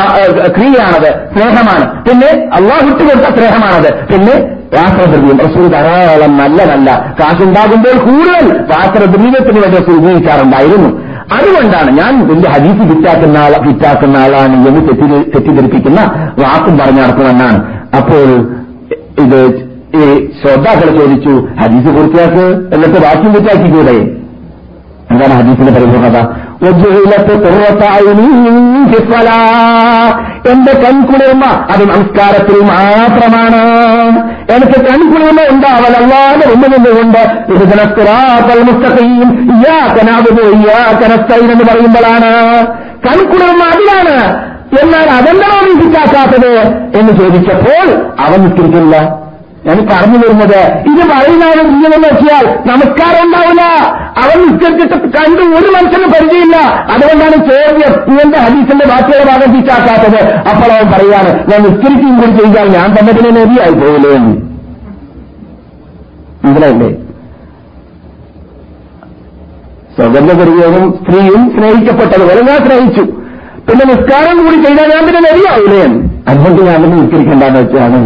ക്രിയയാണത് 0.58 1.10
സ്നേഹമാണ്. 1.34 1.88
പിന്നെ 2.10 2.30
അള്ളാഹു 2.60 2.90
കൊടുത്ത 3.00 3.28
സ്നേഹമാണത്. 3.38 3.90
പിന്നെ 4.14 4.36
പാത്രദ്രവ്യം. 4.76 5.38
റസൂൽ 5.48 5.68
ധാരാളം 5.74 6.32
നല്ല 6.38 6.64
നല്ല 6.72 6.90
കാശുണ്ടാകുമ്പോൾ 7.20 7.98
കൂടുതൽ 8.08 8.46
പാത്രദ്രവ്യത്തിന് 8.72 9.60
വേണ്ടി 9.64 9.78
റസൂൽ 9.78 9.98
ഉപയോഗിക്കാറുണ്ടായിരുന്നു. 10.02 10.90
അതുകൊണ്ടാണ് 11.36 11.90
ഞാൻ 12.00 12.14
വലിയ 12.30 12.50
ഹദീസ് 12.56 12.84
വിറ്റാക്കുന്ന 12.92 13.38
ആളാ 13.46 13.58
വിറ്റാക്കുന്ന 13.68 14.18
ആളാണ് 14.26 14.54
എന്ന് 14.70 14.82
തെറ്റി 14.88 15.08
തെറ്റിദ്ധരിപ്പിക്കുന്ന 15.34 16.02
വാക്കും 16.44 16.76
പറഞ്ഞു 16.80 17.02
നടക്കുമെന്നാണ്. 17.04 17.60
അപ്പോൾ 17.98 18.28
ഇത് 19.24 19.40
ഈ 20.00 20.04
ശ്രോതാക്കൾ 20.40 20.88
ചോദിച്ചു 21.00 21.34
ഹദീസ് 21.62 21.90
പൂർത്തിയാക്ക്? 21.98 22.46
എന്നിട്ട് 22.76 23.00
വാക്യം 23.08 23.32
ഫിറ്റാക്കിക്കൂടെ 23.36 23.98
എന്താണ് 25.12 25.34
ഹദീസിന്റെ 25.40 25.74
പരിപൂർണത? 25.78 26.20
എന്റെ 30.50 30.74
കൺകുളിർമ 30.74 31.46
അത് 31.46 31.84
നമസ്കാരത്തിൽ 31.84 32.62
മാത്രമാണ്. 32.62 33.62
എനിക്ക് 34.52 34.86
കൺകുളിർമ 34.86 35.38
ഉണ്ടാവലല്ലാതെ 35.52 36.54
ഒന്നു 36.54 36.68
നിന്നുകൊണ്ട് 36.68 37.54
ഇതിനസ്തുറാത്തൽ 37.54 38.64
മുസ്തഖീം. 38.64 39.52
ഇയാക്കനാവുന്നു 39.56 40.42
ഇയാക്കനസ്തൈൻ 40.42 41.52
എന്ന് 41.52 41.64
പറയുമ്പോഴാണ്. 41.66 42.68
കൺകുളിർമ 43.08 43.64
അതിലാണ്. 43.64 44.48
എന്നാൽ 44.84 45.10
അതെന്താണോ 45.10 45.66
നീ 45.66 45.82
ഫിറ്റാക്കാത്തത് 45.82 46.68
എന്ന് 47.00 47.20
ചോദിച്ചപ്പോൾ 47.20 47.88
അവൻ 48.20 48.42
നിസ്കരിക്കില്ല 48.42 49.27
ഞാൻ 49.68 49.78
പറഞ്ഞു 49.92 50.18
വരുന്നത് 50.24 50.60
ഇത് 50.90 51.02
പറയുന്നവരെ 51.12 51.64
ജീവിതം 51.72 52.02
നോക്കിയാൽ 52.06 52.46
നമസ്കാരം 52.70 53.22
ഉണ്ടാവില്ല. 53.26 53.64
അവൻ 54.22 54.38
നിസ്കരിച്ചിട്ട് 54.44 54.98
കണ്ടു 55.16 55.44
ഒരു 55.58 55.70
മനുഷ്യന് 55.76 56.08
പരിചയമില്ല. 56.14 56.58
അതുകൊണ്ടാണ് 56.94 57.38
ചോദ്യം 57.50 57.94
ഇവന്റെ 58.12 58.38
ഹദീസിന്റെ 58.46 58.86
ബാക്കിയുള്ള 58.92 59.26
ഭാഗം 59.32 59.50
തിരിച്ചാക്കാത്തത് 59.54 60.20
അപ്പോൾ 60.52 60.70
അവൻ 60.76 60.88
പറയുകയാണ് 60.94 61.32
ഞാൻ 61.50 61.60
നിസ്കരിക്കുകയും 61.68 62.16
കൂടി 62.22 62.34
ചെയ്താൽ 62.40 62.70
ഞാൻ 62.78 62.88
തന്നെ 62.98 63.14
പിന്നെ 63.18 63.32
നദിയായി 63.40 63.76
പോകില്ലേ 63.82 64.12
എന്ന് 64.20 64.36
മനസ്സിലായില്ലേ 66.44 66.90
പരിചയവും 70.40 70.84
സ്ത്രീയും 70.98 71.44
സ്നേഹിക്കപ്പെട്ടതുപോലെ 71.54 72.42
ഞാൻ 72.50 72.60
സ്നേഹിച്ചു. 72.66 73.04
പിന്നെ 73.68 73.86
നിസ്കാരം 73.92 74.38
കൂടി 74.46 74.58
ചെയ്താൽ 74.66 74.88
ഞാൻ 74.96 75.04
പിന്നെ 75.08 75.22
നദിയാവില്ലേ 75.28 75.82
അതുകൊണ്ട് 76.32 76.62
ഞാൻ 76.70 76.78
പിന്നെ 76.84 76.98
നിസ്കരിക്കേണ്ടെന്ന് 77.02 77.62
വെച്ചാണ് 77.64 78.00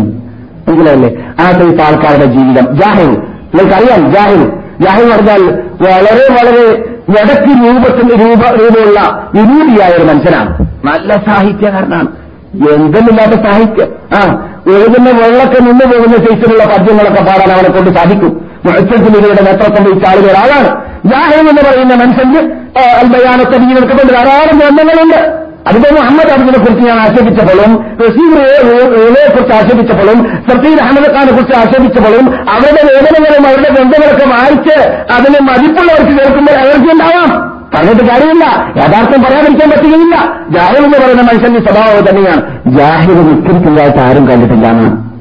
മനസ്സിലായില്ലേ 0.68 1.10
അങ്ങനത്തെ 1.40 1.78
സൈസ് 1.78 1.82
ആൾക്കാരുടെ 1.82 2.26
ജീവിതം. 2.26 2.80
ജാഹിൽ 2.80 3.10
നിങ്ങൾക്കറിയാം 3.10 4.14
ജാഹിൽ 4.14 4.52
ജാഹിൽ 4.80 5.12
പറഞ്ഞാൽ 5.16 5.62
വളരെ 5.62 6.34
വളരെ 6.34 6.92
വടക്ക് 7.10 7.66
രൂപത്തിന് 7.66 8.26
രൂപ 8.26 8.56
രൂപമുള്ള 8.56 9.30
വിരൂപിയായ 9.36 9.90
ഒരു 9.90 10.06
മനുഷ്യനാണ്. 10.06 10.58
നല്ല 10.86 11.14
സാഹിത്യകാരനാണ്. 11.14 12.08
എന്തെന്നില്ലാത്ത 12.54 13.32
സാഹിത്യം. 13.32 13.88
ആ 14.16 14.50
ഒഴുകുന്ന 14.68 15.10
വെള്ളമൊക്കെ 15.10 15.60
നിന്ന് 15.60 15.86
പോകുന്ന 15.86 16.18
സൈസിലുള്ള 16.18 16.64
പദ്യങ്ങളൊക്കെ 16.64 17.24
പാടാൻ 17.24 17.52
അവനെ 17.52 17.72
കൊണ്ട് 17.72 18.00
സാധിക്കും. 18.00 18.50
മുഴച്ചത്തിലിവരുടെ 18.66 19.44
നേതൃത്വം 19.44 19.84
വഹിച്ച 19.84 20.10
ആളുകൾ 20.10 20.26
ഒരാളാണ് 20.26 20.86
ജാഹിൽ 21.06 21.50
എന്ന് 21.50 21.62
പറയുന്ന 21.62 21.96
മനുഷ്യന് 21.96 22.52
അൽബയാനത്തെ 22.80 23.58
നീ 23.58 23.66
നിൽക്കുന്നുണ്ട് 23.66 24.14
ധാരാളം 24.14 24.60
ഗ്രന്ഥങ്ങളുണ്ട്. 24.60 25.41
അതിപ്പോ 25.68 25.96
മുഹമ്മദ് 25.96 26.30
അബ്ദിനെ 26.30 26.60
കുറിച്ച് 26.60 26.84
ഞാൻ 26.88 27.00
ആക്ഷേപിച്ചപ്പോഴും 27.00 27.86
റസീബിനെ 28.02 29.30
കുറിച്ച് 29.32 29.56
ആക്ഷേപിച്ചപ്പോഴും 29.56 30.42
സഫീർ 30.50 30.82
അഹമ്മദ് 30.82 31.14
ഖാനെ 31.14 31.32
കുറിച്ച് 31.32 31.58
ആക്ഷേപിച്ചപ്പോഴും 31.58 32.50
അവരുടെ 32.50 32.82
വേദനകളും 32.84 33.48
അവരുടെ 33.48 33.70
ബന്ധങ്ങളൊക്കെ 33.70 34.26
വായിച്ച് 34.26 34.90
അതിന് 35.14 35.40
മതിപ്പുള്ളവർക്ക് 35.42 36.18
കേൾക്കുമ്പോൾ 36.18 36.52
അലർജി 36.52 36.92
ഉണ്ടാവാം. 36.94 37.52
പറഞ്ഞിട്ട് 37.76 38.04
കാര്യമില്ല. 38.04 38.46
യാഥാർത്ഥ്യം 38.78 39.24
പറയാതിരിക്കാൻ 39.24 39.70
പറ്റുകയില്ല. 39.70 40.16
ജാഹിർ 40.50 40.86
എന്ന് 40.86 40.98
പറയുന്ന 40.98 41.22
മനുഷ്യന്റെ 41.22 41.60
സ്വഭാവം 41.60 42.10
തന്നെയാണ്. 42.10 42.42
ജാഹിർ 42.78 43.16
നിസ്കരിക്കുന്നതായിട്ട് 43.16 44.00
ആരും 44.00 44.28
കണ്ടിട്ടില്ല 44.28 44.68
എന്നാണ്. 44.68 45.12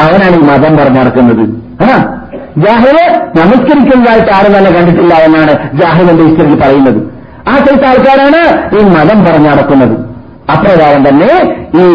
അവനാണ് 0.00 0.36
ഈ 0.36 0.40
മതം 0.40 0.76
പറഞ്ഞു 0.76 1.00
നടക്കുന്നത് 1.00 1.44
ആ? 1.84 2.18
ജാഹിറ് 2.56 3.20
നമസ്കരിക്കുന്നതായിട്ട് 3.38 4.32
ആരും 4.32 4.58
തന്നെ 4.58 4.70
കണ്ടിട്ടില്ല 4.70 5.14
എന്നാണ് 5.14 5.52
ജാഹിറിന്റെ 5.80 6.24
ഹിസ്റ്ററിൽ 6.24 6.60
പറയുന്നത്. 6.60 7.19
ആ 7.50 7.56
സൈസ് 7.56 7.86
ആൾക്കാരാണ് 7.86 8.70
ഈ 8.76 8.84
മതം 8.84 9.24
പറഞ്ഞടക്കുന്നത് 9.24 10.10
അപ്രകാരം 10.50 11.08
തന്നെ 11.08 11.54
ഈ 11.74 11.86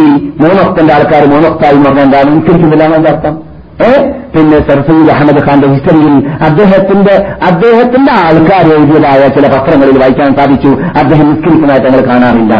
മൂന്നൊക്തന്റെ 0.41 0.93
ആൾക്കാർ 0.93 1.25
മൂന്നൊക്തായി 1.25 1.73
പറഞ്ഞ 1.73 1.99
എന്താണ്? 1.99 2.35
നിസ്കരിക്കുന്നില്ല 2.35 2.83
എന്നതിന്റെ 2.83 3.11
അർത്ഥം. 3.11 3.45
ഏ? 3.85 4.11
പിന്നെ 4.11 4.57
സർസീൽ 4.57 5.11
അഹമ്മദ് 5.11 5.45
ഖാന്റെ 5.47 5.67
ഹിസ്റ്ററിയിൽ 5.67 6.27
അദ്ദേഹത്തിന്റെ 6.27 7.13
അദ്ദേഹത്തിന്റെ 7.45 8.11
ആൾക്കാർ 8.11 8.73
എഴുതിയതായ 8.73 9.27
ചില 9.27 9.47
പത്രങ്ങളിൽ 9.47 9.99
വായിക്കാൻ 9.99 10.35
സാധിച്ചു. 10.35 10.67
അദ്ദേഹം 10.97 11.29
നിസ്കരിക്കുന്നതായിട്ട് 11.29 11.87
ഞങ്ങൾ 11.87 12.05
കാണാറില്ല. 12.05 12.55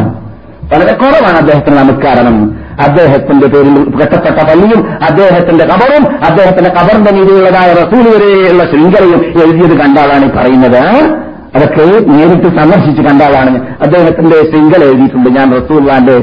വളരെ 0.74 0.94
കുറവാണ് 0.94 1.38
അദ്ദേഹത്തിന് 1.38 1.78
നമസ്കാരം 1.78 2.66
അദ്ദേഹത്തിന്റെ 2.86 3.48
പേരിൽ 3.48 3.76
കെട്ടപ്പെട്ട 3.86 4.36
പള്ളിയും 4.36 4.92
അദ്ദേഹത്തിന്റെ 5.02 5.66
കബറും 5.66 6.26
അദ്ദേഹത്തിന്റെ 6.26 6.70
കബറിന്റെ 6.70 7.12
നീതിയുള്ളതായ 7.12 7.74
റസൂൽ 7.74 8.10
വരെയുള്ള 8.10 8.64
ശൃംഖലയും 8.64 9.26
എഴുതിയത് 9.26 9.78
കണ്ടാലാണ് 9.80 10.26
ഈ 10.26 10.30
പറയുന്നത്. 10.30 11.16
അതൊക്കെ 11.56 11.84
നേരിട്ട് 12.12 12.48
സന്ദർശിച്ച് 12.58 13.02
കണ്ട 13.08 13.22
ആളാണ് 13.28 13.52
അദ്ദേഹത്തിന്റെ 13.86 14.38
ശൃംഖല 14.52 14.82
എഴുതിയിട്ടുണ്ട് 14.90 15.30
ഞാൻ 15.38 15.48
റസൂല്ലാന്റെ 15.60 16.16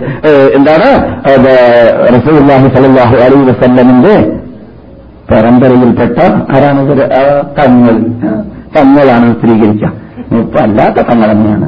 എന്താണ്? 0.57 0.89
റസൂല്ലാഹി 2.17 2.69
സലാഹു 2.77 3.17
അലൈ 3.27 3.39
വസല്ലമിന്റെ 3.51 4.15
പരമ്പരയിൽപ്പെട്ട 5.31 6.19
ആരാണ് 6.55 6.81
തങ്ങൾ. 7.61 7.97
തങ്ങളാണ് 8.77 9.29
ഇപ്പൊ 10.41 10.59
അല്ലാത്ത 10.67 10.99
തങ്ങൾ 11.11 11.29
തന്നെയാണ്. 11.33 11.67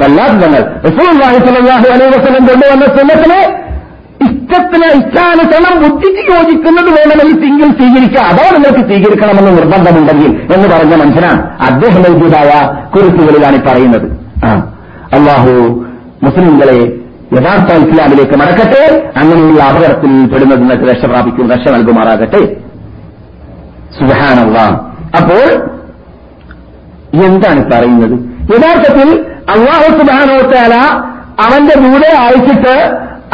വല്ലാത്ത 0.00 0.38
തങ്ങൾ. 0.44 0.62
റസൂല്ലാഹി 0.88 1.38
സലാഹു 1.48 1.86
അലൈ 1.96 2.06
വസ്ലം 2.14 2.42
കൊണ്ടുവന്ന 2.50 2.86
സുന്നത്തിനെ 2.98 3.40
ഇഷ്ടത്തിന് 4.24 4.88
ഇഷ്ടാനുസരണം 4.98 5.74
ബുദ്ധിക്ക് 5.82 6.22
യോജിക്കുന്നത് 6.32 6.90
വേണമെങ്കിൽ 6.98 7.36
സിംഗിൾ 7.44 7.68
സ്വീകരിക്കുക. 7.78 8.22
അതോ 8.32 8.44
നിങ്ങൾക്ക് 8.56 8.82
സ്വീകരിക്കണമെന്ന് 8.88 9.52
നിർബന്ധമുണ്ടെങ്കിൽ 9.58 10.30
എന്ന് 10.54 10.68
പറഞ്ഞ 10.74 10.94
മനുഷ്യനാണ് 11.02 11.42
അദ്ദേഹം 11.68 12.02
എഴുതിയതായ 12.08 12.50
കുറിപ്പുകളിലാണ് 12.94 13.58
പറയുന്നത്. 13.68 14.08
അള്ളാഹു 15.16 15.54
മുസ്ലിംകളെ 16.24 16.78
യഥാർത്ഥ 17.36 17.74
ഇസ്ലാമിലേക്ക് 17.82 18.36
മടക്കട്ടെ. 18.40 19.12
അങ്ങനെയുള്ള 19.16 19.62
അപകടത്തിൽ 19.62 20.12
പെടുന്നത് 20.32 20.60
നിങ്ങൾക്ക് 20.60 20.86
രക്ഷ 20.90 21.04
പ്രാപിക്കും 21.04 21.50
രക്ഷ 21.50 21.68
നൽകുമാറാകട്ടെ. 21.68 22.42
സുഹാനുള്ള 23.98 24.58
അപ്പോൾ 25.20 25.46
എന്താണ് 27.26 27.62
പറയുന്നത്? 27.72 28.14
യഥാർത്ഥത്തിൽ 28.52 29.08
അള്ളാഹു 29.54 29.88
സുബാനോത്താല 29.98 30.74
അവന്റെ 31.44 31.74
ദൂരെ 31.84 32.10
അയച്ചിട്ട് 32.22 32.76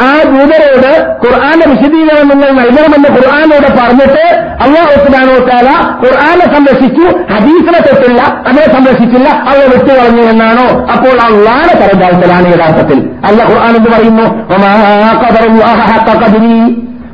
ആ 0.05 0.13
ദൂതരോട് 0.23 0.91
ഖുർആാന്റെ 1.23 1.65
വിശദീകരണം 1.69 2.27
നിങ്ങൾ 2.29 2.49
നൽകണമെന്ന് 2.51 3.09
ഖുർആാനോട് 3.09 3.79
പറഞ്ഞിട്ട് 3.79 4.23
അള്ളാഹു 4.65 4.93
സുബാനോത്താല 5.05 5.69
ഖുർആാനെ 6.03 6.55
സംരക്ഷിച്ചു 6.55 7.05
ഹദീസിനെ 7.33 7.79
തൊട്ടില്ല 7.79 8.21
അതിനെ 8.47 8.73
സംരക്ഷിച്ചില്ല 8.73 9.29
അവരെ 9.29 9.67
വിട്ടുകളഞ്ഞു 9.67 10.21
എന്നാണോ? 10.21 10.67
അപ്പോൾ 10.93 11.21
അള്ളാഹെ 11.21 11.73
തരംതാഴ്ത്തലാണ് 11.81 12.47
യഥാർത്ഥത്തിൽ. 12.53 12.99
അല്ല 13.23 13.43
ഖുർആൻ 13.43 13.75
എന്ന് 13.75 13.89
പറയുന്നു? 13.89 14.25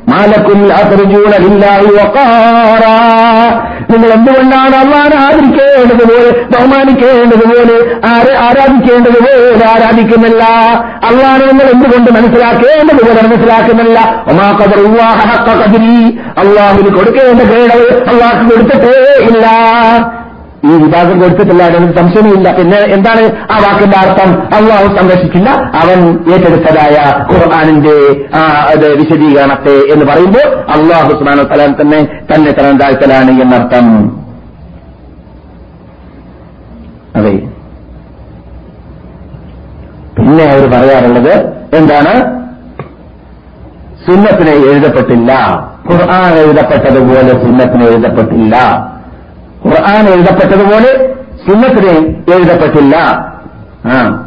"വമാ 0.08 0.18
ഖദറുല്ലാഹ 0.18 0.82
ഹഖ 0.82 0.92
ഖദ്രി 0.92 1.16
മാലക്കും 1.62 1.96
നിങ്ങൾ 3.90 4.12
എന്തുകൊണ്ടാണ് 4.12 4.76
അള്ളാനെ 4.76 5.16
ആദരിക്കേണ്ടതുപോലെ 5.16 6.46
ബഹുമാനിക്കേണ്ടതുപോലെ 6.50 7.76
ആരെ 8.06 8.36
ആരാധിക്കേണ്ടതുപോലെ 8.36 9.64
ആരാധിക്കുന്നില്ല? 9.66 10.42
അള്ളാനെ 11.04 11.46
നിങ്ങൾ 11.46 11.70
എന്തുകൊണ്ട് 11.70 12.10
മനസ്സിലാക്കേണ്ടതുപോലെ 12.10 13.22
മനസ്സിലാക്കുന്നില്ല? 13.22 13.98
അള്ളാഹുവിന് 16.38 16.96
കൊടുക്കേണ്ട 16.96 17.40
കേടവ് 17.40 18.08
അള്ളാഹ് 18.08 18.50
കൊടുത്തിട്ടേ 18.50 18.94
ഇല്ല. 19.28 19.46
ഈ 20.66 20.74
വിഭാഗം 20.82 21.16
കൊടുത്തിട്ടില്ല 21.20 21.62
എന്നൊരു 21.62 21.96
സംശയമില്ല. 21.96 22.48
പിന്നെ 22.56 22.78
എന്താണ് 22.94 23.22
ആ 23.52 23.56
വാക്കിന്റെ 23.64 23.98
അർത്ഥം? 23.98 24.30
അള്ളാഹു 24.56 24.86
സംരക്ഷിക്കില്ല. 24.96 25.50
അവൻ 25.82 25.98
ഏറ്റെടുത്തതായ 26.32 26.96
ഖുർആാനിന്റെ 27.32 27.96
വിശദീകരണത്തെ 29.00 29.74
എന്ന് 29.94 30.06
പറയുമ്പോൾ 30.06 30.46
അള്ളാഹു 30.76 31.10
സുബാന 31.10 31.42
തലാൻ 31.42 31.74
തന്നെ 31.80 32.00
തന്നെ 32.32 32.52
തരം 32.52 32.78
താഴ്ത്തലാണ് 32.78 33.30
എന്നർത്ഥം. 33.42 33.86
അതെ. 37.16 37.34
പിന്നെ 40.18 40.44
അവർ 40.52 40.66
പറയാറുള്ളത് 40.70 41.34
എന്താണ്? 41.76 42.14
സുന്നത്തിന് 44.06 44.50
എഴുതപ്പെട്ടില്ല. 44.50 45.32
ഖുർആൻ 45.90 46.34
എഴുതപ്പെട്ടതുപോലെ 46.34 47.32
സുന്നത്തിന് 47.42 47.84
എഴുതപ്പെട്ടില്ല. 47.84 48.56
ഖുർആൻ 49.66 50.08
എഴുതപ്പെട്ടതുപോലെ 50.08 51.14
സുന്നത്തിന് 51.48 52.06
എഴുതപ്പെട്ടില്ല. 52.34 52.96
ആ. 53.86 54.22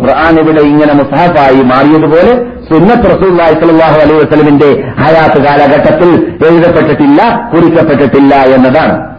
ഖുർആൻ 0.00 0.40
ഇവിടെ 0.40 0.60
ഇങ്ങനെ 0.60 0.94
മുസാഫായി 0.94 1.62
മാറിയതുപോലെ 1.62 2.56
സുന്നത്ത് 2.70 3.04
റസൂല്ലാഹി 3.04 3.52
സ്വല്ലല്ലാഹു 3.52 3.92
അലൈഹി 3.92 4.14
വസ്ലമിന്റെ 4.14 4.92
ഹയാത്ത് 4.98 5.44
കാലഘട്ടത്തിൽ 5.44 6.36
എഴുതപ്പെട്ടിട്ടില്ല 6.50 7.50
കുറിക്കപ്പെട്ടിട്ടില്ല 7.54 8.34
എന്നതാണ്. 8.34 9.16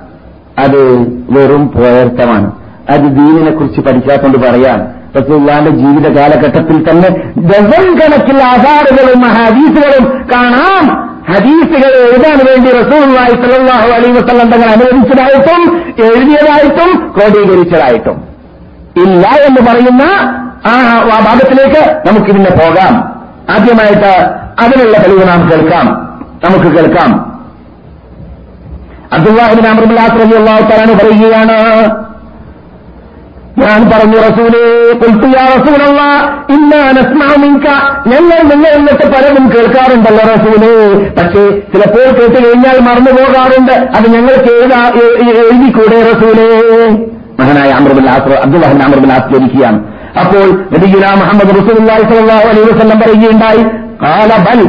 അത് 0.60 0.98
വെറും 1.30 1.72
പോയർത്ഥമാണ് 1.72 2.52
അത് 2.90 3.02
ദീനിനെ 3.02 3.52
കുറിച്ച് 3.52 3.82
പഠിക്കാത്തോണ്ട് 3.82 4.38
പറയാം. 4.38 4.88
റസൂല്ലാന്റെ 5.20 5.72
ജീവിത 5.72 6.20
കാലഘട്ടത്തിൽ 6.20 6.90
തന്നെ 6.90 7.32
ദസം 7.38 7.96
കണക്കിൽ 7.96 8.44
ആധാറുകളും 8.44 9.22
ഹദീസുകളും 9.22 10.26
കാണാം. 10.34 11.07
ഹദീസുകൾ 11.30 11.92
എഴുതാൻ 12.00 12.38
വേണ്ടി 12.48 12.70
റസൂലുള്ളാഹി 12.72 13.32
സ്വല്ലല്ലാഹു 13.32 13.88
അലൈഹി 13.98 14.12
വസ്ലം 14.12 14.52
തങ്ങൾ 14.52 14.70
അനുവദിച്ചതായിട്ടും 14.70 15.62
എഴുതിയതായിട്ടും 16.06 17.14
ക്രോഡീകരിച്ചതായിട്ടും. 17.18 18.18
ഇല്ല 19.04 19.28
എന്ന് 19.48 19.62
പറയുന്ന 19.70 20.04
ആ 20.70 20.76
ഭാഗത്തിലേക്ക് 21.28 21.82
നമുക്ക് 22.08 22.32
പിന്നെ 22.32 22.52
പോകാം. 22.52 22.94
ആദ്യമായിട്ട് 23.50 24.14
അതിനുള്ള 24.64 24.98
തെളിവ് 24.98 25.28
നാം 25.28 25.50
കേൾക്കാം. 25.52 25.88
നമുക്ക് 26.46 26.76
കേൾക്കാം. 26.78 27.12
അബ്ദുല്ലാഹിബിൻ 29.14 29.68
അമറുല്ലാസ് 29.68 30.16
റബി 30.22 30.36
അള്ളാഹു 30.36 30.62
തലാന് 30.70 30.94
പറയുകയാണ് 31.00 31.58
ഞാൻ 33.62 33.80
പറഞ്ഞു 33.92 34.18
റസൂലേ 34.18 34.64
കുൽത്തുയാ 35.02 35.44
റസൂലല്ല 35.56 36.02
ഇന്നാ 36.56 36.82
നസ്മഅു 36.98 37.38
മിൻക. 37.44 37.66
ഞങ്ങൾ 38.08 38.40
നിങ്ങൾ 38.52 38.72
എന്നിട്ട് 38.80 39.06
പലരും 39.14 39.46
കേൾക്കാറുണ്ടല്ലോ 39.52 40.24
റസൂലേ. 40.36 40.74
പക്ഷേ 41.18 41.44
ചിലപ്പോൾ 41.74 42.06
കേട്ട് 42.18 42.46
കഴിഞ്ഞാൽ 42.46 42.80
മറന്നു 42.80 43.12
പോകാറുണ്ട്. 43.12 43.76
അത് 43.98 44.08
ഞങ്ങൾക്ക് 44.14 44.52
എഴുതാ 44.58 44.82
എഴുതിക്കൂടെ 45.44 46.12
റസൂലേ? 46.12 46.50
മഹാനായ 47.40 47.72
അമറുബുൽ 47.72 48.10
ആസ് 48.10 48.38
അബ്ദുല്ലാഹിൻ 48.44 48.84
അമറുബുൽ 48.84 49.12
ആസ് 49.12 49.34
അപ്പോൾ 50.22 50.46
മുഹമ്മദ് 51.22 51.52
റസൂൽ 51.60 51.78
അലൈഹി 52.50 52.70
വസല്ലം 52.72 53.00
പറയുകയുണ്ടായി 53.00 53.64
കാലബൽ 54.04 54.60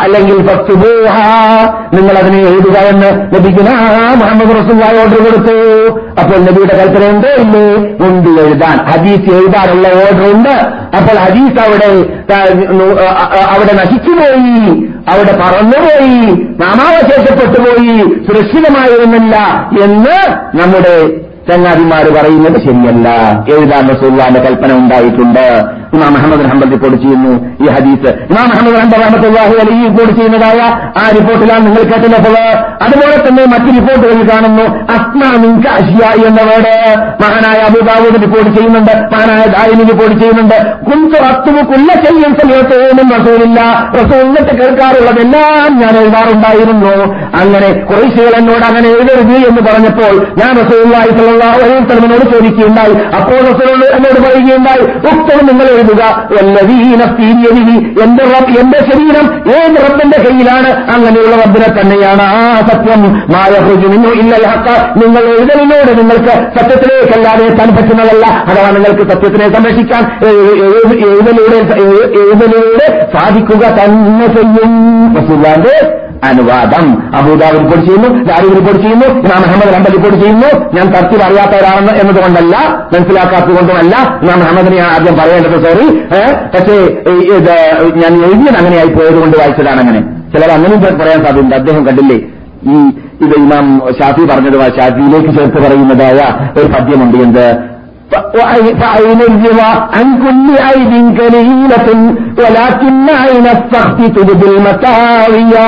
അല്ലെങ്കിൽ 0.00 0.36
നിങ്ങൾ 1.94 2.18
അതിനെ 2.18 2.38
എഴുതുക 2.38 2.76
എന്ന് 2.76 3.34
ലഭിക്കുന്ന 3.34 3.70
മുഹമ്മദ് 4.14 4.50
റസൂലായി 4.50 5.00
ഓർഡർ 5.02 5.24
കൊടുത്തു. 5.24 5.56
അപ്പോൾ 6.20 6.38
നബിയുടെ 6.38 6.76
കൽപ്പന 6.76 7.16
ഉണ്ട് 7.16 7.26
ഇല്ലേ 7.26 7.96
ഉണ്ട് 8.06 8.40
എഴുതാൻ. 8.40 8.84
ഹദീസ് 8.84 9.34
എഴുതാനുള്ള 9.34 9.88
ഓർഡർ 9.88 10.34
ഉണ്ട്. 10.34 10.50
അപ്പോൾ 10.96 11.16
ഹദീസ് 11.16 11.60
അവിടെ 11.66 11.88
അവിടെ 13.48 13.74
നശിച്ചുപോയി. 13.74 14.84
അവിടെ 15.12 15.32
പറന്നുപോയി. 15.32 16.42
നാമാവശേഷപ്പെട്ടുപോയി. 16.60 17.98
സുരക്ഷിതമായിരുന്നില്ല 17.98 19.36
എന്ന് 19.82 20.32
നമ്മുടെ 20.62 21.24
ചങ്ങാതിമാർ 21.50 22.14
പറയുന്നത് 22.14 22.56
ശരിയല്ല. 22.56 23.08
എഴുതാൻ 23.52 23.88
റസൂള്ളാന്റെ 23.88 24.40
കൽപ്പന 24.40 24.72
ഉണ്ടായിട്ടുണ്ട്. 24.72 25.64
ഇമാം 25.94 26.12
മുഹമ്മദ് 26.16 26.44
ഹംബൽ 26.50 26.70
റിപ്പോർട്ട് 26.74 26.98
ചെയ്യുന്നു 27.02 27.32
ഈ 27.64 27.68
ഹദീസ്. 27.74 28.10
ഇമാം 28.30 28.48
മുഹമ്മദ് 28.52 28.76
ഹംബൽ 28.82 29.00
റഹ്മത്തുള്ളാഹി 29.04 29.54
അലി 29.62 29.74
റിപ്പോർട്ട് 29.88 30.14
ചെയ്യുന്നതായ 30.18 30.60
ആ 31.02 31.04
റിപ്പോർട്ടിലാണ് 31.18 31.62
നിങ്ങൾ 31.66 31.82
കേട്ടിട്ടുള്ളത്. 31.90 32.44
അതുപോലെ 32.84 33.16
തന്നെ 33.26 33.44
മറ്റ് 33.54 33.70
റിപ്പോർട്ടുകളിൽ 33.78 34.22
കാണുന്നു 34.30 34.64
അസ്മാ 34.94 35.30
മിൻക 35.44 35.66
എന്ന 36.28 36.40
മഹാനായ 37.22 37.58
അബുദാവൂദ് 37.68 38.18
റിപ്പോർട്ട് 38.24 38.50
ചെയ്യുന്നുണ്ട് 38.56 38.92
മഹാനായ 39.14 39.44
ദാരിന് 39.54 39.84
റിപ്പോർട്ട് 39.90 40.16
ചെയ്യുന്നുണ്ട്. 40.20 40.58
കുഞ്ചു 40.88 41.18
അത്തുമു 41.30 41.62
കുല്ല 41.70 41.88
ചെയ്യും 42.04 42.32
സമയത്തോന്നും 42.40 43.08
റസൂലില്ല. 43.16 43.60
റസൂലിട്ട് 43.98 44.52
കേൾക്കാറുള്ളതെല്ലാം 44.60 45.70
ഞാൻ 45.82 45.94
എഴുതാറുണ്ടായിരുന്നു. 46.02 46.94
അങ്ങനെ 47.40 47.68
കുറേശ്ശികൾ 47.90 48.34
എന്നോട് 48.40 48.64
അങ്ങനെ 48.70 48.88
എഴുതരുത് 48.94 49.36
എന്ന് 49.48 49.62
പറഞ്ഞപ്പോൾ 49.68 50.14
ഞാൻ 50.40 50.52
റസൂലുള്ളാഹി 50.62 51.10
സ്വല്ലല്ലാഹു 51.16 51.58
അലൈഹി 51.64 51.80
വസല്ലമയോട് 51.84 52.26
ചോദിക്കുകയുണ്ടായി. 52.34 52.94
അപ്പോൾ 53.18 53.40
റസൂൽ 53.50 53.80
എന്നോട് 53.96 54.20
പറയുകയുണ്ടായി 54.26 54.84
ഉക്തം 55.10 55.40
നിങ്ങൾ 55.50 55.66
എഴുതുക 55.84 56.28
എന്റെ 56.42 58.24
എന്റെ 58.60 58.78
ശരീരം 58.78 59.34
ഏത് 59.34 59.90
റബ്ബിന്റെ 59.90 60.18
കയ്യിലാണ്? 60.18 60.94
അങ്ങനെയുള്ള 60.94 61.36
റബ്ബിനെ 61.36 61.80
തന്നെയാണ് 61.80 62.22
ആ 62.22 62.60
സത്യം. 62.60 63.02
മായഹുജു 63.12 63.88
നിന്നു 63.88 64.08
ഇല്ല 64.08 64.48
ഹക്ക 64.48 64.68
നിങ്ങൾ 64.96 65.22
എഴുതലിനോട് 65.22 65.98
നിങ്ങൾക്ക് 65.98 66.58
സത്യത്തിലേക്കല്ലാതെ 66.58 67.44
എത്താൻ 67.44 67.76
പറ്റുന്നതല്ല. 67.76 68.26
അഥവാ 68.26 68.70
നിങ്ങൾക്ക് 68.70 69.10
സത്യത്തിനെ 69.10 69.54
സംരക്ഷിക്കാൻ 69.54 70.18
എഴു- 70.28 70.62
എഴു- 70.62 71.08
എഴുതലിലൂടെ 71.08 71.56
എഴു- 71.56 72.18
എഴുതലിലൂടെ 72.18 73.10
സാധിക്കുക 73.16 73.66
തന്നെ 73.66 74.26
ചെയ്യും. 74.26 76.03
അനുവാദം. 76.30 76.86
അബൂദാബ് 77.18 77.56
റിപ്പോർട്ട് 77.60 77.84
ചെയ്യുന്നു 77.88 78.08
ദാരി 78.28 78.48
റിപ്പോർട്ട് 78.58 78.80
ചെയ്യുന്നു 78.84 79.08
ഇമാം 79.24 79.40
മുഹമ്മദ് 79.44 79.72
ഹംബൽ 79.76 79.92
റിപ്പോർട്ട് 79.96 80.18
ചെയ്യുന്നു. 80.22 80.50
ഞാൻ 80.76 80.86
തർത്തിൽ 80.94 81.20
അറിയാത്ത 81.28 81.54
ഒരാളെന്ന് 81.60 81.94
എന്നതുകൊണ്ടല്ല 82.02 82.54
മനസ്സിലാക്കാത്തതുകൊണ്ടുമല്ല 82.94 83.94
ഞാൻ 84.26 84.36
മുഹമ്മദിനെ 84.42 84.80
ആദ്യം 84.92 85.16
പറയേണ്ടത് 85.20 85.58
സോറി 85.66 85.86
പക്ഷേ 86.54 86.76
ഞാൻ 88.02 88.12
എഴുതിയത് 88.28 88.56
അങ്ങനെയായി 88.60 88.92
പോയത് 88.98 89.18
കൊണ്ട് 89.22 89.36
വായിച്ചതാണ് 89.42 89.80
അങ്ങനെ. 89.84 90.02
ചിലർ 90.34 90.50
അങ്ങനെയും 90.56 90.80
പറയാൻ 91.02 91.20
സാധ്യതയുണ്ട്. 91.26 91.56
അദ്ദേഹം 91.60 91.82
കണ്ടില്ലേ 91.88 92.18
ഈ 92.72 92.76
ഇത് 93.24 93.34
ഇമാം 93.44 93.66
ഷാഫി 93.98 94.22
പറഞ്ഞത് 94.30 94.56
ഷാഫിയിലേക്ക് 94.76 95.30
ചേർത്ത് 95.36 95.58
പറയുന്നതായ 95.64 96.20
ഒരു 96.58 96.68
പദ്യമുണ്ട് 96.74 97.16
എന്ത്? 97.26 97.46
فعين 98.81 99.21
الرضا 99.23 99.71
عن 99.95 100.07
كل 100.23 100.47
عيب 100.59 100.93
كليلة 101.17 101.87
ولكن 102.37 103.07
عين 103.21 103.45
السخط 103.47 103.99
تبدي 104.15 104.47
المساوية 104.49 105.67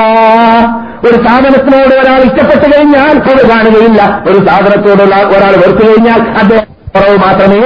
ഒരു 1.06 1.16
സാധനത്തിനോട് 1.26 1.94
ഒരാൾ 2.00 2.20
ഇഷ്ടപ്പെട്ടു 2.20 2.66
കഴിഞ്ഞാൽ 2.72 3.14
അത് 3.26 3.40
കാണുകയില്ല 3.50 4.00
ഒരു 4.26 4.38
സാധനത്തോട് 4.48 5.02
ഒരാൾ 5.34 5.54
വെറുത്തു 5.56 5.84
കഴിഞ്ഞാൽ 5.88 6.20
അദ്ദേഹം 6.40 6.68
കുറവ് 6.97 7.17
മാത്രമേ 7.17 7.61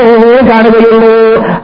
കാണുകയുള്ളൂ. 0.50 1.14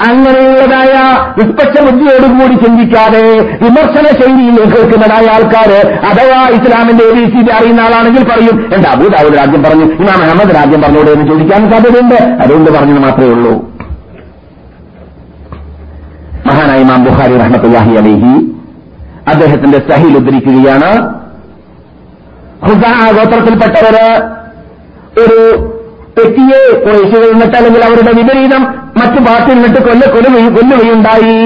അങ്ങനെയുള്ളതായ 0.07 0.93
നിഷ്പക്ഷ 1.39 1.75
ബുദ്ധിയോടുകൂടി 1.87 2.55
ചിന്തിക്കാതെ 2.63 3.23
വിമർശന 3.63 4.05
ശൈലിയിൽ 4.19 4.57
കേൾക്കുന്നതായ 4.73 5.25
ആൾക്കാർ 5.35 5.71
അഥവാ 6.09 6.39
ഇസ്ലാമിന്റെ 6.57 7.05
എ 7.09 7.13
ബി 7.17 7.25
സി 7.33 7.51
അറിയുന്ന 7.57 7.81
ആളാണെങ്കിൽ 7.81 8.23
പറയും 8.31 8.57
എന്റെ 8.75 8.89
അബൂദാവൂദ് 8.89 9.37
രാജ്യം 9.37 9.63
പറഞ്ഞു 9.63 9.85
ഇമാം 10.03 10.19
അഹമ്മദ് 10.25 10.55
രാജ്യം 10.55 10.81
പറഞ്ഞോട് 10.81 11.11
എന്ന് 11.11 11.27
ചോദിക്കാൻ 11.31 11.71
സാധ്യതയുണ്ട്. 11.71 12.19
അതുകൊണ്ട് 12.43 12.71
പറഞ്ഞത് 12.77 13.01
മാത്രമേ 13.03 13.29
ഉള്ളൂ. 13.29 13.53
മഹാനായ 16.49 16.79
ഇമാം 16.81 17.03
ബുഖാരി 17.05 17.37
റഹ്മത്തുല്ലാഹി 17.37 17.93
അലേഹി 18.01 18.33
അദ്ദേഹത്തിന്റെ 19.31 19.79
സഹിൽ 19.89 20.13
ഉദ്ധരിക്കുകയാണ്. 20.17 20.91
ഗോത്രത്തിൽപ്പെട്ടവര് 23.17 24.07
ഒരു 25.21 25.39
വ്യക്തിയെ 26.19 26.79
കുറേശ്ശികൾ 26.79 27.31
നിന്നിട്ട് 27.31 27.57
അല്ലെങ്കിൽ 27.57 27.83
അവരുടെ 27.83 28.11
വിപരീതം 28.13 28.63
മറ്റു 28.97 29.19
പാർട്ടിയിൽ 29.19 29.55
നിന്നിട്ട് 29.55 29.87
കൊല്ല 29.87 30.05
കൊല്ലുകയും 30.05 30.55
കൊല്ലുകയുണ്ടായി. 30.55 31.39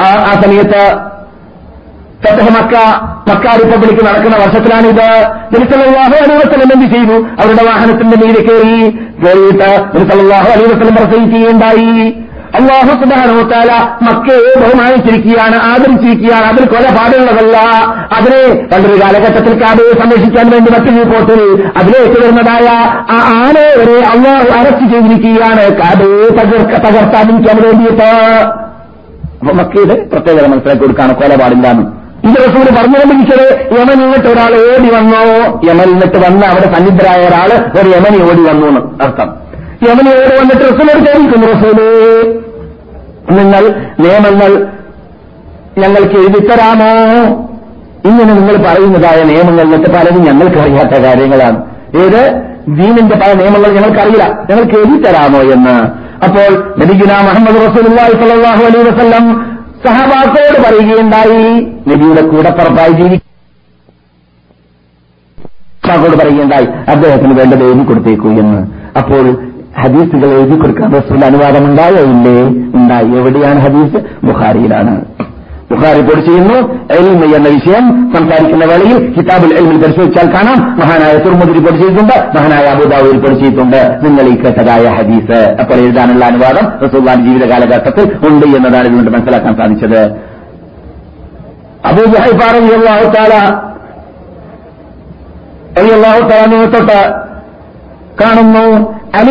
ആ 0.00 0.32
സമയത്ത് 0.44 0.82
ഫതഹ് 2.24 2.50
മക്ക 2.50 2.74
മക്ക 3.30 3.46
റിപ്പബ്ലിക് 3.56 4.06
നടക്കുന്ന 4.06 4.36
വർഷത്തിലാണിത്. 4.36 5.08
നിരുസലാഹു 5.52 6.14
അലൈ 6.24 6.36
വസ്ലം 6.36 6.70
എന്ത് 6.74 6.94
ചെയ്തു? 6.94 7.16
അവരുടെ 7.22 7.64
വാഹനത്തിന്റെ 7.64 8.16
മീതെ 8.26 8.42
കയറി 8.42 8.90
കയറിയിട്ട് 9.24 9.70
നിരുസലാഹു 9.94 10.48
അലൈ 10.52 10.64
വസ്ലം 10.64 10.94
പ്രസംഗിക്കുകയുണ്ടായി. 10.96 12.25
അള്ളാഹു 12.56 12.92
സുബാനോത്താല 13.02 13.72
മക്കയെ 14.06 14.52
ബഹുമാനിച്ചിരിക്കുകയാണ് 14.60 15.56
ആദരിച്ചിരിക്കുകയാണ്. 15.70 16.46
അതിൽ 16.52 16.64
കൊല 16.72 16.86
പാടുള്ളതല്ല. 16.96 17.56
അതിനെ 18.16 18.42
പണ്ടൊരു 18.72 18.96
കാലഘട്ടത്തിൽ 19.02 19.54
കാബയെ 19.62 19.92
സംരക്ഷിക്കാൻ 20.02 20.46
വേണ്ടി 20.54 20.70
മറ്റൊരു 20.76 20.98
റിപ്പോർട്ടിൽ 21.02 21.42
അതിലേക്ക് 21.76 22.16
വരുന്നതായ 22.22 22.68
ആ 23.16 23.18
ആനയെ 23.40 23.72
വരെ 23.80 23.98
അള്ളാഹു 24.14 24.48
അറസ്റ്റ് 24.60 24.86
ചെയ്തിരിക്കുകയാണ്. 24.92 25.64
കാബയെ 25.82 26.28
തകർത്താതിരിക്കാൻ 26.86 27.58
വേണ്ടിയിട്ട്. 27.66 28.10
അപ്പൊ 29.40 29.52
മക്കയുടെ 29.54 29.94
പ്രത്യേകത 30.12 30.46
മനസ്സിലാക്കി 30.46 30.82
കൊടുക്കാണ് 30.82 31.14
കൊല 31.22 31.34
പാടില്ലാന്ന് 31.42 31.86
ഇത് 32.28 32.38
റസൂൽ 32.44 32.68
പറഞ്ഞുകൊണ്ടിരിച്ചത് 32.76 33.46
യമൻ 33.78 33.98
എന്നിട്ട് 34.04 34.28
ഒരാൾ 34.28 34.52
ഓടി 34.60 34.88
വന്നോ? 34.94 35.20
യമൻ 35.68 35.88
എന്നിട്ട് 35.94 36.18
വന്ന 36.26 36.42
അവിടെ 36.52 36.68
സന്നിധരായ 36.74 37.20
ഒരാൾ 37.26 37.50
ഒരു 37.80 37.88
യമനി 37.96 38.18
ഓടി 38.28 38.42
വന്നു 38.48 38.66
എന്ന് 38.70 38.80
അർത്ഥം. 39.04 39.28
യമനി 39.88 40.10
ഓടി 40.20 40.34
വന്നിട്ട് 40.40 40.64
റസൂലോട് 40.70 41.02
ചോദിക്കുന്നു 41.06 41.46
റസൂൽ 41.54 41.78
നിങ്ങൾ 43.30 43.68
നിയമങ്ങൾ 44.00 44.66
ഞങ്ങൾക്ക് 45.78 46.14
എഴുതിത്തരാമോ 46.14 46.88
ഇങ്ങനെ 48.04 48.34
നിങ്ങൾ 48.34 48.56
പറയുന്നതായ 48.56 49.14
എന്നിട്ട് 49.14 49.90
പലതും 49.90 50.24
ഞങ്ങൾക്ക് 50.24 50.58
അറിയാത്ത 50.58 51.00
കാര്യങ്ങളാണ്. 51.02 51.62
ഏത്? 51.96 52.42
ദീനിന്റെ 52.68 53.16
പല 53.16 53.32
നിയമങ്ങൾ 53.32 53.72
ഞങ്ങൾക്കറിയില്ല. 53.72 54.46
ഞങ്ങൾക്ക് 54.50 54.74
എഴുതിത്തരാമോ 54.74 55.38
എന്ന്. 55.38 56.06
അപ്പോൾ 56.24 56.74
നബിഗുന 56.78 57.12
മുഹമ്മദ് 57.22 57.56
റസൂലുള്ളാഹി 57.56 58.10
സ്വല്ലല്ലാഹു 58.10 58.64
അലൈഹി 58.64 58.90
വസല്ലം 58.90 59.56
സഹബാക്കളോട് 59.86 60.68
പറയുകയുണ്ടായി. 60.68 61.60
നബിയുടെ 61.60 62.22
കൂടപ്പുറപ്പായി 62.22 62.90
ജീവിക്കോട് 62.90 63.26
പറയുകയുണ്ടായി. 66.16 66.66
അദ്ദേഹത്തിന് 66.88 67.38
വേണ്ടത് 67.38 67.62
എഴുതി 67.62 67.84
കൊടുത്തേക്കൂ 67.84 68.28
എന്ന്. 68.28 68.66
അപ്പോൾ 68.98 69.55
ഹദീസുകൾ 69.80 70.26
എഴുതി 70.26 70.56
കൊടുക്കാൻ 70.56 70.92
റസൂൽ 70.92 71.24
അനുവാദം 71.24 71.64
ഉണ്ടായോ. 71.64 71.96
ഇല്ലേ 71.96 72.42
ഉണ്ടായി 72.78 73.04
എവിടെയാണ് 73.04 73.58
ഹദീസ്? 73.58 74.26
ബുഖാരിയിലാണ്. 74.26 75.04
ബുഖാരി 75.70 76.00
റിപ്പോർട്ട് 76.00 76.30
ചെയ്യുന്നു. 76.30 76.54
എൽമ 76.98 77.36
എന്ന 77.36 77.48
വിഷയം 77.48 78.14
സംസാരിക്കുന്ന 78.16 78.64
വേളയിൽ 78.64 79.14
കിതാബുൽ 79.14 79.54
എൽമിൽ 79.58 79.82
പരിശോധിച്ചാൽ 79.82 80.34
കാണാം. 80.34 80.80
മഹാനായ 80.80 81.18
തുർമുദ് 81.18 81.48
റിപ്പോർട്ട് 81.48 81.76
ചെയ്തിട്ടുണ്ട്. 81.76 82.38
മഹാനായ 82.38 82.64
അബുദാവ് 82.64 83.12
റിപ്പോർട്ട് 83.14 83.44
ചെയ്തിട്ടുണ്ട്. 83.44 83.98
നിങ്ങൾ 84.02 84.22
ഈ 84.22 84.36
കേട്ടതായ 84.36 84.84
ഹദീസ്. 84.84 85.40
അപ്പോൾ 85.60 85.74
എഴുതാനുള്ള 85.74 86.24
അനുവാദം 86.24 86.88
റസൂബാൻ 86.88 87.26
ജീവിത 87.26 87.48
കാലഘട്ടത്തിൽ 87.50 88.16
ഉണ്ട് 88.28 88.46
എന്നതാണ് 88.46 88.86
ഇതുകൊണ്ട് 88.86 89.10
മനസ്സിലാക്കാൻ 89.10 89.56
സാധിച്ചത്. 89.56 90.02
അബൂബാഹുത്താല 91.86 93.32
അലിയല്ലാഹുത്താലിനെ 95.80 96.64
തൊട്ട് 96.64 97.26
കാണുന്നു. 98.20 98.92
അലി 99.14 99.30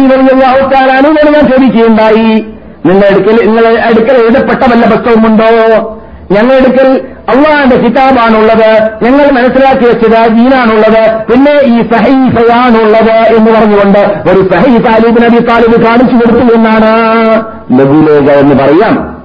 അനുവിനോട് 0.97 1.33
ഞാൻ 1.33 1.47
ചോദിക്കുകയുണ്ടായി 1.51 2.45
നിങ്ങൾ 2.85 3.07
അടുക്കൽ 3.07 3.45
നിങ്ങളെ 3.45 3.81
അടുക്കൽ 3.81 4.17
എഴുതപ്പെട്ട 4.17 4.59
വല്ല 4.71 4.85
പുസ്തകമുണ്ടോ? 4.85 5.91
ഞങ്ങളുടെ 6.31 6.55
അടുക്കൽ 6.55 7.01
അള്ളാന്റെ 7.29 7.75
കിതാബാണുള്ളത്. 7.75 8.89
ഞങ്ങൾ 9.03 9.31
മനസ്സിലാക്കി 9.31 9.85
വെച്ചത് 9.85 10.31
ദീനാണുള്ളത്. 10.31 11.31
പിന്നെ 11.31 11.51
ഈ 11.51 11.81
സഹീഫയാണുള്ളത് 11.81 13.11
എന്ന് 13.11 13.51
പറഞ്ഞുകൊണ്ട് 13.51 13.99
ഒരു 13.99 14.49
സഹീ 14.53 14.77
താലിബ് 14.77 15.23
നബി 15.23 15.39
താലിബ് 15.39 15.83
കാണിച്ചു 15.83 16.15
കൊടുത്തു 16.15 16.53
എന്നാണ് 16.53 16.91
ലഘുലേഖ 17.79 18.31
എന്ന് 18.31 18.55
പറയാം. 18.55 19.17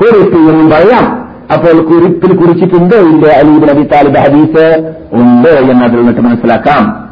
കുറിപ്പ് 0.00 0.36
എന്ന് 0.36 0.76
പറയാം. 0.76 1.24
അപ്പോൾ 1.52 1.72
കുറിപ്പിൽ 1.72 2.36
കുറിച്ചിട്ടുണ്ടോ 2.36 2.96
ഇതിന്റെ 2.96 3.28
അലീബ് 3.28 3.68
നബി 3.68 3.82
താലിബ് 3.82 4.18
ഹദീസ്? 4.18 4.92
ഉണ്ട് 5.12 5.48
എന്നതിൽ 5.48 5.96
നിന്നിട്ട് 5.96 6.20
മനസ്സിലാക്കാം. 6.20 7.03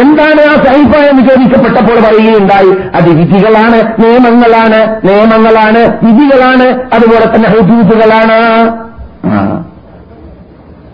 എന്താണ് 0.00 0.42
ആ 0.50 0.54
സൈഫ 0.66 0.92
എന്ന് 1.10 1.22
ചോദിക്കപ്പെട്ടപ്പോൾ 1.28 1.98
പറയുകയുണ്ടായി 2.04 2.72
അത് 2.94 3.08
വിധികളാണ് 3.18 3.78
നിയമങ്ങളാണ് 4.02 4.80
നിയമങ്ങളാണ് 5.08 5.82
വിധികളാണ് 6.04 6.66
അതുപോലെ 6.92 7.26
തന്നെ 7.34 7.48
ഹുദൂദുകളാണ്. 7.48 8.38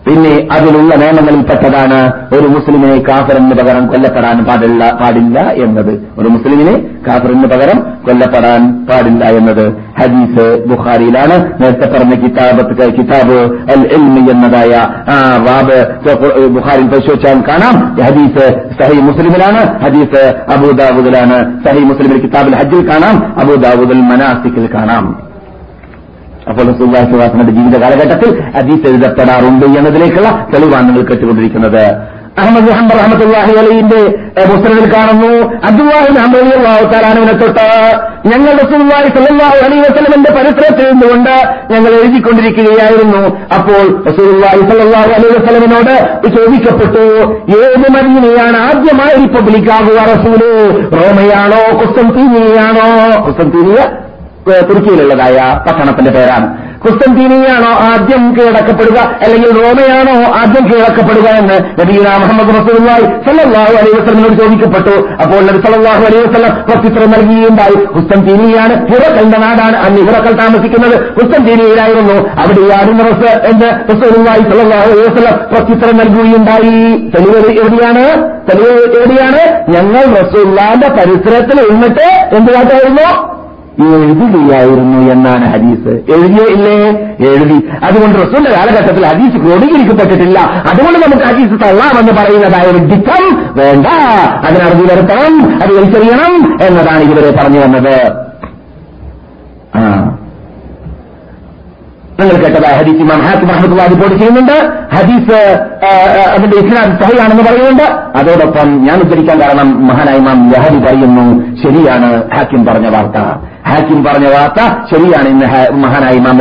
പിന്നെ 0.09 0.47
അതിലുള്ള 0.51 0.95
നിയമങ്ങളിൽപ്പെട്ടതാണ് 0.95 1.97
ഒരു 2.35 2.47
മുസ്ലിമിനെ 2.47 3.03
കാഫറിന് 3.09 3.51
പകരം 3.51 3.87
കൊല്ലപ്പെടാൻ 3.87 4.45
പാടില്ല 4.45 4.97
പാടില്ല 5.01 5.39
എന്നത്. 5.39 5.91
ഒരു 6.17 6.27
മുസ്ലിമിനെ 6.27 6.75
കാഫറിന് 7.07 7.43
പകരം 7.43 7.79
കൊല്ലപ്പെടാൻ 7.79 8.85
പാടില്ല 8.85 9.25
എന്നത്. 9.25 9.73
ഹദീസ് 9.99 10.67
ബുഖാരിയിലാണ്. 10.67 11.61
നേരത്തെ 11.61 11.91
പറഞ്ഞ 11.93 12.15
കിതാബ് 12.15 12.91
കിതാബ് 12.97 13.39
അൽ 13.71 13.87
എൽമി 13.93 14.31
എന്നതായ 14.31 14.73
ആ 15.11 15.37
വാബ് 15.47 15.79
ബുഖാരിൽ 16.47 16.87
പരിശോധിച്ചാൽ 16.87 17.41
കാണാം. 17.47 17.95
ഹദീസ് 18.03 18.49
സഹി 18.81 19.01
മുസ്ലിമിലാണ്. 19.01 19.79
ഹദീസ് 19.85 20.35
അബൂദാബുദിലാണ് 20.57 21.65
സഹി 21.65 21.79
മുസ്ലിമിൽ 21.79 22.21
കിതാബിൽ 22.21 22.55
ഹജ്ജിൽ 22.55 22.89
കാണാം. 22.91 23.39
അബൂദാബുദൽ 23.39 24.01
മനാസിക്കിൽ 24.01 24.69
കാണാം. 24.73 25.28
അപ്പോൾ 26.51 26.67
സുല്ലാസുവാസന്റെ 26.79 27.53
ജീവിത 27.57 27.75
കാലഘട്ടത്തിൽ 27.81 28.29
അജീസ് 28.59 28.87
എഴുതപ്പെടാറുണ്ട് 28.91 29.65
എന്നതിലേക്കുള്ള 29.79 30.29
തെളിവാണ് 30.53 30.87
നിങ്ങൾ 30.89 31.03
കേട്ടുകൊണ്ടിരിക്കുന്നത്. 31.09 31.83
അഹമ്മദ് 32.41 32.71
ഹംബർ 32.77 32.97
അഹമ്മദ് 33.03 33.25
അലീന്റെ 33.61 34.01
പുസ്തകത്തിൽ 34.49 34.85
കാണുന്നു 34.93 35.31
അബ്ദുല്ലാഹി 35.67 36.11
അഹമ്മദിനെ 36.23 37.33
തൊട്ട് 37.41 37.67
ഞങ്ങൾ 38.31 38.53
റസൂല്ലാഹി 38.63 39.09
സല്ലാഹു 39.15 39.57
അലൈ 39.65 39.77
വസ്ലമിന്റെ 39.85 40.31
പരിസരത്തിൽ 40.37 40.85
നിന്നുകൊണ്ട് 40.91 41.35
ഞങ്ങൾ 41.73 41.91
എഴുതിക്കൊണ്ടിരിക്കുകയായിരുന്നു. 41.99 43.21
അപ്പോൾ 43.57 43.83
റസൂല്ലാഹി 44.09 44.61
സല്ലാഹു 44.71 45.09
അലൈ 45.17 45.29
വസ്ലമിനോട് 45.37 45.95
ചോദിക്കപ്പെട്ടു 46.35 47.05
ഏത് 47.61 47.87
മദീനയാണ് 47.95 48.59
ആദ്യമായി 48.67 49.15
റിപ്പബ്ലിക് 49.23 49.71
ആകുക 49.77 49.99
റസൂൽ? 50.13 50.43
റോമയാണോ 50.99 51.63
കുസ്തംതീനിയാണോ 51.81 52.87
കുസ്തംതീനിയ 53.27 53.79
തുർക്കിയിലുള്ളതായ 54.47 55.37
പട്ടണത്തിന്റെ 55.67 56.11
പേരാണ്. 56.11 56.69
കുസ്തന്തീനിയാണോ 56.79 57.71
ആദ്യം 57.71 58.35
കീഴടക്കപ്പെടുക 58.35 58.99
അല്ലെങ്കിൽ 59.23 59.49
റോമയാണോ 59.51 60.31
ആദ്യം 60.33 60.67
കീഴടക്കപ്പെടുക 60.67 61.27
എന്ന് 61.29 61.81
നബീന 61.81 62.17
മുഹമ്മദ് 62.17 62.49
റസൂലുമായി 62.49 63.01
സല്ലല്ലാഹു 63.01 63.71
അലൈഹി 63.71 64.01
വസ്ലമിനോട് 64.01 64.41
ചോദിക്കപ്പെട്ടു. 64.41 65.07
അപ്പോൾ 65.23 65.39
നബി 65.39 65.61
സല്ലല്ലാഹു 65.65 66.03
അലൈഹി 66.05 66.23
വസല്ലം 66.27 66.53
പ്രത്യുത്തരം 66.69 67.11
നൽകിയുണ്ടായി 67.11 67.85
കുസ്തന്തീനിയാണ് 67.85 68.87
ഹിറക്കലിന്റെ 68.91 69.37
നാടാണ് 69.37 69.77
അന്ന് 69.77 70.01
ഹിറക്കൽ 70.01 70.33
താമസിക്കുന്നത് 70.39 71.13
കുസ്തന്തീനിയിലായിരുന്നു 71.13 72.17
അവിടെ 72.39 72.61
റസ് 73.09 73.47
എന്ന് 73.51 73.69
റസൂലുമായി 73.89 74.39
സല്ലല്ലാഹു 74.39 74.83
അലൈഹി 74.83 75.09
വസല്ലം 75.09 75.39
പ്രത്യുത്തരം 75.53 75.97
നൽകുകയുണ്ടായി. 75.97 77.09
തെളിവ് 77.15 77.59
എവിടെയാണ്? 77.59 78.05
തെളിവ് 78.49 78.97
എവിടെയാണ്? 78.97 79.71
ഞങ്ങൾ 79.71 80.03
റസൂല്ലാന്റെ 80.21 80.87
പരിസരത്തിൽ 80.87 81.61
ഇരുന്നിട്ട് 81.61 82.35
എന്ത് 82.35 82.51
കാട്ടായിരുന്നു 82.53 83.39
എഴുതുകയായിരുന്നു 83.83 85.11
എന്നാണ് 85.11 85.45
ഹദീസ്. 85.45 85.89
എഴുതിയോ 85.89 86.45
ഇല്ലേ? 86.45 86.75
എഴുതി. 87.29 87.69
അതുകൊണ്ട് 87.83 88.15
റസൂലിന്റെ 88.15 88.51
കാലഘട്ടത്തിൽ 88.51 89.05
ഹദീസ് 89.05 89.37
ക്രോഡീകരിക്കപ്പെട്ടിട്ടില്ല. 89.37 90.39
അതുകൊണ്ട് 90.39 90.99
നമുക്ക് 90.99 91.25
ഹദീസ് 91.25 91.63
തള്ളാമെന്ന് 91.63 92.11
പറയുന്നതായ 92.11 92.71
ദിക്കം 92.71 93.53
വേണ്ട. 93.55 93.87
അതിനറുതി 94.45 94.93
വരുത്തണം 94.93 95.59
അത് 95.63 95.77
വലിച്ചെറിയണം 95.77 96.57
എന്നതാണ് 96.61 96.99
ഇവരെ 96.99 97.31
പറഞ്ഞു 97.31 97.59
വന്നത്. 97.59 98.29
നിങ്ങൾ 102.21 102.35
കേട്ടതായ 102.35 102.77
ഹദീസ് 102.77 102.97
ഇമാം 102.97 103.21
ഹാക്കിം 103.21 103.49
റഹ്മത്തുള്ള 103.49 103.85
റിപ്പോർട്ട് 103.85 104.17
ചെയ്യുന്നുണ്ട്. 104.17 104.71
ഹദീസ് 104.95 105.67
അതിന്റെ 106.31 106.57
ഇസ്ലാം 106.57 106.97
സഹിയാണെന്ന് 107.01 107.43
പറയുന്നുണ്ട്. 107.43 107.83
അതോടൊപ്പം 108.17 108.85
ഞാൻ 108.85 108.99
ഉദ്ധരിക്കാൻ 108.99 109.41
കാരണം 109.41 109.87
മഹാനായ 109.87 110.15
ഇമാം 110.15 110.51
ലഹരി 110.51 110.79
പറയുന്നു. 110.79 111.39
ശരിയാണ് 111.63 112.23
ഹാക്കിം 112.35 112.65
പറഞ്ഞ 112.65 112.87
വാർത്ത. 112.89 113.48
ഹാക്കിം 113.67 114.03
പറഞ്ഞ 114.03 114.25
വാർത്ത 114.27 114.61
ശരിയാണ് 114.91 115.27
ഇന്ന് 115.27 115.45
മഹാനായ 115.75 116.11
ഇമാം 116.13 116.37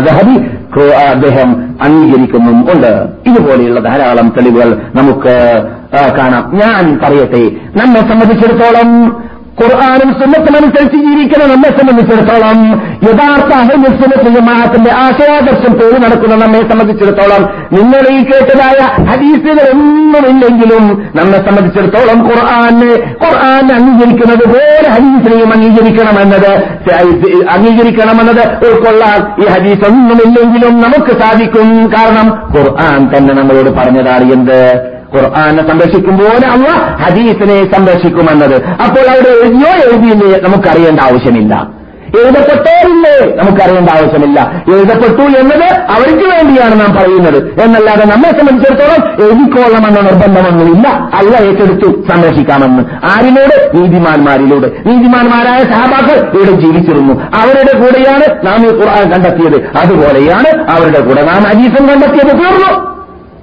ഖു- 0.76 0.92
അദ്ദേഹം 0.92 1.76
അംഗീകരിക്കുന്നും 1.82 2.60
ഉണ്ട്. 2.60 3.06
ഇതുപോലെയുള്ള 3.26 3.80
ധാരാളം 3.80 4.28
തെളിവുകൾ 4.28 4.82
നമുക്ക് 4.94 5.62
കാണാം. 6.18 6.50
ഞാൻ 6.56 7.00
പറയട്ടെ 7.04 7.50
നമ്മെ 7.78 8.00
സംബന്ധിച്ചിടത്തോളം 8.00 9.16
ഖുർആാനും 9.60 10.10
സുന്നത്തും 10.20 10.56
അനുസരിച്ച് 10.56 10.96
ജീവിക്കുന്ന 11.06 11.44
നമ്മെ 11.52 11.70
സംബന്ധിച്ചിടത്തോളം 11.78 12.58
യഥാർത്ഥ 13.08 13.50
അഹ്ലുസുന്നത്ത് 13.60 14.90
ആശയാദർശം 15.04 15.72
പേര് 15.78 15.98
നടക്കുന്ന 16.04 16.34
നമ്മെ 16.44 16.60
സംബന്ധിച്ചിടത്തോളം 16.70 17.42
നിങ്ങൾ 17.76 18.02
ഈ 18.16 18.18
കേട്ടതായ 18.30 18.78
ഹദീസുകളൊന്നുമില്ലെങ്കിലും 19.10 20.84
നമ്മെ 21.14 21.38
സംബന്ധിച്ചിടത്തോളം 21.48 22.18
ഖുർആാന് 22.28 22.90
ഖുർആാനെ 23.22 23.74
അംഗീകരിക്കുന്നത് 23.74 24.44
പോലെ 24.54 24.88
ഹദീസിനെയും 24.96 25.52
അംഗീകരിക്കണമെന്നത് 25.52 26.50
അംഗീകരിക്കണമെന്നത് 27.56 28.42
ഉൾക്കൊള്ളാൻ 28.68 29.18
ഈ 29.42 29.46
ഹദീസ് 29.54 29.84
ഒന്നുമില്ലെങ്കിലും 29.90 30.80
നമുക്ക് 30.80 31.12
സാധിക്കും. 31.22 31.68
കാരണം 31.96 32.26
ഖുർആൻ 32.56 33.00
തന്നെ 33.16 33.34
നമ്മളോട് 33.34 33.70
പറഞ്ഞതാണ് 33.70 34.32
എന്ത്? 34.32 34.60
ഖുർആനെ 35.16 35.68
സംരക്ഷിക്കുമ്പോൾ 35.68 36.46
അള്ള 36.46 36.68
ഹദീസിനെ 37.04 37.72
സംരക്ഷിക്കുമെന്നത്. 37.72 38.64
അപ്പോൾ 38.64 39.10
അവിടെ 39.10 39.28
എഴുതിയോ 39.28 39.90
എഴുതിയില്ലേ 39.90 40.40
നമുക്കറിയേണ്ട 40.40 41.00
ആവശ്യമില്ല. 41.00 41.78
എഴുതപ്പെട്ടോരില്ലേ 42.18 43.36
നമുക്കറിയേണ്ട 43.36 43.90
ആവശ്യമില്ല. 43.90 44.64
എഴുതപ്പെട്ടു 44.74 45.38
എന്നത് 45.38 45.64
അവർക്ക് 45.64 46.24
വേണ്ടിയാണ് 46.24 46.80
നാം 46.80 46.94
പറയുന്നത്. 46.94 47.60
എന്നല്ലാതെ 47.60 48.06
നമ്മെ 48.06 48.30
സംബന്ധിച്ചിടത്തോളം 48.30 49.24
എഴുതിക്കോളണമെന്ന 49.24 50.00
നിർബന്ധമൊന്നുമില്ല. 50.00 50.88
അല്ല 51.14 51.36
ഏറ്റെടുത്തു 51.36 52.04
സംരക്ഷിക്കാമെന്ന്. 52.08 52.84
ആരിലൂടെ? 53.04 53.70
നീതിമാന്മാരിലൂടെ. 53.74 54.66
നീതിമാന്മാരായ 54.86 55.58
സഹബാക്കൾ 55.58 56.38
ഇവിടെ 56.38 56.60
ജീവിച്ചിരുന്നു. 56.60 57.14
അവരുടെ 57.14 57.78
കൂടെയാണ് 57.78 58.46
നാം 58.46 58.66
ഈ 58.66 58.74
ഖുർആൻ 58.74 59.12
കണ്ടെത്തിയത്. 59.12 59.76
അതുപോലെയാണ് 59.76 60.70
അവരുടെ 60.70 61.00
കൂടെ 61.00 61.22
നാം 61.22 61.48
അജീസം 61.48 61.88
കണ്ടെത്തിയത്. 61.88 62.36
തീർന്നു. 62.36 62.97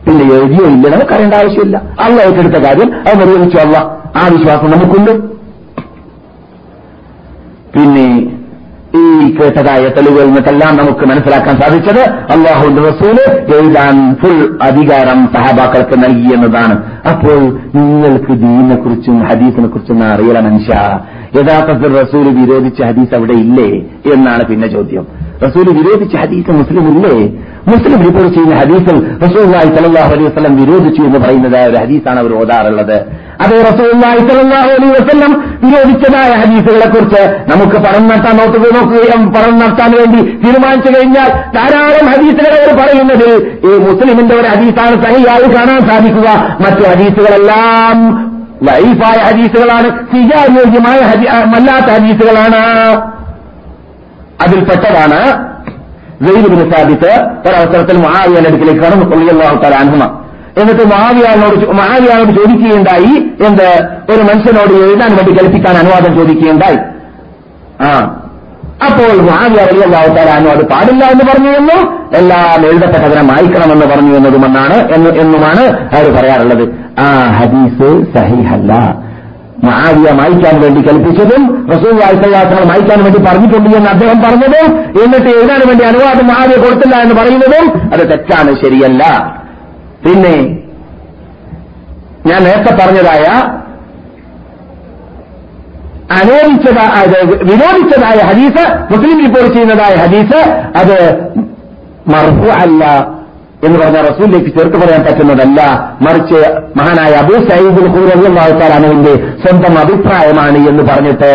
പിന്നെ 0.06 0.24
എഴുതിയോ 0.36 0.66
ഇല്ല 0.74 0.88
നമുക്കറിയേണ്ട 0.96 1.34
ആവശ്യമില്ല. 1.34 1.78
അള്ള 2.06 2.18
ഏറ്റെടുത്ത 2.28 2.58
കാര്യം 2.66 2.90
അത് 3.08 3.16
നിർവഹിച്ചു 3.22 3.58
അല്ല 3.66 3.78
ആ 4.22 4.24
വിശ്വാസം 4.36 4.72
നമുക്കുണ്ട്. 4.76 5.14
പിന്നെ 7.76 8.08
ഈ 8.98 9.08
കേട്ടതായ 9.38 9.86
തെളിവുകളിൽ 9.96 10.30
നിന്നെല്ലാം 10.34 10.74
നമുക്ക് 10.78 11.06
മനസ്സിലാക്കാൻ 11.10 11.56
സാധിച്ചത് 11.62 12.02
അള്ളാഹുന്റെ 12.34 12.82
റസൂൽ 12.90 13.18
എഴുതാൻ 13.56 13.96
ഫുൾ 14.22 14.38
അധികാരം 14.68 15.20
സഹാബാക്കൾക്ക് 15.34 15.96
നൽകി 16.04 16.30
എന്നതാണ്. 16.36 16.76
അപ്പോൾ 17.12 17.40
നിങ്ങൾക്ക് 17.78 18.34
ദീനിനെ 18.44 18.76
കുറിച്ചും 18.76 19.18
ഹദീസിനെ 19.30 19.68
കുറിച്ചും 19.68 20.04
അറിയല 20.12 20.40
മനുഷ്യ 20.48 20.78
യഥാർത്ഥത്തിൽ 21.38 21.92
റസൂൽ 22.02 22.26
വിരോധിച്ച 22.40 22.80
ഹദീസ് 22.90 23.14
അവിടെ 23.16 23.34
ഇല്ലേ 23.34 23.70
എന്നാണ് 24.14 24.44
പിന്നെ 24.52 24.68
ചോദ്യം. 24.68 25.06
റസൂൽ 25.46 25.68
വിരോധിച്ച 25.80 26.16
ഹദീസ് 26.24 26.52
മുസ്ലിം 26.60 26.86
ഇല്ലേ 26.94 27.16
മുസ്ലിം 27.68 28.00
റിപ്പോർട്ട് 28.06 28.32
ചെയ്യുന്ന 28.36 28.56
ഹദീസിൽ 28.62 28.98
റസൂല്ലായി 29.26 29.70
സലല്ലാഹു 29.76 30.10
അലൈഹി 30.16 30.28
വസ്ലം 30.28 30.56
വിരോധിച്ചു 30.56 31.02
എന്ന് 31.02 31.20
പറയുന്നതായ 31.20 31.66
ഒരു 31.68 31.78
ഹദീസാണ് 31.78 32.20
അവർ 32.20 32.32
ഓതാറുള്ളത്. 32.42 32.98
അതേ 33.44 33.58
റസൂല്ലായി 33.70 34.20
സലല്ലാഹു 34.30 34.70
അലൈഹി 34.76 34.94
വസ്ലം 34.98 35.32
വിരോധിച്ചതായ 35.64 36.32
ഹദീസുകളെ 36.42 36.88
കുറിച്ച് 36.90 37.22
നമുക്ക് 37.52 37.78
പറഞ്ഞു 37.86 38.08
നടത്താൻ 38.12 38.36
നോക്കുക 38.38 38.68
നോക്കുകയും 38.76 39.24
പണം 39.34 39.56
നടത്താൻ 39.60 39.92
വേണ്ടി 40.00 40.22
തീരുമാനിച്ചു 40.44 40.92
കഴിഞ്ഞാൽ 40.98 41.30
ധാരാളം 41.56 42.06
ഹദീസുകൾ 42.14 42.54
അവർ 42.60 42.72
പറയുന്നത് 42.82 43.30
ഈ 43.70 43.74
മുസ്ലിമിന്റെ 43.88 44.36
ഒരു 44.36 44.48
ഹദീസാണ് 44.48 44.96
സഹിയായി 45.06 45.50
കാണാൻ 45.56 45.82
സാധിക്കുക. 45.90 46.30
മറ്റു 46.66 46.84
ഹദീസുകളെല്ലാം 46.92 47.98
ലൈഫായ 48.70 49.18
ഹദീസുകളാണ് 49.30 49.90
സ്വീകാര്യോഗ്യമായ 50.12 51.00
അല്ലാത്ത 51.58 51.90
ഹദീസുകളാണ്. 51.98 52.64
അതിൽപ്പെട്ടതാണ് 54.46 55.20
ജയ്ബിന് 56.22 56.74
സാബിത്ത് 56.74 57.12
ഒരവസരത്തിൽ 57.48 57.98
മഹാവിയാന്റെ 57.98 58.50
അടുക്കിലേക്ക് 58.50 58.82
കടന്നു. 58.82 59.06
കൊള്ളിയല്ലാഹു 59.06 59.56
തലാൻഹുമ 59.56 60.22
എന്നിട്ട് 60.58 60.84
മഹാവിയാനോട് 60.84 61.72
മഹാവിയാനോട് 61.72 62.30
ചോദിക്കുകയുണ്ടായി. 62.30 63.46
എന്ത്? 63.46 63.88
ഒരു 64.10 64.22
മനുഷ്യനോട് 64.22 64.74
എഴുതാൻ 64.74 65.16
വേണ്ടി 65.16 65.32
കൽപ്പിക്കാൻ 65.32 65.78
അനുവാദം 65.78 66.20
ചോദിക്കുകയുണ്ടായി. 66.20 66.78
ആ. 67.82 68.22
അപ്പോൾ 68.86 69.22
മഹാവിയ 69.22 69.62
അലിയല്ലാഹു 69.62 70.08
തലാനു 70.08 70.50
അത് 70.50 70.66
പാടില്ല 70.66 71.06
എന്ന് 71.06 71.24
പറഞ്ഞു 71.34 71.50
എന്നും. 71.50 72.00
എല്ലാം 72.16 72.66
എഴുതപ്പെട്ടതിനെ 72.66 73.22
മായ്ക്കണമെന്ന് 73.22 73.86
പറഞ്ഞു 73.86 74.18
എന്നതുമെന്നാണ് 74.18 74.74
എന്ന് 74.74 75.10
എന്നുമാണ് 75.10 75.96
അവർ 75.96 76.16
പറയാറുള്ളത്. 76.16 76.70
ആ 77.00 77.32
ഹദീസ് 77.32 78.18
സഹിഹല്ല. 78.18 79.05
മഹാവിയ 79.70 80.12
മായിക്കാൻ 80.20 80.56
വേണ്ടി 80.64 80.82
കൽപ്പിച്ചതും 80.88 81.44
റസൂൽ 81.74 81.94
വായ്പയാസങ്ങൾ 82.02 82.66
മായിക്കാൻ 82.72 83.00
വേണ്ടി 83.06 83.20
പറഞ്ഞിട്ടുണ്ട് 83.28 83.70
എന്ന് 83.78 83.90
അദ്ദേഹം 83.90 84.20
പറഞ്ഞതും 84.24 84.68
എന്നിട്ട് 85.04 85.30
എഴുതാൻ 85.38 85.62
വേണ്ടി 85.70 85.84
അനുവാദം 85.84 86.28
മഹാവിയ 86.28 86.58
കൊടുത്തില്ല 86.58 86.96
എന്ന് 87.02 87.16
പറയുന്നതും 87.16 87.66
അത് 87.94 88.04
തെറ്റാണ് 88.12 88.52
ശരിയല്ല. 88.64 89.04
പിന്നെ 90.06 90.36
ഞാൻ 92.30 92.40
നേരത്തെ 92.44 92.74
പറഞ്ഞതായ 92.82 93.26
അനുവദിച്ചതായ 96.20 97.04
വിരോധിച്ചതായ 97.50 98.20
ഹദീസ് 98.30 98.64
മുസ്ലിം 98.92 99.18
റിപ്പോർട്ട് 99.26 99.54
ചെയ്യുന്നതായ 99.54 99.96
ഹദീസ് 99.96 100.40
അത് 100.82 100.98
മർഹു 102.14 102.50
അല്ല. 102.64 102.84
എന്ന് 103.66 103.80
പറഞ്ഞ 103.80 103.98
റസൂലിലേക്ക് 103.98 104.58
ചേർത്ത് 104.58 104.78
പറയാൻ 104.86 105.02
പറ്റുന്നതല്ല. 105.02 105.62
മറിച്ച് 106.02 106.42
മഹാനായ 106.78 107.14
അബൂ 107.14 107.34
സയ്യിദുൽ 107.50 107.88
ഹൂറിന്റെ 107.88 109.16
സ്വന്തം 109.46 109.80
അഭിപ്രായമാണ് 109.80 110.58
എന്ന് 110.70 110.84
പറഞ്ഞിട്ട് 110.84 111.32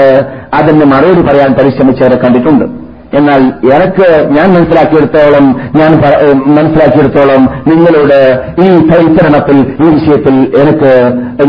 അതിന് 0.54 0.84
മറുപടി 0.84 1.22
പറയാൻ 1.22 1.52
പരിശ്രമിച്ചവരെ 1.52 2.16
കണ്ടിട്ടുണ്ട്. 2.16 2.79
എന്നാൽ 3.14 3.42
എനിക്ക് 3.74 4.28
ഞാൻ 4.28 4.48
മനസ്സിലാക്കിയെടുത്തോളം 4.54 5.70
ഞാൻ 5.76 5.90
മനസ്സിലാക്കിയെടുത്തോളം 6.46 7.62
നിങ്ങളോട് 7.68 8.40
ഈ 8.62 8.88
പരിസരണത്തിൽ 8.88 9.56
ഈ 9.56 9.88
വിഷയത്തിൽ 9.88 10.34
എനിക്ക് 10.34 10.92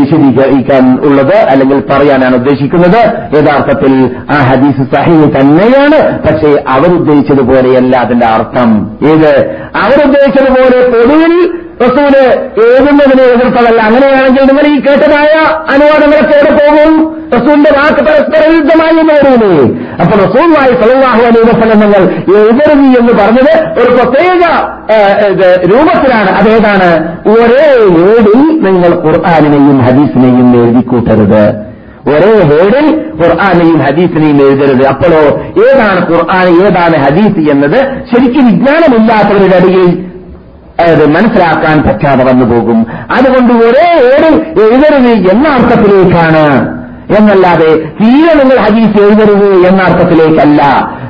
വിശദീകരിക്കാൻ 0.00 0.98
ഉള്ളത് 1.02 1.36
അല്ലെങ്കിൽ 1.36 1.80
പറയാനാണ് 1.80 2.34
ഉദ്ദേശിക്കുന്നത്. 2.34 2.98
യഥാർത്ഥത്തിൽ 3.38 4.10
ആ 4.30 4.38
ഹദീസ് 4.38 4.94
സഹി 4.94 5.38
തന്നെയാണ്. 5.40 6.22
പക്ഷേ 6.22 6.64
അവരുദ്ദേശിച്ചതുപോലെയല്ല 6.68 7.96
അതിന്റെ 7.96 8.26
അർത്ഥം. 8.26 8.98
ഏത്? 9.06 9.50
അവരുദ്ദേശിച്ചതുപോലെ 9.76 10.88
പൊതുവിൽ 10.88 11.62
റസൂൽ 11.84 12.14
എഴുതുന്നതിനെ 12.64 13.24
എതിർത്തതല്ല. 13.34 13.80
അങ്ങനെയാണെങ്കിൽ 13.88 14.44
നിങ്ങൾ 14.50 14.66
ഈ 14.74 14.76
കേട്ടതായ 14.86 15.32
അനുവാദങ്ങളൊക്കെ 15.74 16.34
എവിടെ 16.40 16.52
പോകും? 16.60 16.92
റസൂലിന്റെ 17.34 17.70
വാക്ക് 17.76 18.02
പരസ്പര 18.06 18.42
വിരുദ്ധമായി 18.50 18.94
വരുന്നേ 19.10 19.52
അപ്പൊ 20.02 20.14
റസൂലുമായി 20.24 20.72
സലവാഹു 20.82 21.22
അലൈ 21.28 21.42
വസല്ലം 21.50 21.80
നിങ്ങൾ 21.84 22.02
എഴുതരുത് 22.38 22.86
എന്ന് 23.00 23.12
പറഞ്ഞത് 23.20 23.54
ഒരു 23.80 23.90
പ്രത്യേക 23.96 24.42
രൂപത്തിലാണ്. 25.72 26.30
അതേതാണ് 26.40 26.88
ഒരേ 27.34 27.66
ഏടിൽ 28.06 28.40
നിങ്ങൾ 28.66 28.92
ഖുർആാനിനെയും 29.06 29.78
ഹദീസിനെയും 29.86 30.48
എഴുതിക്കൂട്ടരുത്. 30.62 31.44
ഒരേ 32.12 32.32
ഹേഡിൽ 32.50 32.86
ഖുർആാനെയും 33.20 33.78
ഹദീസിനെയും 33.78 34.38
എഴുതരുത്. 34.46 34.84
അപ്പോഴോ 34.92 35.22
ഏതാണ് 35.66 36.00
ഖുർആൻ 36.10 36.46
ഏതാണ് 36.66 36.96
ഹദീസ് 37.04 37.50
എന്നത് 37.50 37.78
ശരിക്കും 38.10 38.46
വിജ്ഞാനമില്ലാത്തവരുടെ 38.46 39.58
ഇടയിൽ 39.60 39.92
അത് 40.80 41.08
മനസ്സിലാക്കാൻ 41.08 41.82
പറ്റാതെ 41.82 42.24
വന്നു 42.24 42.44
പോകും. 42.44 42.86
അതുകൊണ്ട് 42.90 43.52
ഒരേ 43.52 43.92
ഏറിൽ 43.92 44.34
എഴുതരുത് 44.36 45.30
എന്ന 45.30 45.48
അർത്ഥത്തിലേക്കാണ്. 45.48 46.82
എന്നല്ലാതെ 47.18 47.74
തീരെ 47.74 48.34
നിങ്ങൾ 48.34 48.58
ഹദീസ് 48.58 49.02
എഴുതരുത് 49.02 49.66
എന്ന 49.66 49.82
അർത്ഥത്തിലേക്കല്ല. 49.82 50.62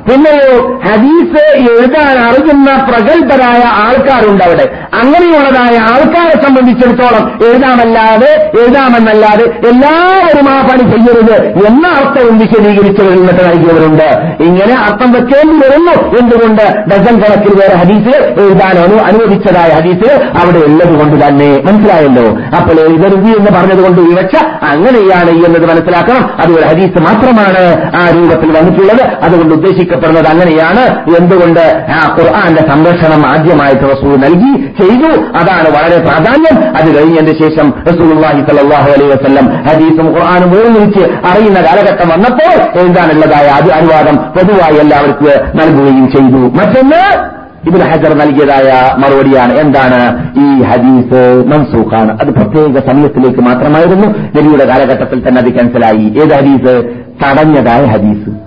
പിന്നെയോ 0.09 0.81
ഹദീസ് 0.85 1.43
എഴുതാൻ 1.57 2.17
അറിയുന്ന 2.19 2.85
പ്രഗത്ഭരായ 2.89 3.63
ആൾക്കാരുണ്ട് 3.65 4.43
അവിടെ 4.43 4.69
അങ്ങനെയുള്ളതായ 4.93 5.77
ആൾക്കാരെ 5.77 6.43
സംബന്ധിച്ചിടത്തോളം 6.43 7.39
എഴുതാമല്ലാതെ 7.45 8.51
എഴുതാമെന്നല്ലാതെ 8.59 9.43
എല്ലാവരും 9.69 10.49
ആ 10.49 10.61
പണി 10.61 10.79
ചെയ്യരുത് 10.79 11.65
എന്ന 11.67 11.87
അർത്ഥവും 11.87 12.37
വിശദീകരിച്ചു 12.37 13.03
എന്നിട്ട് 13.03 13.43
നൽകിയവരുണ്ട്. 13.45 14.09
ഇങ്ങനെ 14.43 14.79
അർത്ഥം 14.79 15.11
വെക്കേണ്ടി 15.11 15.67
വരുന്നു 15.67 16.19
എന്തുകൊണ്ട് 16.19 16.63
ഡസൻ 16.63 17.15
കണക്കിൽ 17.15 17.59
വേറെ 17.61 17.75
ഹദീസ് 17.75 18.17
എഴുതാനോ 18.17 18.83
അനു 18.83 18.95
അനുവദിച്ചതായ 18.95 19.69
ഹദീസ് 19.69 20.23
അവിടെ 20.23 20.65
ഉള്ളത് 20.65 20.99
കൊണ്ട് 20.99 21.25
തന്നെ. 21.25 21.63
മനസ്സിലായല്ലോ? 21.65 22.25
അപ്പോൾ 22.57 22.79
എഴുതരുത് 22.79 23.37
എന്ന് 23.37 23.51
പറഞ്ഞതുകൊണ്ട് 23.51 24.01
വിവച്ച 24.01 24.35
അങ്ങനെയാണ് 24.45 25.29
എന്നത് 25.29 25.65
മനസ്സിലാക്കണം. 25.69 26.23
അത് 26.41 26.51
ഒരു 26.51 26.67
ഹദീസ് 26.67 27.01
മാത്രമാണ് 27.01 27.91
ആ 27.95 28.09
രൂപത്തിൽ 28.15 28.59
വന്നിട്ടുള്ളത്. 28.59 29.03
അതുകൊണ്ട് 29.23 29.73
ഉദ്ദേശിക്കപ്പെടുന്നത് 29.93 30.27
അങ്ങനെയാണ്. 30.27 31.09
എന്തുകൊണ്ട്? 31.17 31.85
ആ 31.89 32.17
ഖുർആന്റെ 32.19 32.61
സംരക്ഷണം 32.61 33.27
ആദ്യമായിട്ട് 33.27 33.83
റസൂൽ 33.83 34.15
നൽകി 34.15 34.61
ചെയ്തു. 34.81 35.21
അതാണ് 35.21 35.69
വളരെ 35.69 35.99
പ്രാധാന്യം. 35.99 36.77
അത് 36.77 36.97
കഴിഞ്ഞതിന് 36.97 37.41
ശേഷം 37.41 37.73
റസൂലുള്ളാഹി 37.91 38.41
സലാഹു 38.41 38.91
അലൈ 38.91 39.07
വസല്ലം 39.07 39.63
ഹദീസും 39.63 40.07
ഖുർആാനും 40.07 40.47
ഉപയോഗിച്ച് 40.47 41.03
അറിയുന്ന 41.03 41.61
കാലഘട്ടം 41.61 42.09
വന്നപ്പോൾ 42.09 42.79
എഴുതാനുള്ളതായ 42.79 43.47
അനുവാദം 43.73 44.15
പൊതുവായി 44.15 44.79
എല്ലാവർക്കും 44.79 45.27
നൽകുകയും 45.55 46.11
ചെയ്തു. 46.15 46.47
മറ്റൊന്ന് 46.47 47.33
ഇബിൻ 47.67 47.81
ഹജർ 47.81 48.13
നൽകിയതായ 48.13 48.95
മറുപടിയാണ്. 48.97 49.53
എന്താണ്? 49.53 50.29
ഈ 50.39 50.63
ഹദീസ് 50.63 51.43
മൻസൂഖാണ്. 51.47 52.19
അത് 52.21 52.27
പ്രത്യേക 52.27 52.89
സമയത്തിലേക്ക് 52.89 53.39
മാത്രമായിരുന്നു. 53.39 54.07
നബിയുടെ 54.07 54.65
കാലഘട്ടത്തിൽ 54.65 55.27
തന്നെ 55.27 55.41
അത് 55.41 55.53
ക്യാൻസലായി 55.53 56.05
ഏത് 56.05 56.33
ഹദീസ്? 56.33 56.83
തടഞ്ഞതായ 57.25 57.85
ഹദീസ്. 57.85 58.42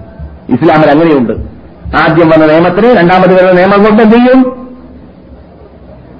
ഇസ്ലാമിൽ 0.48 0.90
അങ്ങനെയുണ്ട്. 0.90 1.32
ആദ്യം 2.02 2.28
വന്ന 2.28 2.46
നിയമത്തിന് 2.46 2.98
രണ്ടാമത് 2.98 3.34
വരുന്ന 3.34 3.52
നിയമം 3.52 3.84
കൊണ്ട് 3.84 4.02
എന്ത് 4.02 4.16
ചെയ്യും? 4.16 4.66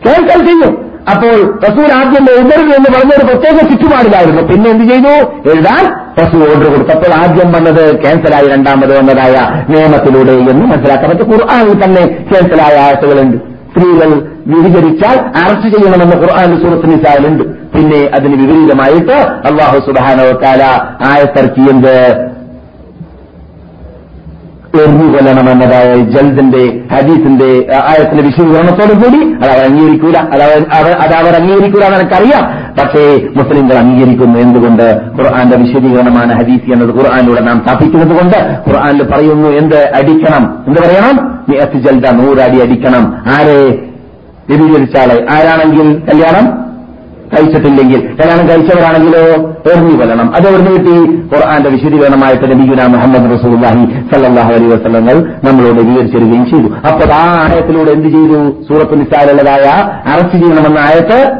കേൾക്കൽ 0.06 0.46
ചെയ്യും. 0.46 0.86
അപ്പോൾ 1.10 1.58
റസൂൽ 1.68 1.92
ആദ്യം 1.92 2.26
എഴുതരുത് 2.30 2.74
എന്ന് 2.74 2.98
പറഞ്ഞൊരു 2.98 3.24
പ്രത്യേക 3.26 3.70
ചുറ്റുപാടിലായിരുന്നു. 3.70 4.42
പിന്നെ 4.42 4.70
എന്ത് 4.70 4.84
ചെയ്തു? 4.84 5.12
എഴുതാൻ 5.50 5.92
റസൂൽ 6.24 6.42
ഓർഡർ 6.42 6.70
കൊടുത്തപ്പോൾ 6.70 7.14
ആദ്യം 7.14 7.52
വന്നത് 7.52 8.02
ക്യാൻസലായി 8.02 8.48
രണ്ടാമത് 8.48 8.98
വന്നതായ 8.98 9.64
നിയമത്തിലൂടെ 9.72 10.32
എന്ന് 10.32 10.66
മനസ്സിലാക്കാൻ 10.66 11.10
പറ്റും. 11.10 11.32
ഖുർആാനിൽ 11.32 11.84
തന്നെ 11.84 12.06
ക്യാൻസലായ 12.06 12.80
ആഴ്ചകളുണ്ട് 12.80 13.36
സ്ത്രീകൾ 13.70 14.10
വിഭജിച്ചാൽ 14.46 15.18
അറസ്റ്റ് 15.18 15.68
ചെയ്യണമെന്ന് 15.68 16.16
ഖുർആൻ 16.16 16.60
സൂറത്ത് 16.60 17.26
ഉണ്ട് 17.26 17.44
പിന്നെ 17.44 18.10
അതിന് 18.14 18.34
വിപരീതമായിട്ട് 18.34 19.12
അള്ളാഹു 19.20 19.78
സുബാനോ 19.78 20.38
കാല 20.42 20.62
ആയത്തിറക്കിയത് 21.12 22.35
എറിഞ്ഞു 24.82 25.14
കൊല്ലണമെന്നതായ 25.14 25.94
ജൽദിന്റെ 25.94 26.82
ഹദീസിന്റെ 26.94 27.74
ആയത്തിന്റെ 27.74 28.22
വിശദീകരണത്തോടു 28.22 28.94
കൂടി 28.94 29.34
അത് 29.34 29.50
അവർ 29.50 29.70
അംഗീകരിക്കൂല. 29.70 30.16
അത് 30.16 31.14
അവർ 31.14 31.34
അംഗീകരിക്കൂല 31.34 31.84
എനിക്കറിയാം. 31.84 32.74
പക്ഷേ 32.78 33.28
മുസ്ലിംകൾ 33.36 33.74
അംഗീകരിക്കുന്നു 33.74 34.38
എന്തുകൊണ്ട്? 34.38 35.00
ഖുർആന്റെ 35.18 35.56
വിശദീകരണമാണ് 35.56 36.38
ഹദീസ് 36.38 36.72
എന്നത് 36.72 36.96
ഖുർആാനിലൂടെ 36.96 37.40
നാം 37.40 37.62
സ്ഥാപിക്കുന്നത് 37.64 38.16
കൊണ്ട്. 38.16 38.38
ഖുർആാനിൽ 38.68 39.02
പറയുന്നു 39.02 39.48
എന്ത് 39.48 39.92
അടിക്കണം? 39.94 40.64
എന്ത് 40.66 40.80
പറയണം? 40.80 41.36
ജൽദ 41.80 42.06
നൂറടി 42.10 42.60
അടിക്കണം. 42.60 43.16
ആരെ? 43.26 43.82
വിപുചരിച്ചാളെ 44.50 45.26
ആരാണെങ്കിൽ 45.32 46.02
കല്യാണം? 46.10 46.65
കഴിച്ചിട്ടില്ലെങ്കിൽ 47.32 48.00
കല്യാണം 48.00 48.48
കഴിച്ചവരാണെങ്കിലോ 48.48 49.22
എറിഞ്ഞു 49.72 50.00
കൊല്ലണം. 50.00 50.34
അത് 50.36 50.48
എവിടുന്ന് 50.48 50.70
കിട്ടി? 50.70 50.96
ഖുർആന്റെ 51.34 51.70
വിശദീകരണമായിട്ട് 51.70 52.44
നബിഗുന 52.44 52.86
മുഹമ്മദ് 52.86 53.40
റസൂല്ലാഹി 53.40 53.86
സല്ലാഹു 54.14 54.52
അലൈ 54.52 54.66
വസ്ലങ്ങൾ 54.66 55.32
നമ്മളോട് 55.44 55.80
വിവരിച്ചിരുകയും 55.80 56.46
ചെയ്തു. 56.50 56.68
അപ്പോൾ 56.92 57.12
ആ 57.12 57.48
ആയത്തിലൂടെ 57.50 57.90
എന്ത് 57.90 58.08
ചെയ്തു? 58.08 58.50
സൂറത്ത് 58.68 59.00
നിസ്സാലുള്ളതായ 59.00 59.70
അറസ്റ്റ് 60.12 60.32
ചെയ്യണമെന്ന 60.32 60.78
ആയത്ത് 60.78 61.32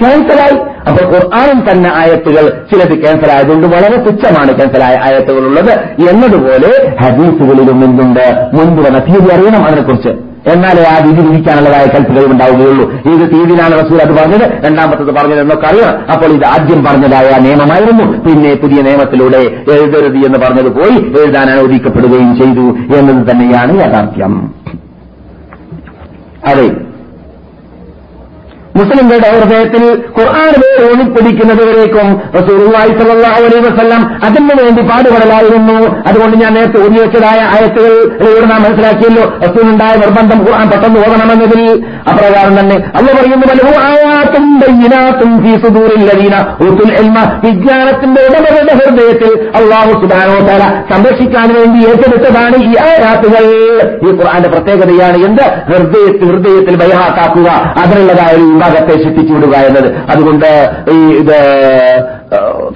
ക്യാൻസലായി. 0.00 0.56
അപ്പോൾ 0.88 1.04
ഖുർആാനിൽ 1.04 1.72
തന്നെ 1.72 1.90
ആയത്തുകൾ 1.94 2.48
ചിലത് 2.48 3.02
ക്യാൻസലായതുകൊണ്ട് 3.02 3.66
വളരെ 3.66 3.96
തുച്ഛമാണ് 3.96 4.56
ക്യാൻസലായ 4.56 4.96
ആയത്തുകളുള്ളത്. 5.02 5.72
എന്നതുപോലെ 6.10 6.96
ഹദീസുകളിലും 7.00 7.84
എന്തുണ്ട്? 7.84 8.48
മുൻപ് 8.54 8.82
വന്ന 8.86 8.98
തീയതി 8.98 9.34
അറിയണം 9.34 9.66
അതിനെക്കുറിച്ച്. 9.66 10.25
എന്നാലേ 10.46 10.84
ആ 10.84 11.04
രീതി 11.04 11.28
വിധിക്കാനുള്ളതായ 11.28 11.86
കൽപ്പനകൾ 11.86 12.32
ഉണ്ടാവുകയുള്ളൂ. 12.32 12.90
ഇത് 12.90 13.32
തീയതിയിലാണ് 13.32 13.72
റസൂൽ 13.72 14.02
അത് 14.02 14.16
പറഞ്ഞത്. 14.18 14.66
രണ്ടാമത്തത് 14.66 15.16
പറഞ്ഞത് 15.16 15.40
എന്നൊക്കെ 15.40 15.66
അറിയാം 15.66 16.12
അപ്പോൾ 16.12 16.26
ഇത് 16.26 16.44
ആദ്യം 16.44 16.84
പറഞ്ഞതായ 16.84 17.38
നിയമമായിരുന്നു. 17.40 18.04
പിന്നെ 18.28 18.54
പുതിയ 18.54 18.82
നിയമത്തിലൂടെ 18.82 19.38
എഴുതരുത് 19.72 20.16
എന്ന് 20.16 20.38
പറഞ്ഞത് 20.38 20.74
പോയി 20.74 21.24
എഴുതാൻ 21.24 21.50
അനുവദിക്കപ്പെടുകയും 21.50 22.36
ചെയ്തു 22.36 22.96
എന്നത് 22.98 23.30
തന്നെയാണ് 23.30 23.80
യാഥാർത്ഥ്യം. 23.80 24.54
അതെ. 26.48 26.85
മുസ്ലിങ്ങളുടെ 28.76 29.28
ഹൃദയത്തിൽ 29.38 29.84
ഖുർആൻ 30.18 30.52
ഊന്നിപ്പിടിക്കുന്നതുവരേക്കും 30.90 32.08
റസൂലുള്ളാഹി 32.34 32.88
സ്വല്ലല്ലാഹു 32.88 33.44
അലൈഹി 33.44 33.62
വസല്ലം 33.68 34.02
അതിനു 34.24 34.62
വേണ്ടി 34.62 34.82
പാടുപെടലായിരുന്നു. 34.82 35.78
അതുകൊണ്ട് 36.06 36.36
ഞാൻ 36.36 36.54
നേരത്തെ 36.54 36.78
ഊന്നി 36.78 37.00
വെച്ചതായ 37.00 37.40
ആയത്തുകളിലൂടെ 37.40 38.46
നാം 38.46 38.62
മനസ്സിലാക്കിയല്ലോ. 38.62 39.24
റസൂലുണ്ടായ 39.44 39.94
നിർബന്ധം 39.96 40.38
ഖുർആൻ 40.46 40.70
പെട്ടെന്ന് 40.70 41.00
ഓടണമെന്നതിൽ 41.00 41.84
അപ്രകാരം 42.10 42.60
തന്നെ 42.60 42.76
അല്ല 42.96 43.12
പറയുന്നു 43.12 43.46
വിജ്ഞാനത്തിന്റെ 47.44 48.20
ഉടമകളുടെ 48.22 48.74
ഹൃദയത്തിൽ 48.74 49.50
അള്ളാഹു 49.56 49.90
സുബാനോ 49.90 50.38
തല 50.46 50.62
സംരക്ഷിക്കാൻ 50.92 51.48
വേണ്ടി 51.54 51.88
ഏറ്റെടുത്തതാണ് 51.88 52.56
ഈ 52.64 52.74
ആയാത്തുകൾ. 52.86 53.44
ഈ 54.06 54.16
ഖുർആന്റെ 54.18 54.48
പ്രത്യേകതയാണ് 54.48 55.16
എന്ത്? 55.16 55.42
ഹൃദയത്തിൽ 55.42 56.26
ഹൃദയത്തിൽ 56.30 56.76
ബൈഹാക്കാക്കുക. 56.76 57.48
അതിനുള്ളതായ 57.82 58.34
ഒരു 58.36 58.42
വിഭാഗത്തെ 58.68 59.32
വിടുക 59.32 59.56
എന്നത്. 59.56 59.94
അതുകൊണ്ട് 59.94 60.70
ഈ 60.92 61.12
ഇത് 61.16 61.38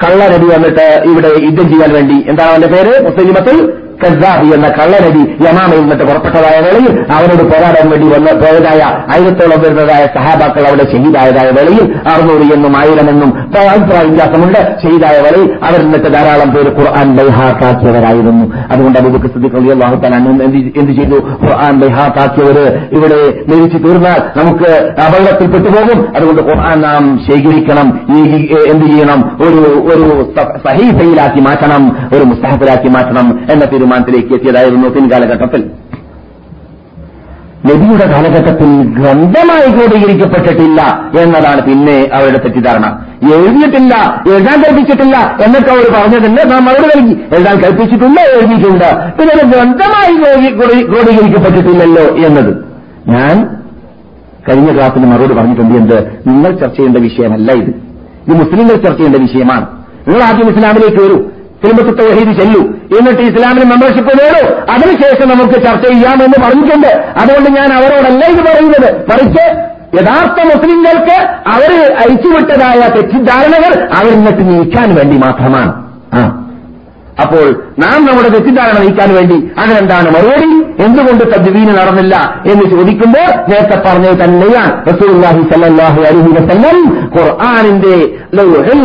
കള്ളരടി 0.04 0.46
വന്നിട്ട് 0.46 1.02
ഇവിടെ 1.06 1.28
യുദ്ധം 1.28 1.68
ചെയ്യാൻ 1.72 1.92
വേണ്ടി. 1.94 2.14
എന്താണ് 2.28 2.50
അവന്റെ 2.50 2.68
പേര്? 2.68 3.04
മുസ്ലിമത്തിൽ 3.04 3.79
കസാബി 4.04 4.46
എന്ന 4.46 4.68
കള്ളനടി 4.68 5.18
യമാമയിൽ 5.18 5.80
നിന്നിട്ട് 5.80 6.04
പുറപ്പെട്ടതായ 6.04 6.60
വേളയിൽ 6.60 7.00
അവനോട് 7.12 7.44
പോരാടാൻ 7.44 7.90
വേണ്ടി 7.90 8.08
വന്ന 8.08 8.32
പോയതായ 8.32 8.80
ആയിരത്തോളം 9.14 9.60
വരുന്നതായ 9.60 10.06
സഹാബാക്കൾ 10.06 10.68
അവിടെ 10.68 10.82
ഷഹീദായതായ 10.82 11.50
വേളയിൽ 11.50 11.94
അറുന്നൂറ് 12.08 12.54
എന്നും 12.54 12.76
ആയിരമെന്നും 12.76 13.38
അഭിപ്രായ 13.70 14.02
വ്യത്യാസമുണ്ട്. 14.04 14.58
ഷഹീദായ 14.82 15.20
വേളയിൽ 15.20 15.58
അവർ 15.64 15.82
നിന്നിട്ട് 15.82 16.14
ധാരാളം 16.14 16.54
പേര് 16.54 16.70
ഖുർആൻ 16.78 17.16
ബൈഹാക്കാക്കിയവരായിരുന്നു. 17.16 18.54
അതുകൊണ്ട് 18.72 18.98
അബുബക്ക് 18.98 19.26
സ്ഥിതിക്കുള്ള 19.26 19.72
അള്ളാഹുത്താൻ 19.72 20.42
എന്ത് 20.42 20.92
ചെയ്തു? 20.92 21.16
ഖുർആൻ 21.44 21.80
ബൈഹാക്കാക്കിയവര് 21.80 22.66
ഇവിടെ 22.92 23.44
മരിച്ചു 23.48 23.78
തീർന്നാൽ 23.78 24.38
നമുക്ക് 24.38 24.70
അപകടത്തിൽ 25.06 25.50
പെട്ടുപോകും. 25.50 26.16
അതുകൊണ്ട് 26.16 26.42
ഖുർആൻ 26.42 26.80
നാം 26.80 27.20
ശേഖരിക്കണം. 27.30 28.00
എന്ത് 28.72 28.86
ചെയ്യണം? 28.86 29.36
ഒരു 29.42 29.58
ഒരു 29.80 30.34
സഹീഫയിലാക്കി 30.66 31.40
മാറ്റണം. 31.40 32.08
ഒരു 32.16 32.24
മുസ്താഹത്തിലാക്കി 32.24 32.88
മാറ്റണം 32.88 33.40
എന്ന 33.52 33.64
തീരുമാനത്തിലേക്ക് 33.90 34.32
എത്തിയതായിരുന്നു 34.34 34.88
പിൻകാലഘട്ടത്തിൽ 34.88 35.62
നബിയുടെ 37.68 38.06
കാലഘട്ടത്തിൽ 38.12 38.68
ഗ്രന്ഥമായി 38.98 39.68
ക്രോഡീകരിക്കപ്പെട്ടിട്ടില്ല 39.72 40.80
എന്നതാണ് 41.20 41.60
പിന്നെ 41.66 41.96
അവരുടെ 42.18 42.38
തെറ്റിദ്ധാരണ. 42.44 42.86
എഴുതിയിട്ടില്ല 43.34 43.94
എഴുതാൻ 44.28 44.56
കൽപ്പിച്ചിട്ടില്ല 44.62 45.16
എന്നൊക്കെ 45.44 45.70
അവർ 45.72 45.86
പറഞ്ഞതിന് 45.96 46.38
നാം 46.52 46.64
മറുപടി 46.68 46.86
നൽകി. 46.92 47.14
എഴുതാൻ 47.34 47.56
കൽപ്പിച്ചിട്ടുണ്ട് 47.64 48.20
എഴുതിയിട്ടുണ്ട്. 48.36 48.88
പിന്നെ 49.18 49.34
അത് 49.36 49.44
ഗ്രന്ഥമായി 49.52 50.14
ക്രോഡീകരിക്കപ്പെട്ടിട്ടില്ലല്ലോ 50.86 52.06
എന്നത്. 52.28 52.52
ഞാൻ 53.08 53.34
കഴിഞ്ഞ 54.48 54.70
ക്ലാസ്സിന് 54.76 55.06
മറുപടി 55.12 55.34
പറഞ്ഞിട്ടുണ്ട് 55.34 55.74
എന്ത്? 55.74 55.98
നിങ്ങൾ 56.28 56.50
ചർച്ച 56.62 56.76
ചെയ്യേണ്ട 56.76 56.96
വിഷയമല്ല 57.08 57.52
ഇത്. 57.52 57.70
ഇത് 58.26 58.34
മുസ്ലിങ്ങൾ 58.42 58.74
ചർച്ച 58.86 58.98
ചെയ്യേണ്ട 59.00 59.20
വിഷയമാണ്. 59.26 59.66
നിങ്ങൾ 60.08 60.22
ആദ്യം 60.22 60.48
ഇസ്ലാമിലേക്ക് 60.54 61.00
വരൂ. 61.04 61.18
തിരുമ്പത്ത് 61.64 61.98
തൗഹീദ് 61.98 62.40
ചെല്ലു. 62.40 62.60
എന്നിട്ട് 62.98 63.20
ഇസ്ലാമിന് 63.20 63.64
മെമ്പർഷിപ്പ് 63.64 64.12
നേടൂ. 64.18 64.72
അതിനുശേഷം 64.72 65.28
നമുക്ക് 65.28 65.54
ചർച്ച 65.54 65.86
ചെയ്യാമെന്ന് 65.86 66.44
പറഞ്ഞിട്ടുണ്ട്. 66.44 67.04
അതുകൊണ്ട് 67.16 67.50
ഞാൻ 67.50 67.72
അവരോടല്ല 67.72 68.24
ഇത് 68.26 68.40
പറയുന്നത്. 68.40 69.10
മറിച്ച് 69.10 69.70
യഥാർത്ഥ 69.94 70.46
മുസ്ലിങ്ങൾക്ക് 70.54 71.16
അവർ 71.48 71.92
അയച്ചുവിട്ടതായ 71.96 72.88
തെറ്റിദ്ധാരണകൾ 72.96 73.88
അവരിൽ 73.92 74.14
നിന്നിട്ട് 74.14 74.48
നീക്കാൻ 74.48 74.94
വേണ്ടി 74.94 75.16
മാത്രമാണ്. 75.16 75.72
അപ്പോൾ 77.22 77.64
നാം 77.78 78.04
നമ്മുടെ 78.04 78.28
തെറ്റിദ്ധാരണ 78.28 78.78
നീക്കാൻ 78.78 79.14
വേണ്ടി 79.14 79.50
അതിനെന്താണ് 79.58 80.10
മറുപടി? 80.10 80.59
എന്തുകൊണ്ട് 80.84 81.24
തദ്വീന് 81.32 81.72
നടന്നില്ല 81.78 82.14
എന്ന് 82.52 82.64
ചോദിക്കുമ്പോൾ 82.74 83.28
നേരത്തെ 83.50 83.78
പറഞ്ഞത് 83.86 84.16
തന്നെയാണ് 84.22 84.72
റസൂലുള്ളാഹി 84.90 85.42
സല്ലാഹു 85.52 86.00
അലഹി 86.10 86.30
വസല്ലം 86.38 86.78
ഖുർആാനിന്റെ 87.16 87.96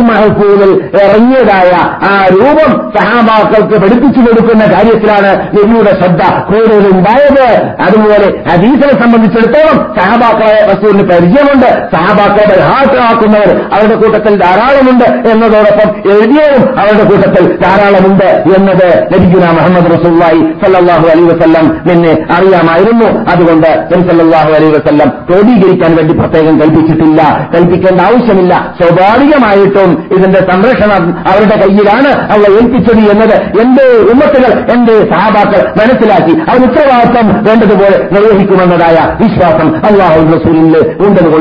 മഹ്ഫൂദിൽ 0.08 0.70
ഇറങ്ങിയതായ 1.02 1.72
ആ 2.10 2.12
രൂപം 2.34 2.70
സഹാബാക്കൾക്ക് 2.96 3.76
പഠിപ്പിച്ചു 3.82 4.20
കൊടുക്കുന്ന 4.26 4.64
കാര്യത്തിലാണ് 4.72 5.30
നബിയുടെ 5.56 5.92
ശ്രദ്ധ 6.00 6.22
കൂടുതലുണ്ടായത്. 6.48 7.46
അതുപോലെ 7.86 8.28
ഹദീസിനെ 8.48 8.94
സംബന്ധിച്ചിടത്തോളം 9.02 9.76
സഹാബാക്കളെ 9.98 10.58
റസൂലിന് 10.72 11.04
പരിചയമുണ്ട്. 11.10 11.68
സഹാബാക്കളെ 11.94 12.46
പരിഹാസമാക്കുന്നവർ 12.52 13.50
അവരുടെ 13.74 13.96
കൂട്ടത്തിൽ 14.02 14.34
ധാരാളമുണ്ട് 14.44 15.06
എന്നതോടൊപ്പം 15.32 15.88
എഴുതിയവരും 16.14 16.64
അവരുടെ 16.80 17.04
കൂട്ടത്തിൽ 17.10 17.44
ധാരാളമുണ്ട് 17.64 18.28
എന്നത് 18.56 18.88
നബിഗുന 19.12 19.44
മുഹമ്മദ് 19.58 19.90
റസൂല്ലായി 19.96 20.42
സല്ലാഹു 20.64 21.06
അലൈ 21.12 21.24
വസ്ല്ലം 21.32 21.66
നിന്നെ 21.88 22.12
അറിയാമായിരുന്നു. 22.36 23.08
അതുകൊണ്ട് 23.30 23.68
നബി 23.92 24.08
സല്ലാഹു 24.08 24.48
അലൈ 24.48 24.68
വസ്ല്ലം 24.68 25.08
ക്രോഡീകരിക്കാൻ 25.28 25.96
വേണ്ടി 25.96 26.14
പ്രത്യേകം 26.14 26.60
കൽപ്പിച്ചിട്ടില്ല. 26.60 27.48
കൽപ്പിക്കേണ്ട 27.54 28.00
ആവശ്യമില്ല. 28.00 28.74
സ്വാഭാവികമായിട്ടും 28.80 29.90
ഇതിന്റെ 30.16 30.40
സംരക്ഷണം 30.52 31.02
അവരുടെ 31.28 31.56
കയ്യിലാണ് 31.62 32.10
അവളെ 32.32 32.50
ഏൽപ്പിച്ചത് 32.58 33.02
എന്നത് 33.12 33.36
എന്റെ 33.60 33.86
ഉമ്മത്തുകൾ 34.12 34.52
എന്റെ 34.74 34.94
സഹാബാക്കൾ 35.10 35.62
മനസ്സിലാക്കി. 35.80 36.34
അവർ 36.50 36.62
ഉത്തരവാദിത്വം 36.68 37.28
വേണ്ടതുപോലെ 37.44 37.98
നിർവഹിക്കുമെന്നതായ 38.12 38.98
വിശ്വാസം 39.22 39.76
അള്ളാഹു 39.86 40.20
റസൂലിൽ 40.36 40.76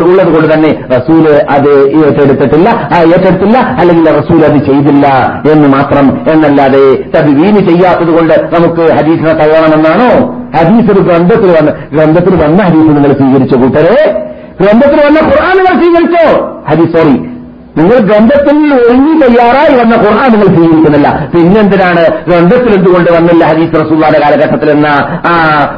ഉള്ളത് 0.03 0.27
കൊണ്ട് 0.33 0.53
തന്നെ 0.53 0.71
റസൂൽ 0.91 1.25
അത് 1.49 1.71
ഏറ്റെടുത്തിട്ടില്ല 2.05 2.69
ഏറ്റെടുത്തില്ല 3.13 3.57
അല്ലെങ്കിൽ 3.57 4.09
റസൂൽ 4.09 4.45
അത് 4.45 4.57
ചെയ്തില്ല 4.65 5.07
എന്ന് 5.51 5.67
മാത്രം 5.67 6.05
എന്നല്ലാതെ 6.31 6.83
തദ്വീന് 7.15 7.69
ചെയ്യാത്തത് 7.69 8.11
കൊണ്ട് 8.17 8.33
നമുക്ക് 8.59 8.91
ഹരീഷിനെ 8.93 9.33
തയ്യണമെന്നാണോ 9.33 10.11
ഹദീസ് 10.55 10.91
ഒരു 10.91 10.99
ഗ്രന്ഥത്തിൽ 10.99 11.51
വന്ന 11.51 11.71
ഗ്രന്ഥത്തിൽ 11.93 12.35
വന്ന 12.35 12.63
ഹദീസ് 12.63 12.89
നിങ്ങൾ 12.89 13.13
സ്വീകരിച്ച 13.13 13.55
കൂട്ടരെ 13.55 14.25
ഗ്രന്ഥത്തിൽ 14.61 14.99
വന്ന 15.05 15.19
ഖുർആൻ 15.29 15.57
നിങ്ങൾ 15.57 15.81
സ്വീകരിച്ചോ? 15.83 16.51
ഹദീസ് 16.69 16.97
സോറി 16.97 17.35
നിങ്ങൾ 17.77 17.97
ഗ്രന്ഥത്തിൽ 17.97 18.73
ഒഴിഞ്ഞു 18.73 19.19
തയ്യാറായി 19.19 19.79
വന്ന 19.79 19.95
ഖുർആൻ 19.95 20.31
നിങ്ങൾ 20.31 20.45
സ്വീകരിക്കുന്നില്ല. 20.45 21.29
പിന്നെന്തിനാണ്? 21.35 22.23
ഗ്രന്ഥത്തിൽ 22.27 22.75
എന്തുകൊണ്ട് 22.75 23.11
വന്നില്ല 23.11 23.45
ഹദീസ് 23.45 23.75
റസൂള്ളാന്റെ 23.75 24.19
കാലഘട്ടത്തിൽ 24.19 24.71
എന്ന? 24.71 24.87
ആ 25.27 25.33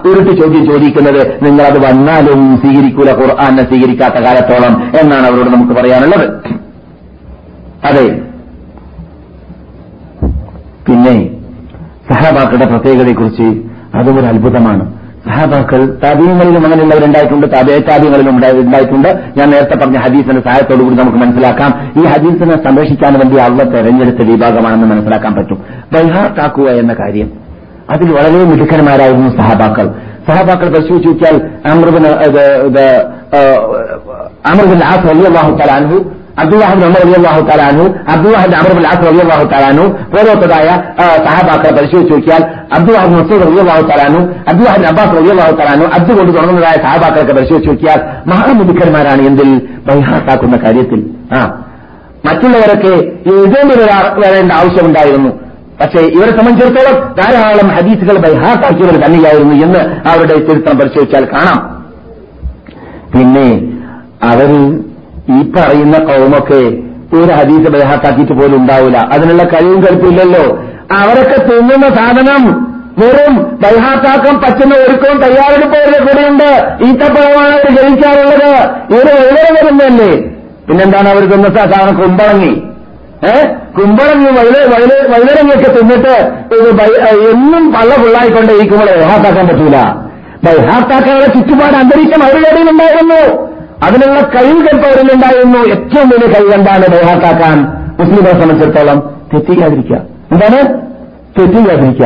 ഉരുട്ടി 0.06 0.32
ചോദ്യം 0.42 0.66
ചോദിക്കുന്നത്. 0.66 1.40
നിങ്ങൾ 1.42 1.64
അത് 1.64 1.80
വന്നാലും 1.80 2.58
സ്വീകരിക്കൂല 2.58 3.12
ഖുർആനെ 3.12 3.64
സ്വീകരിക്കാത്ത 3.64 4.14
കാലത്തോളം 4.14 4.92
എന്നാണ് 5.02 5.28
അവരോട് 5.28 5.50
നമുക്ക് 5.50 5.74
പറയാനുള്ളത്. 5.74 6.30
അതെ. 7.86 8.22
പിന്നെ 10.88 11.30
സഹാബാക്കളുടെ 12.14 12.66
പ്രത്യേകതയെക്കുറിച്ച് 12.66 13.67
അതും 13.96 14.20
ഒരു 14.20 14.26
അത്ഭുതമാണ്. 14.26 14.94
സഹാബാക്കൾ 15.26 15.86
താപീയങ്ങളിലും 16.04 16.66
അങ്ങനെയുള്ളവരുണ്ടായിട്ടുണ്ട് 16.66 17.48
താപേ 17.48 17.78
താപീയങ്ങളിലും 17.78 18.36
ഉണ്ടായിട്ടുണ്ട്. 18.36 19.10
ഞാൻ 19.38 19.50
നേരത്തെ 19.50 19.78
പറഞ്ഞ 19.78 19.98
ഹദീസിന്റെ 19.98 20.42
സഹായത്തോടുകൂടി 20.42 20.96
നമുക്ക് 20.96 21.18
മനസ്സിലാക്കാം. 21.18 21.92
ഈ 22.02 22.06
ഹദീസിനെ 22.06 22.70
സംരക്ഷിക്കാൻ 22.70 23.14
വേണ്ടി 23.14 23.38
അള്ള 23.38 23.64
തെരഞ്ഞെടുത്ത 23.64 24.30
വിഭാഗമാണെന്ന് 24.30 24.88
മനസ്സിലാക്കാൻ 24.88 25.36
പറ്റും. 25.36 25.66
ബൈഹാർട്ടാക്കുക 25.94 26.70
എന്ന 26.70 26.94
കാര്യം. 26.94 27.32
അതിൽ 27.90 28.12
വളരെ 28.12 28.46
മിടുക്കന്മാരായിരുന്നു 28.46 29.30
സഹാബാക്കൾ. 29.38 29.88
സഹാബാക്കൾ 30.28 30.68
പരിശോധിച്ചു 30.68 31.08
നോക്കിയാൽ 31.08 31.36
അമൃബിന് 31.72 32.08
അമൃബിൻ 34.48 34.84
ആസ് 34.84 35.08
അലിയാഹു 35.08 35.52
തലാൻഹു 35.52 36.12
അബ്ദുല്ലാഹിബ് 36.40 36.84
അമർ 36.84 37.50
തലാനു 37.50 38.12
അബ്ദുല്ലാഹിബ് 38.12 38.56
അമർ 38.56 38.88
ആസ് 38.88 39.08
അലിയാഹു 39.08 39.44
തലാനു 39.44 39.82
പോലത്തതായ 39.82 40.68
സഹാബാക്കളെ 41.00 41.76
പരിശോധിച്ച് 41.76 42.14
നോക്കിയാൽ 42.14 42.44
അബ്ദുല്ലാഹിബ് 42.80 43.14
മസൂദ് 43.14 43.44
അലിയാഹു 43.48 43.82
തലാനു 43.82 44.20
അബ്ദുല്ലാഹിബ് 44.50 44.86
അബ്ബാസ് 44.86 45.10
അലിയാഹു 45.10 45.52
തലാനു 45.52 45.86
അത് 45.86 46.18
കൊണ്ട് 46.18 46.34
തുടങ്ങുന്നതായ 46.34 46.82
സഹാബാക്കളൊക്കെ 46.82 47.34
പരിശോധിച്ച് 47.34 47.70
നോക്കിയാൽ 47.70 48.02
മഹാമിടുക്കന്മാരാണ് 48.28 49.22
എന്തിൽ? 49.22 49.62
ബൈഹാസാക്കുന്ന 49.88 50.58
കാര്യത്തിൽ. 50.58 51.10
ആ. 51.34 51.64
മറ്റുള്ളവരൊക്കെ 52.26 52.96
വരേണ്ട 54.20 54.52
ആവശ്യമുണ്ടായിരുന്നു. 54.52 55.30
പക്ഷേ 55.82 56.00
ഇവരെ 56.00 56.30
സംബന്ധിച്ചിടത്തോളം 56.30 57.14
ധാരാളം 57.14 57.68
ഹദീസുകൾ 57.68 58.18
ബൈഹാസാക്കിയവർ 58.18 59.06
തന്നെയായിരുന്നു 59.06 59.66
എന്ന് 59.66 60.10
അവരുടെ 60.10 60.36
ചരിത്രം 60.36 60.78
പരിശോധിച്ചാൽ 60.78 61.26
കാണാം. 61.26 61.86
പിന്നെ 63.14 63.62
അവർ 64.24 64.80
ഈ 65.30 65.52
പറയുന്ന 65.52 65.98
കൗമൊക്കെ 66.10 66.62
ഒരു 67.18 67.34
ഹദീസ് 67.34 67.70
ബഹാത്താക്കിയിട്ട് 67.70 68.34
പോലും 68.34 68.56
ഉണ്ടാവില്ല. 68.56 68.98
അതിനുള്ള 69.14 69.44
കഴിവും 69.44 69.80
കഴിപ്പില്ലല്ലോ 69.84 70.46
അവരൊക്കെ 70.92 71.38
തിന്നുന്ന 71.48 71.88
സാധനം 71.96 72.44
വെറും 73.00 73.36
ബൈഹാത്താക്കാൻ 73.64 74.36
പറ്റുന്ന 74.42 74.76
ഒരുക്കവും 74.76 75.18
തയ്യാറെടുപ്പ് 75.22 75.78
അവരുടെ 75.78 76.00
കൂടെയുണ്ട് 76.06 76.50
ഈത്തപ്പഴമാണ് 76.86 77.52
അവർ 77.52 77.68
ജയിക്കാറുള്ളത് 77.78 78.50
ഇവർ 78.94 79.10
എവിടെ 79.18 79.44
വരുന്നതല്ലേ? 79.58 80.12
പിന്നെന്താണ് 80.68 81.10
അവർ 81.10 81.24
തിന്ന 81.32 81.48
സാധനം? 81.58 81.96
കുമ്പളങ്ങി. 82.02 82.54
ഏഹ് 83.30 83.46
കുമ്പളങ്ങി 83.78 84.32
വൈലരങ്ങിയൊക്കെ 85.12 85.70
തിന്നിട്ട് 85.78 86.16
എന്നും 87.32 87.74
പള്ള 87.74 87.92
ഫുള്ളായിക്കൊണ്ടേയിരിക്കുമ്പോൾ 87.96 88.86
ബൈഹാത്താക്കാൻ 88.86 89.48
പറ്റൂല. 89.48 89.78
ബൈഹാത്താക്കാനുള്ള 90.44 91.26
ചുറ്റുപാട് 91.26 91.78
അന്തരീക്ഷം 91.84 92.24
അവരുടെ 92.24 92.50
ഇടയിലുണ്ടായിരുന്നു 92.50 93.22
അതിനുള്ള 93.84 94.22
കഴിവ് 94.22 94.86
അവരിലുണ്ടായിരുന്നു 94.86 95.58
ഏറ്റവും 95.60 96.10
വലിയ 96.10 96.28
കഴിവ് 96.28 96.54
എന്താണ് 96.54 96.88
ബഹാക്കാക്കാൻ 96.88 97.68
മുസ്ലിങ്ങളെ 98.00 98.32
സംബന്ധിച്ചിടത്തോളം 98.32 99.00
തെറ്റിക്കാതിരിക്കുക. 99.34 99.96
എന്താണ്? 100.32 100.82
തെറ്റിക്കാതിരിക്കുക. 101.40 102.06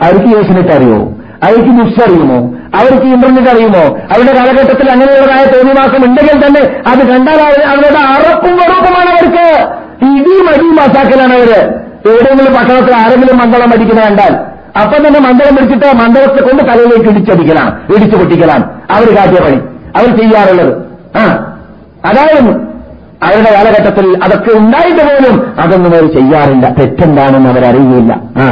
അവർക്ക് 0.00 0.36
യേശുനെറ്റ് 0.36 0.72
അറിയുമോ 0.72 1.14
അവർക്ക് 1.42 1.68
ബുഷ് 1.68 2.02
അറിയുമോ? 2.02 2.36
അവർക്ക് 2.78 3.06
ഇന്റർനെറ്റ് 3.06 3.50
അറിയുമോ? 3.50 3.80
അവരുടെ 3.80 4.34
കാലഘട്ടത്തിൽ 4.36 4.90
അങ്ങനെയുള്ളതായ 4.90 5.44
തോന്നിവാസം 5.44 6.04
ഉണ്ടെങ്കിൽ 6.04 6.46
തന്നെ 6.46 6.82
അത് 6.90 7.08
കണ്ടാൽ 7.08 7.40
അവരുടെ 7.40 7.98
അറപ്പും 7.98 8.56
വെറുപ്പുമാണ് 8.56 9.10
അവർക്ക്. 9.10 9.68
ഇടിയും 10.04 10.48
അടിയും 10.48 10.76
മാസാക്കലാണ് 10.76 11.32
അവർ. 11.32 11.74
ഏതെങ്കിലും 12.08 12.54
പട്ടണത്തിൽ 12.54 12.94
ആരെങ്കിലും 12.94 13.38
മന്ദളം 13.38 13.68
അടിക്കുന്ന 13.68 14.04
കണ്ടാൽ 14.04 14.34
അപ്പൊ 14.82 14.96
തന്നെ 14.96 15.20
മണ്ഡലം 15.20 15.56
പിടിച്ചിട്ട് 15.56 15.96
മണ്ഡലത്തെ 15.96 16.42
കൊണ്ട് 16.42 16.62
തലയിലേക്ക് 16.62 17.10
ഇടിച്ചടിക്കലാണ് 17.10 17.96
ഇടിച്ചു 17.96 18.16
പൊട്ടിക്കലാണ്. 18.16 18.64
അവർ 18.90 19.16
കാട്ടിയ 19.16 19.44
പണി. 19.44 19.56
അവർ 19.98 20.16
ചെയ്യാറുള്ളത്. 20.16 20.87
ആ 21.20 21.26
അതായിരുന്നു. 22.10 22.54
അവരുടെ 23.26 23.50
കാലഘട്ടത്തിൽ 23.54 24.06
അതൊക്കെ 24.24 24.50
ഉണ്ടായിട്ട് 24.58 25.02
പോലും 25.06 25.36
അതൊന്നും 25.62 25.92
അവർ 25.96 26.04
ചെയ്യാറില്ല. 26.16 26.66
തെറ്റെന്താണെന്ന് 26.76 27.48
അവരറിയില്ല 27.52 28.12
ആ 28.42 28.46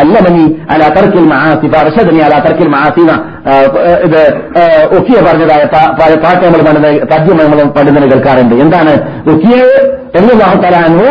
അല്ലമനി 0.00 0.44
അല 0.74 0.82
തർക്കിൽ 0.96 1.26
മഹാസി 1.32 1.70
അർഷദനി 1.80 2.20
അല 2.26 2.38
തർക്കിൽ 2.46 2.70
മഹാസീന 2.76 3.10
ഇത് 4.06 4.20
ഒക്കിയ 4.98 5.18
പറഞ്ഞതായ 5.26 5.62
പാട്ട് 6.24 6.44
നമ്മൾ 6.46 6.62
പണ്ട് 6.68 6.88
പദ്യം 7.14 7.36
നമ്മൾ 7.42 7.58
പണ്ടുന്ന 7.78 8.06
കേൾക്കാറുണ്ട്. 8.14 8.54
എന്താണ്? 8.66 8.94
ഒക്കിയ 9.34 9.58
എന്ന് 10.20 10.32
വാഹത്തലാനു 10.44 11.10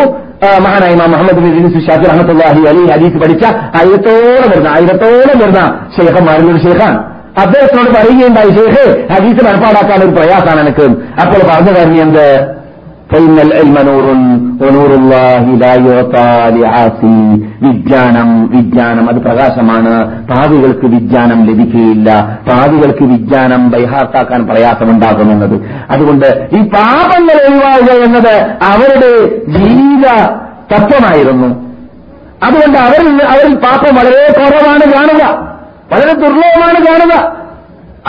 മഹാനായ 0.65 0.93
മുഹമ്മദ് 1.13 1.39
ബിൻ 1.45 1.69
ഷാഫി 1.87 2.05
റഹമത്തുല്ലാഹി 2.11 2.61
അലി 2.71 2.81
ഹദീസ് 2.93 3.17
പഠിച്ച 3.23 3.43
ആയിരത്തോളം 3.79 4.49
വരുന്ന 4.51 4.69
ആയിരത്തോളം 4.77 5.37
വരുന്ന 5.43 5.61
ഷെയ്ഖന്മാരിൽ 5.95 6.49
ഒരു 6.53 6.61
ഷെയ്ഖാണ് 6.67 6.99
അദ്ദേഹത്തിനോട് 7.37 7.89
പറയുകയുണ്ടായി 7.89 8.49
ഷെയ്ഖ് 8.49 9.07
ഹദീസ് 9.11 9.45
മനപ്പാടാക്കാൻ 9.45 9.99
ഒരു 9.99 10.15
പ്രയാസമാണ് 10.15 10.61
എനിക്ക്. 10.61 10.97
അപ്പോൾ 11.21 11.49
പറഞ്ഞു 11.49 11.79
തന്നെ 11.79 12.01
എന്ത്? 12.01 12.59
വിജ്ഞാനം 17.61 18.49
വിജ്ഞാനം 18.49 19.09
അത് 19.09 19.15
പ്രകാശമാണ്. 19.15 20.27
പാവികൾക്ക് 20.27 20.85
വിജ്ഞാനം 20.85 21.45
ലഭിക്കുകയില്ല. 21.45 22.39
പാവികൾക്ക് 22.51 23.03
വിജ്ഞാനം 23.03 23.69
ബൈഹാർത്താക്കാൻ 23.69 24.47
പ്രയാസമുണ്ടാകുമെന്നത് 24.47 25.61
അതുകൊണ്ട് 25.89 26.49
ഈ 26.53 26.61
പാപങ്ങൾ 26.61 27.53
ഒഴിവാകുക 27.53 28.03
എന്നത് 28.03 28.35
അവരുടെ 28.63 29.27
ജീവിത 29.47 30.07
തത്വമായിരുന്നു. 30.75 31.47
അതുകൊണ്ട് 32.43 32.77
അവരിൽ 32.77 33.23
അവരിൽ 33.23 33.55
പാപം 33.55 33.95
വളരെ 33.95 34.33
കുറവാണ് 34.37 34.93
കാണുക. 34.93 35.48
വളരെ 35.91 36.13
ദുർലഭമാണ് 36.13 36.79
കാണുക. 36.87 37.13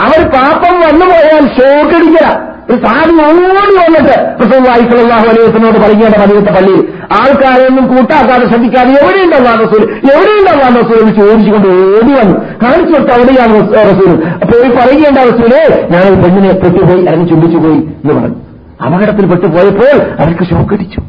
അവർ 0.05 0.19
പാപം 0.35 0.75
വന്നുപോയാൽ 0.81 1.45
ഷോക്കടിക്കുക 1.57 2.51
ഒരു 2.69 2.77
സാധു 2.85 3.13
ഓടി 3.23 3.75
വന്നിട്ട് 3.77 4.15
റസൂല്ലാഹിസ്ലാഹു 4.41 5.25
അലൈഹിനോട് 5.31 5.77
പറയുകയാണ് 5.77 6.17
പതിവത്തെ 6.21 6.51
പള്ളിയിൽ. 6.51 6.81
ആൾക്കാരെയൊന്നും 7.19 7.85
കൂട്ടാക്കാതെ 7.87 8.45
ശ്രദ്ധിക്കാതെ 8.49 8.91
എവിടെയുണ്ടാവാൻ 9.01 9.57
റസൂൽ 9.65 9.81
എവിടെയുണ്ടാവാൻ 10.13 10.71
റസൂൽ 10.81 10.99
എന്ന് 11.01 11.13
ചോദിച്ചുകൊണ്ട് 11.19 11.67
ഓടി 11.67 12.13
വന്നു. 12.19 12.35
കാണിച്ചു 12.63 12.93
കൊടുത്ത് 12.93 13.13
അവിടെയാണ് 13.13 13.55
റസൂൽ 13.91 14.11
അപ്പൊ 14.41 14.53
ഒരു 14.59 14.69
പറയേണ്ട 14.77 15.17
റസൂലേ 15.31 15.63
ഞാൻ 15.91 16.23
പെണ്ണിനെ 16.23 16.53
പെട്ടുപോയി 16.53 17.05
അല്ലെങ്കിൽ 17.05 17.29
ചുംബിച്ചു 17.29 17.57
പോയി 17.57 17.79
എന്ന് 18.03 18.13
പറഞ്ഞു. 18.13 18.39
അപകടത്തിൽ 18.85 19.25
പെട്ടുപോയപ്പോൾ 19.25 19.95
അവർക്ക് 20.21 20.43
ഷോക്കടിച്ചു 20.51 21.01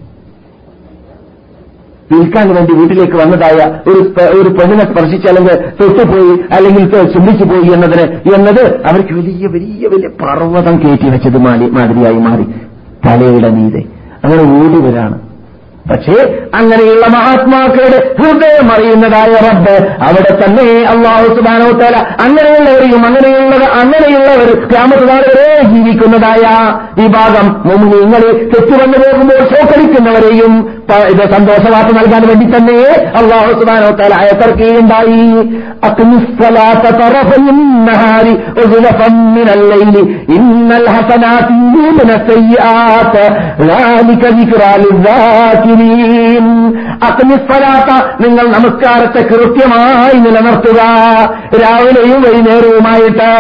വിൽക്കാൻ 2.13 2.55
വേണ്ടി 2.55 2.73
വീട്ടിലേക്ക് 2.73 3.17
വന്നതായ 3.17 3.91
ഒരു 3.91 4.01
ഒരു 4.41 4.49
പെണ്ണിനെ 4.49 4.85
സ്പർശിച്ച് 4.85 5.29
അല്ലെങ്കിൽ 5.29 5.57
തൊട്ടുപോയി 5.81 6.41
അല്ലെങ്കിൽ 6.53 7.13
ചുംബിച്ചു 7.13 7.45
പോയി 7.45 7.73
എന്നതിന് 7.75 8.35
എന്നത് 8.35 8.87
അവർക്ക് 8.87 9.15
വലിയ 9.15 9.47
വലിയ 9.47 9.89
വലിയ 9.89 10.09
പർവതം 10.09 10.79
കയറ്റി 10.79 11.09
വെച്ചത് 11.09 11.39
മാതിരിയായി 11.39 12.17
മാറി. 12.17 12.43
തലയുടെ 13.07 13.51
മീതെ. 13.51 13.83
അങ്ങനെ 14.25 14.43
ഓടി 14.43 14.81
വരാണ്. 14.87 15.33
പക്ഷേ 15.91 16.35
അങ്ങനെയുള്ള 16.55 17.07
മഹാത്മാക്കളുടെ 17.07 18.15
ഹൃദയം 18.19 18.73
അറിയുന്നതായ 18.73 19.33
റബ്ബ് 19.47 19.75
അവിടെ 20.03 20.45
തന്നെ 20.45 20.85
അള്ളാഹു 20.85 21.25
സുബാനോത്തല 21.25 21.97
അങ്ങനെയുള്ളവരെയും 21.97 23.07
അങ്ങനെയുള്ളവർ 23.07 23.63
അങ്ങനെയുള്ളവർ 23.81 24.69
ഗ്രാമത്തിലാളുകളെ 24.69 25.73
ജീവിക്കുന്നതായ 25.73 26.45
വിഭാഗം 27.03 27.47
നിങ്ങളെ 27.69 28.33
തെറ്റുവന്നു 28.45 28.99
പോകുമ്പോൾ 28.99 29.39
ഷോക്കടിക്കുന്നവരെയും 29.55 30.72
ഇത് 31.11 31.25
സന്തോഷവാർത്ത 31.33 31.93
നൽകാൻ 31.93 32.23
വേണ്ടി 32.29 32.47
തന്നെ 32.57 32.79
അള്ളാഹു 33.17 33.53
സുബാനോത്തല 33.53 34.15
അയത്തർക്കുകയുണ്ടായി 34.15 35.21
ഇന്നൽ 40.37 40.87
അഗ്നിസ്വലാത്ത 47.03 47.91
നിങ്ങൾ 48.21 48.47
നമസ്കാരത്തെ 48.49 49.23
കൃത്യമായി 49.23 50.19
നിലനിർത്തുക 50.19 50.81
രാവിലെയും 51.63 52.21
വൈകുന്നേരവുമായിട്ട് 52.23 53.31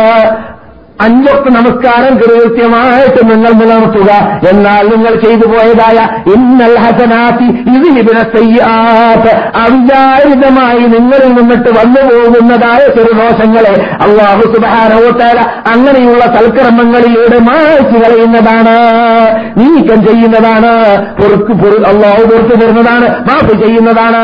അഞ്ചൊക്കെ 1.02 1.50
നമസ്കാരം 1.50 2.16
കൃത്യമായിട്ട് 2.16 3.30
നിങ്ങൾ 3.30 3.52
നിലനിർത്തുക. 3.52 4.10
എന്നാൽ 4.48 4.88
നിങ്ങൾ 4.88 5.14
ചെയ്തു 5.14 5.46
പോയതായ 5.46 6.08
ഇന്നൽ 6.34 6.78
ഹസനാത്തി 6.78 7.44
ഇത് 7.44 7.98
ഇവിടെ 7.98 8.22
തയ്യാത്ത 8.38 9.26
അവിചാരിതമായി 9.56 10.78
നിങ്ങളിൽ 10.78 11.32
നിന്നിട്ട് 11.32 11.70
വന്നു 11.70 12.00
പോകുന്നതായ 12.02 12.78
ചെറുദോഷങ്ങളെ 12.78 13.74
അള്ളാഹു 14.02 14.40
സുബാനോട്ടേര 14.40 15.38
അങ്ങനെയുള്ള 15.74 16.24
സൽക്രമങ്ങളിലൂടെ 16.24 17.38
മാറ്റി 17.38 17.98
കളയുന്നതാണ്. 17.98 18.76
നീക്കം 19.56 20.06
ചെയ്യുന്നതാണ്. 20.06 20.72
പൊറുക്ക് 21.16 21.86
അള്ളാഹു 21.86 22.22
പുറത്തു 22.22 22.56
തരുന്നതാണ്. 22.56 23.08
മാപ്പ് 23.28 23.66
ചെയ്യുന്നതാണ്. 23.66 24.22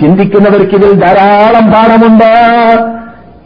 ചിന്തിക്കുന്നവർക്ക് 0.00 0.74
ഇതിൽ 0.74 0.92
ധാരാളം 0.92 1.72
പാഠമുണ്ട്. 1.72 2.30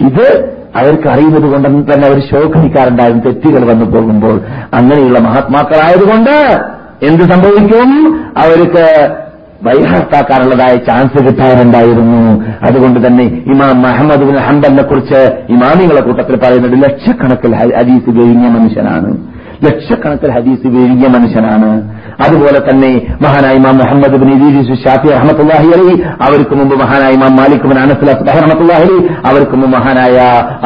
ഇത് 0.05 0.55
അവർക്ക് 0.77 1.09
അറിയുന്നത് 1.09 1.53
കൊണ്ട് 1.53 1.69
തന്നെ 1.69 2.09
അവർ 2.09 2.21
ശോകനിക്കാറുണ്ടാകും 2.31 3.21
തെറ്റുകൾ 3.21 3.71
വന്നു 3.71 3.85
പോകുമ്പോൾ 3.85 4.41
അങ്ങനെയുള്ള 4.75 5.19
മഹാത്മാക്കളായതുകൊണ്ട് 5.19 6.65
എന്ത് 7.03 7.23
സംഭവിക്കും? 7.23 8.15
അവർക്ക് 8.17 9.17
ബൈഹാർത്താക്കാനുള്ളതായ 9.63 10.77
ചാൻസ് 10.77 11.25
കിട്ടാറുണ്ടായിരുന്നു. 11.25 12.45
അതുകൊണ്ട് 12.67 13.07
തന്നെ 13.07 13.25
ഇമാം 13.25 13.83
മുഹമ്മദ് 13.83 14.25
ബിൻ 14.25 14.37
ഹംബലിനെ 14.37 14.83
കുറിച്ച് 14.83 15.31
ഇമാമികളെ 15.49 16.01
കൂട്ടത്തിൽ 16.01 16.37
പറയുന്നത് 16.37 16.83
ലക്ഷക്കണക്കിൽ 16.83 17.55
ഹദീസ് 17.55 18.19
കഴിഞ്ഞ 18.19 18.49
മനുഷ്യനാണ്. 18.49 19.17
ലക്ഷക്കണക്കിൽ 19.65 20.31
ഹദീസ് 20.31 20.67
വിഴുങ്ങിയ 20.67 21.09
മനുഷ്യനാണ്. 21.09 21.94
അതുപോലെ 22.25 22.59
തന്നെ 22.69 22.93
മഹാനായ 23.25 23.55
ഇമാം 23.61 23.77
മുഹമ്മദ് 23.83 24.19
ബിൻ 24.23 24.31
ഇദീസ് 24.37 24.77
ഷാഫി 24.85 25.09
റഹ്മത്തുള്ളാഹി 25.17 25.69
അലി 25.77 25.95
അവർക്ക് 26.27 26.55
മുമ്പ് 26.55 26.75
മഹാനായ 26.83 27.11
ഇമാം 27.19 27.35
മാലിക് 27.37 27.67
ബിൻ 27.71 27.79
അനസ് 27.85 28.11
അസ്ബഹി 28.15 28.41
അലി 28.81 28.99
അവർക്ക് 29.31 29.57
മുമ്പ് 29.57 29.77
മഹാനായ 29.77 30.17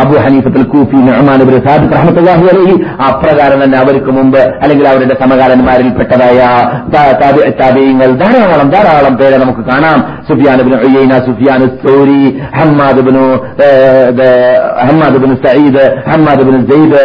അബു 0.03 0.17
ഹനീഫത്തുൽ 0.25 0.67
കൂഫി 0.75 0.99
സാദിഖ് 1.69 1.95
റഹ്മത്തുള്ളാഹി 1.99 2.47
അലി 2.55 2.67
അപ്രകാരം 3.09 3.59
തന്നെ 3.65 3.79
അവർക്ക് 3.79 4.11
മുമ്പ് 4.11 4.41
അല്ലെങ്കിൽ 4.63 4.87
അവരുടെ 4.89 5.17
സമകാലന്മാരിൽപ്പെട്ടതായ 5.23 6.39
താബിയങ്ങൾ 7.61 8.11
ധാരാളം 8.23 8.69
ധാരാളം 8.71 9.15
പേരെ 9.17 9.37
നമുക്ക് 9.39 9.63
കാണാം. 9.71 9.99
Sufyan 10.29 10.59
bin 10.67 10.75
Uyayna 10.81 11.15
Sufyan 11.27 11.63
Thawri 11.85 12.23
Hammad 12.59 13.03
Hammad 14.89 15.19
bin 15.23 15.33
Saeed 15.45 15.85
Hammad 16.11 16.45
bin 16.49 16.57
Zaid 16.71 17.03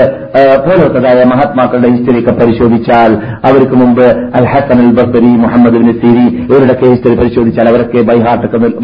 പോലത്തതായ 0.65 1.23
മഹാത്മാക്കളുടെ 1.23 1.89
ഹിസ്റ്ററിയൊക്കെ 1.93 2.33
പരിശോധിച്ചാൽ 2.39 3.11
അവർക്ക് 3.49 3.75
മുമ്പ് 3.75 4.05
al 4.38 4.45
Hasan 4.51 4.79
al 4.84 4.91
Basri 4.97 5.31
Muhammad 5.43 5.77
bin 5.81 5.89
തീരി 6.03 6.25
ഇവരുടെയൊക്കെ 6.43 6.86
ഹിസ്റ്ററി 6.91 7.15
പരിശോധിച്ചാൽ 7.19 7.67
അവരൊക്കെ 7.69 8.01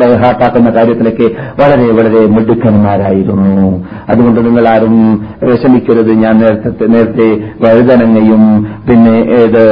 ബൈഹാട്ടാക്കുന്ന 0.01 0.69
കാര്യത്തിലൊക്കെ 0.75 1.27
വളരെ 1.61 1.87
വളരെ 1.99 2.21
മിടുക്കന്മാരായിരുന്നു. 2.35 3.69
അതുകൊണ്ട് 4.09 4.39
നിങ്ങൾ 4.47 4.67
ആരും 4.73 4.95
വിഷമിക്കരുത്. 5.43 6.11
ഞാൻ 6.23 6.35
നേരത്തെ 6.43 6.85
നേരത്തെ 6.95 7.27
വഴുതനങ്ങയും 7.63 8.43
പിന്നെ 8.89 9.15
ഏത് 9.39 9.63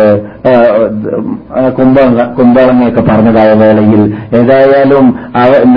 കുമ്പളങ്ങ 1.80 2.24
കുമ്പളങ്ങയൊക്കെ 2.40 3.02
പറഞ്ഞതായ 3.12 3.52
വേളയിൽ 3.62 4.02
ഏതായാലും 4.40 5.06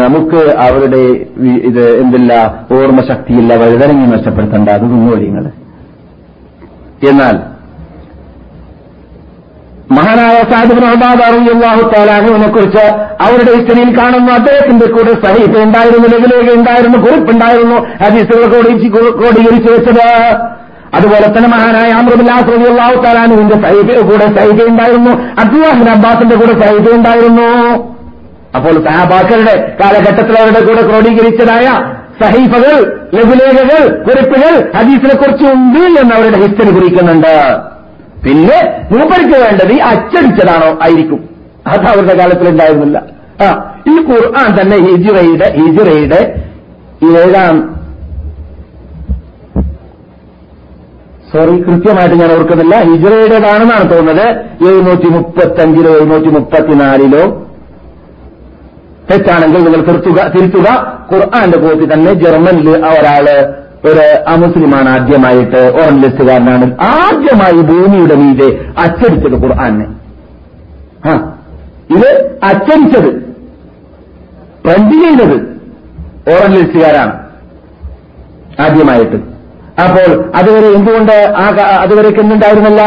നമുക്ക് 0.02 0.42
അവരുടെ 0.66 1.02
ഇത് 1.70 1.84
എന്തില്ല 2.02 2.32
ഓർമ്മശക്തിയില്ല 2.72 3.52
വഴുതനങ്ങി 3.62 4.06
നഷ്ടപ്പെടുത്തേണ്ട. 4.16 4.68
അത് 4.68 4.86
നിങ്ങൾ. 4.92 5.46
എന്നാൽ 7.10 7.36
മഹാനായ 9.96 10.36
സാഹിബ് 10.50 10.84
അള്ളാഹു 11.52 11.82
താലാനുവിനെ 11.92 12.48
കുറിച്ച് 12.48 12.84
അവരുടെ 13.24 13.52
ഹിസ്റ്ററിയിൽ 13.56 13.90
കാണുന്നു 13.98 14.32
അദ്ദേഹത്തിന്റെ 14.32 14.86
കൂടെ 14.86 15.12
സഹീഫ് 15.24 15.58
ഉണ്ടായിരുന്നു 15.66 16.08
ലഘുലേഖ 16.08 16.48
ഉണ്ടായിരുന്നു 16.58 16.98
കുറിപ്പുണ്ടായിരുന്നു 16.98 17.76
ഹദീസുകൾ 18.02 18.42
ക്രോഡീകരിച്ചു 19.20 19.70
വെച്ചത്. 19.72 20.06
അതുപോലെ 20.94 21.26
തന്നെ 21.26 21.48
മഹാനായ 21.48 21.90
അമൃബുല്ലാസ് 22.00 22.50
അള്ളാഹു 22.70 22.96
താലാനുവിന്റെ 23.04 23.56
സഹീഫയുടെ 23.64 24.02
കൂടെ 24.10 24.26
സഹീഫ 24.36 24.68
ഉണ്ടായിരുന്നു 24.68 25.12
അബ്ദുല്ലാഹിൻ 25.42 25.88
അബ്ബാസിന്റെ 25.96 26.36
കൂടെ 26.36 26.54
സഹീഫ 26.62 26.86
ഉണ്ടായിരുന്നു. 26.98 27.48
അപ്പോൾ 28.56 28.74
സഹാബാക്കളുടെ 28.86 29.54
കാലഘട്ടത്തിൽ 29.80 30.34
അവരുടെ 30.38 30.62
കൂടെ 30.68 30.82
ക്രോഡീകരിച്ചതായ 30.88 31.66
സഹീഫകൾ 32.22 32.74
ലഘുലേഖകൾ 33.14 33.82
കുറിപ്പുകൾ 34.06 34.54
ഹദീസിനെ 34.78 35.14
കുറിച്ച് 35.14 35.44
ഉണ്ട് 35.52 36.00
എന്ന് 36.00 36.14
അവരുടെ 36.14 36.38
ഹിസ്റ്ററി 36.46 36.72
കുറിക്കുന്നുണ്ട്. 36.78 37.34
പിന്നെ 38.24 38.58
മൂപ്പർക്ക് 38.92 39.36
വേണ്ടത് 39.42 39.72
ഈ 39.72 39.78
അച്ചടിച്ചതാണോ 39.90 40.70
ആയിരിക്കും. 40.84 41.20
അത് 41.66 41.84
അവരുടെ 41.92 42.14
കാലത്തിൽ 42.18 42.48
ഉണ്ടായിരുന്നില്ല. 42.48 42.98
ആ 43.44 43.46
ഈ 43.88 43.94
ഖുർആൻ 44.08 44.48
തന്നെ 44.60 44.76
ഹിജുറയുടെ 44.86 45.48
ഹിജുറയുടെ 45.58 46.20
ഏഴാം 47.20 47.56
സോറി 51.32 51.54
കൃത്യമായിട്ട് 51.62 52.16
ഞാൻ 52.20 52.30
ഓർക്കുന്നില്ല. 52.36 52.76
ഹിജുറയുടേതാണെന്നാണ് 52.90 53.84
തോന്നുന്നത്. 53.90 54.26
എഴുന്നൂറ്റി 54.68 55.08
മുപ്പത്തഞ്ചിലോ 55.16 55.90
എഴുന്നൂറ്റി 55.98 56.30
മുപ്പത്തിനാലിലോ 56.36 57.22
തെറ്റാണെങ്കിൽ 59.10 59.60
നിങ്ങൾ 59.64 59.82
തിരുത്തുക 59.86 60.26
തിരുത്തുക. 60.34 60.68
ഖുർആന്റെ 61.12 61.58
കോപ്പി 61.62 61.86
തന്നെ 61.92 62.12
ജർമ്മനിൽ 62.24 62.68
ഒരാൾ 62.70 63.26
ഒരു 63.86 64.04
അമുസ്ലിമാണ് 64.32 64.88
ആദ്യമായിട്ട് 64.96 65.60
ഓറലിസ്റ്റുകാരനാണ് 65.82 66.66
ആദ്യമായി 66.88 67.60
ഭൂമിയുടെ 67.70 68.16
മീതെ 68.22 68.48
അച്ചടിച്ചത് 68.84 69.36
ഖുർആാനെ 69.44 69.86
ഇത് 71.94 72.10
അച്ചടിച്ചത്. 72.48 73.10
പ്രിന്റ് 74.64 74.96
ചെയ്തത് 75.02 75.36
ഓർമ്മിലെത്തുകാരാണ് 76.34 77.14
ആദ്യമായിട്ട്. 78.64 79.18
അപ്പോൾ 79.84 80.10
അതുവരെ 80.38 80.68
എന്തുകൊണ്ട് 80.78 81.16
അതുവരേക്ക് 81.84 82.20
എന്തുണ്ടായിരുന്നില്ല? 82.24 82.82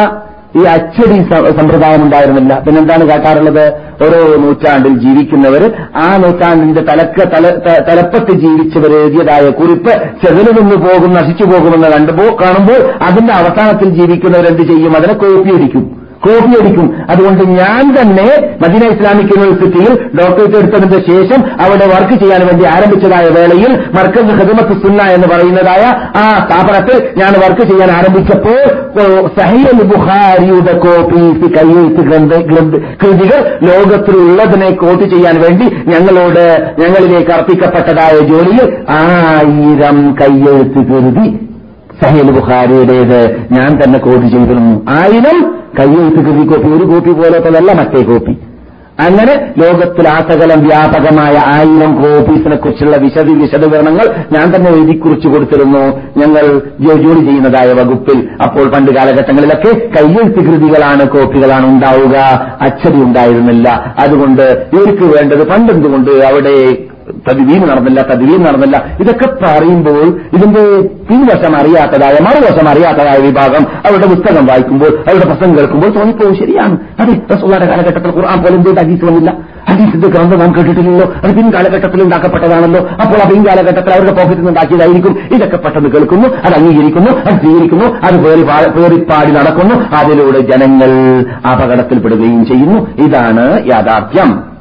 ഈ 0.59 0.63
അച്ചടി 0.73 1.17
സമ്പ്രദായം 1.59 2.01
ഉണ്ടായിരുന്നില്ല. 2.03 2.59
പിന്നെന്താണ് 2.65 3.03
കാട്ടാറുള്ളത്? 3.09 3.63
ഓരോ 4.05 4.19
നൂറ്റാണ്ടിൽ 4.43 4.93
ജീവിക്കുന്നവർ 4.99 5.63
ആ 5.95 6.17
നൂറ്റാണ്ടിന്റെ 6.17 6.81
തലക്ക 6.81 7.25
തലപ്പത്ത് 7.89 8.31
ജീവിച്ചവർ 8.43 8.91
എഴുതിയതായ 8.99 9.49
കുറിപ്പ് 9.49 9.93
ചെതൽ 10.23 10.47
നിന്ന് 10.59 10.77
പോകും 10.85 11.13
നശിച്ചു 11.13 11.43
പോകുമെന്ന് 11.43 11.89
കണ്ടുപോ 11.95 12.27
കാണുമ്പോൾ 12.43 12.79
അതിന്റെ 13.03 13.33
അവസാനത്തിൽ 13.33 13.89
ജീവിക്കുന്നവരെന്ത് 13.99 14.63
ചെയ്യും? 14.71 14.95
അതിനെ 14.97 15.13
കോപ്പിയടിക്കും 15.13 16.02
കോപ്പിയടിക്കും 16.25 16.87
അതുകൊണ്ട് 17.09 17.43
ഞാൻ 17.53 17.83
തന്നെ 17.97 18.27
മദീന 18.63 18.83
ഇസ്ലാമിക് 18.93 19.31
യൂണിവേഴ്സിറ്റിയിൽ 19.33 19.93
ഡോക്ടറേറ്റ് 20.19 20.57
എടുത്തതിന്റെ 20.57 20.99
ശേഷം 21.09 21.39
അവിടെ 21.63 21.87
വർക്ക് 21.93 22.15
ചെയ്യാൻ 22.15 22.41
വേണ്ടി 22.45 22.65
ആരംഭിച്ചതായ 22.65 23.27
വേളയിൽ 23.29 23.71
മർക്കസ് 23.95 24.37
ഹദമത്ത് 24.39 24.75
സുന്ന 24.83 25.09
എന്ന് 25.13 25.27
പറയുന്നതായ 25.27 25.83
ആ 26.15 26.25
സ്ഥാപനത്തിൽ 26.43 26.97
ഞാൻ 27.17 27.33
വർക്ക് 27.43 27.65
ചെയ്യാൻ 27.65 27.91
ആരംഭിച്ചപ്പോൾ 27.91 28.59
സഹീൽ 29.37 29.79
ബുഹാരിയുടെ 29.83 30.75
കോപ്പി 30.77 31.23
കൃതികൾ 33.01 33.39
ലോകത്തിലുള്ളതിനെ 33.67 34.69
കോട്ട് 34.75 35.05
ചെയ്യാൻ 35.05 35.37
വേണ്ടി 35.41 35.65
ഞങ്ങളോട് 35.85 36.43
ഞങ്ങളിലേക്ക് 36.79 37.33
അർപ്പിക്കപ്പെട്ടതായ 37.33 38.19
ജോലിയിൽ 38.27 38.67
ആയിരം 38.99 39.99
കയ്യെഴുത്ത് 40.21 40.81
കൃതി 40.89 41.27
സഹീൽ 42.01 42.31
ബുഖാരിയുടേത് 42.31 43.19
ഞാൻ 43.51 43.71
തന്നെ 43.83 43.99
കോപ്പി 43.99 44.27
ചെയ്തിരുന്നു. 44.27 44.75
ആയിരം 44.89 45.37
കയ്യെഴുത്ത് 45.79 46.21
കൃതി 46.25 46.47
കോപ്പി 46.47 46.69
ഒരു 46.77 46.83
കോപ്പി 46.83 47.11
പോലത്തതല്ല 47.11 47.71
മറ്റേ 47.71 48.01
കോപ്പി 48.03 48.35
അങ്ങനെ 48.99 49.33
ലോകത്തിൽ 49.57 50.07
ആസകലം 50.07 50.59
വ്യാപകമായ 50.67 51.35
ആയിരം 51.45 51.91
കോപ്പീസിനെ 52.01 52.55
കുറിച്ചുള്ള 52.55 52.97
വിശദ 52.97 53.29
വിശദീകരണങ്ങൾ 53.29 54.07
ഞാൻ 54.31 54.55
തന്നെ 54.55 54.69
എഴുതി 54.71 54.95
കുറിച്ചു 54.97 55.27
കൊടുത്തിരുന്നു. 55.27 55.83
ഞങ്ങൾ 56.17 56.45
ജോലി 56.81 57.25
ചെയ്യുന്നതായ 57.25 57.73
വകുപ്പിൽ. 57.73 58.19
അപ്പോൾ 58.43 58.65
പണ്ട് 58.69 58.91
കാലഘട്ടങ്ങളിലൊക്കെ 58.91 59.71
കയ്യെഴുത്ത് 59.95 60.41
കൃതികളാണ് 60.47 61.09
കോപ്പികളാണ് 61.09 61.65
ഉണ്ടാവുക. 61.65 62.15
അച്ചടി 62.61 63.01
ഉണ്ടായിരുന്നില്ല. 63.01 63.95
അതുകൊണ്ട് 63.99 64.45
ഇവർക്ക് 64.73 65.03
വേണ്ടത് 65.15 65.43
പണ്ടെന്തുകൊണ്ട് 65.47 66.11
അവിടെ 66.11 66.55
തദ്വീൻ 67.29 67.67
നടന്നില്ല 67.67 68.01
തദ്വീൻ 68.01 68.43
നടന്നില്ല. 68.43 68.85
ഇതൊക്കെ 68.99 69.27
പറയുമ്പോൾ 69.43 70.19
ഇതിന്റെ 70.33 70.81
പിൻവശം 70.81 71.55
അറിയാത്തതായ 71.55 72.13
മറുവശം 72.23 72.69
അറിയാത്തതായ 72.69 73.17
വിഭാഗം 73.17 73.63
അവരുടെ 73.87 74.07
പുസ്തകം 74.07 74.45
വായിക്കുമ്പോൾ 74.45 74.99
അവരുടെ 75.09 75.25
പ്രസംഗം 75.25 75.57
കേൾക്കുമ്പോൾ 75.57 75.87
തോന്നിപ്പോ 75.87 76.33
ശരിയാണ്. 76.33 76.77
അതെ 76.99 77.35
റസൂള്ളയുടെ 77.35 77.65
കാലഘട്ടത്തിൽ 77.65 78.09
ഖുർആൻ 78.09 78.39
പോലെ 78.39 78.55
എന്തുകൊണ്ട് 78.55 78.81
ഹദീസ് 78.81 79.05
വന്നില്ല 79.05 79.33
ഹദീസിന്റെ 79.69 80.07
ഗ്രന്ഥം 80.07 80.39
നാം 80.39 80.55
കേട്ടിട്ടില്ലല്ലോ. 80.55 81.13
അത് 81.23 81.35
പിൻകാലഘട്ടത്തിൽ 81.35 82.03
ഉണ്ടാക്കപ്പെട്ടതാണല്ലോ. 82.03 82.81
അപ്പോൾ 82.81 83.25
ആ 83.25 83.29
പിൻകാലഘട്ടത്തിൽ 83.29 83.93
അവരുടെ 83.93 84.11
പോക്കറ്റിൽ 84.11 84.47
ഉണ്ടാക്കിയതായിരിക്കും. 84.49 85.19
ഇതൊക്കെ 85.35 85.57
പെട്ടെന്ന് 85.57 85.89
കേൾക്കുന്നു 85.89 86.27
അത് 86.27 86.53
അംഗീകരിക്കുന്നു 86.53 87.11
അത് 87.11 87.39
സ്വീകരിക്കുന്നു 87.41 87.85
അത് 87.85 88.15
പേറിപ്പാടി 88.75 89.31
നടക്കുന്നു. 89.31 89.75
അതിലൂടെ 89.95 90.39
ജനങ്ങൾ 90.39 90.91
അപകടത്തിൽപ്പെടുകയും 91.47 92.45
ചെയ്യുന്നു. 92.45 92.87
ഇതാണ് 93.07 93.65
യാഥാർത്ഥ്യം. 93.67 94.52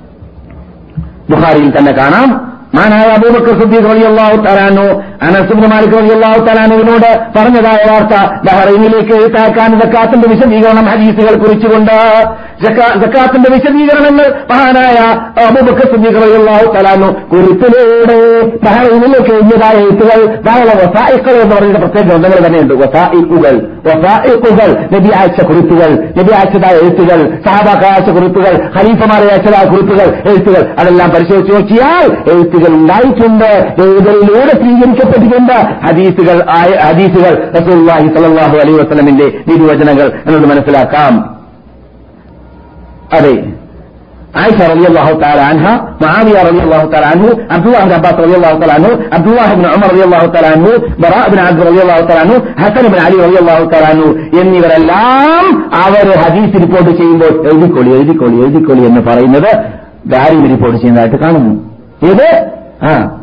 ബുഖാരിയിൽ 1.33 1.71
തന്നെ 1.79 1.93
കാണാം 1.93 2.31
മാനായ 2.73 3.09
അബൂബക്കർ 3.17 3.55
സുദ്ദീഖ് 3.61 3.89
റളിയല്ലാഹു 3.89 4.37
അള്ളാഹു 4.43 4.85
അനസ് 5.25 5.25
അനസുബ് 5.27 5.67
മാലിക് 5.73 5.97
റളിയല്ലാഹു 5.97 6.39
തആലാനുവിനോട് 6.47 7.07
പറഞ്ഞതായ 7.35 7.81
വാർത്ത 7.89 8.15
ബഹ്റൈനിലേക്ക് 8.47 9.15
എഴുത്താക്കാൻ 9.19 9.71
ജക്കാത്തിന്റെ 9.83 10.29
വിശദീകരണം 10.33 10.87
ഹദീസുകൾ 10.93 11.35
കുറിച്ചുകൊണ്ട് 11.43 11.97
ജക്കാത്തിന്റെ 13.03 13.49
വിശദീകരണങ്ങൾ 13.55 14.27
മഹാനായ 14.51 14.97
അബൂബക്കർ 15.45 15.87
സുദ്ദീഖ് 15.93 16.21
റളിയല്ലാഹു 16.25 16.67
തആലാനു 16.75 17.09
കുറിപ്പിലൂടെ 17.33 18.19
ബഹ്റൈനിലേക്ക് 18.67 19.33
എഴുതിയതായ 19.37 19.77
എഴുത്തുകൾ 19.85 20.19
ധാരാളം 20.47 20.81
വസായിക്കൾ 20.83 21.37
എന്ന് 21.43 21.55
പറയുന്ന 21.57 21.81
പ്രത്യേക 21.85 22.05
ഗ്രന്ഥങ്ങൾ 22.11 22.41
തന്നെയുണ്ട്. 22.47 22.75
വസായിക്കുകൾ 22.83 23.55
വസായിക്കുകൾ 23.89 24.71
നബി 24.95 25.11
അയച്ച 25.19 25.41
കുറിപ്പുകൾ 25.49 25.91
നബി 26.19 26.33
അയച്ചതായ 26.39 26.75
എഴുത്തുകൾ 26.83 27.21
സഹാബാക്ക 27.47 27.85
അയച്ച 27.93 28.11
കുറിപ്പുകൾ 28.17 28.55
ഖലീഫമാരെ 28.77 29.29
അയച്ചതായ 29.33 29.65
കുറിപ്പുകൾ 29.73 30.09
എഴുത്തുകൾ 30.31 30.63
അതെല്ലാം 30.81 31.09
പരിശോധിച്ച് 31.15 31.53
നോക്കിയാൽ 31.57 32.05
എഴുത്തുകൾ 32.33 32.61
ഹദീസുകൾ 32.63 32.77
ഉണ്ടായിട്ടുണ്ട് 32.77 33.51
ഇതിലൂടെ 33.83 34.53
സ്വീകരിക്കപ്പെട്ടിട്ടുണ്ട്. 34.53 35.87
ഹദീസുകൾ 35.87 36.45
ഹദീസുകൾ 36.85 37.53
റസൂല്ലാഹി 37.59 38.07
സലാഹു 38.17 38.57
അലൈ 38.57 38.73
വസ്ലമിന്റെ 38.73 39.25
നിർവചനങ്ങൾ 39.25 40.13
എന്നത് 40.27 40.47
മനസ്സിലാക്കാം. 40.51 41.43
അതെ. 43.19 43.45
ആയിഷ 44.37 44.63
റബി 44.63 44.85
അള്ളാഹു 44.85 45.21
താലാൻഹ 45.21 45.65
മഹാവിയ 46.03 46.33
റബി 46.33 46.59
അള്ളാഹു 46.59 46.91
താലാൻഹു 46.91 47.29
അബ്ദുല്ലാഹിബ് 47.51 47.93
അബ്ബാസ് 47.93 48.15
റബി 48.15 48.33
അള്ളാഹു 48.33 48.59
താലാൻഹു 48.59 49.03
അബ്ദുല്ലാഹിബിൻ 49.13 49.67
ഉമർ 49.67 49.89
റബി 49.91 50.01
അള്ളാഹു 50.01 50.27
താലാൻഹു 50.27 50.71
ബറാബിൻ 51.01 51.41
ആദ് 51.41 51.67
റബി 51.67 51.79
അള്ളാഹു 51.79 52.07
താലാൻഹു 52.07 52.37
ഹസൻബിൻ 52.63 53.01
അലി 53.07 53.17
റബി 53.17 53.37
അള്ളാഹു 53.37 53.65
താലാൻഹു 53.65 54.39
എന്നിവരെല്ലാം 54.41 55.45
അവർ 55.73 56.19
ഹദീസ് 56.19 56.63
റിപ്പോർട്ട് 56.63 56.91
ചെയ്യുമ്പോൾ 56.91 57.49
എഴുതിക്കോളി 57.53 57.91
എഴുതിക്കോളി 57.91 58.35
എഴുതിക്കോളി 58.35 58.85
എന്ന് 58.85 59.01
പറയുന്നത് 59.01 59.51
ദാരി 60.07 60.47
റിപ്പോർട്ട് 60.47 60.77
ചെയ്യുന്നതായിട്ട് 60.77 61.17
കാണുന്നു. 61.17 61.72
ഇത് 62.07 62.51
ആ. 62.83 63.19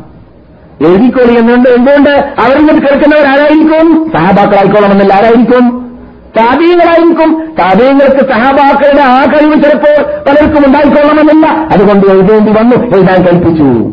എഴുതിക്കോളി 0.86 1.38
എന്നുണ്ട് 1.38 1.68
എന്തുകൊണ്ട് 1.68 2.10
അവരിങ്ങോട്ട് 2.10 2.86
കേൾക്കുന്നവർ 2.86 3.26
ആരായിരിക്കും 3.26 4.12
സഹാബാക്കളായിക്കോളണമെന്നല്ല 4.16 5.14
ആരായിരിക്കും? 5.14 5.90
താപീയങ്ങളായിരിക്കും. 6.36 7.52
താപീയങ്ങൾക്ക് 7.60 8.32
സഹാബാക്കളുടെ 8.32 9.02
ആ 9.02 9.24
കഴിവ് 9.24 9.62
ചിലപ്പോൾ 9.62 10.22
പലർക്കും 10.28 10.66
ഉണ്ടായിക്കൊള്ളണമെന്നില്ല. 10.66 11.46
അതുകൊണ്ട് 11.46 12.06
എഴുതേണ്ടി 12.06 12.52
വന്നു 12.52 12.96
എഴുതാൻ 12.96 13.22
കൽപ്പിച്ചു. 13.22 13.90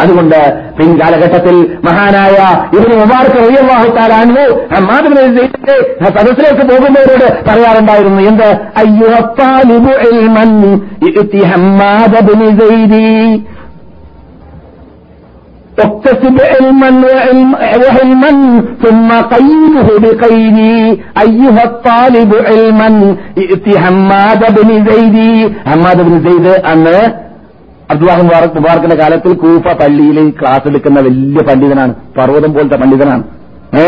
അതുകൊണ്ട് 0.00 0.70
പിൻകാലഘട്ടത്തിൽ 0.78 1.76
മഹാനായ 1.84 2.66
ഇവന് 2.76 3.00
മുബാർക്ക് 3.00 3.36
റയ്യാഹുത്താലാണു 3.36 4.64
അമ്മാദിന്റെ 4.76 5.22
സദസ്സിലേക്ക് 6.08 6.62
പോകുന്നവരോട് 6.62 7.44
പറയാറുണ്ടായിരുന്നു 7.48 8.22
എന്ത്? 8.22 8.58
അയ്യോ 8.76 9.08
اكتسب 15.77 16.35
علما 16.51 16.89
وعلم- 17.05 17.57
وعلما 17.81 18.31
ثم 18.83 19.09
قيده 19.33 19.87
بقيدي 20.03 20.77
أيها 21.17 21.61
الطالب 21.69 22.31
علما 22.47 22.89
ائت 23.39 23.65
حماد 23.83 24.41
بن 24.57 24.69
زيد 24.87 25.15
حماد 25.65 25.97
بن 26.07 26.15
زيد 26.25 26.45
അന്ന് 26.71 26.97
അബ്ദുല്ലാഹ് 27.89 28.23
മുബാറക് 28.23 28.57
മുബാറക്കിന്റെ 28.57 28.97
കാലത്തിൽ 29.01 29.31
കൂഫ 29.43 29.65
പള്ളിയിൽ 29.79 30.17
ക്ലാസ് 30.39 30.65
എടുക്കുന്ന 30.69 30.99
വലിയ 31.07 31.39
പണ്ഡിതനാണ് 31.47 31.93
പർവ്വതം 32.17 32.51
പോലത്തെ 32.55 32.77
പണ്ഡിതനാണ് 32.81 33.23
ഏ 33.77 33.85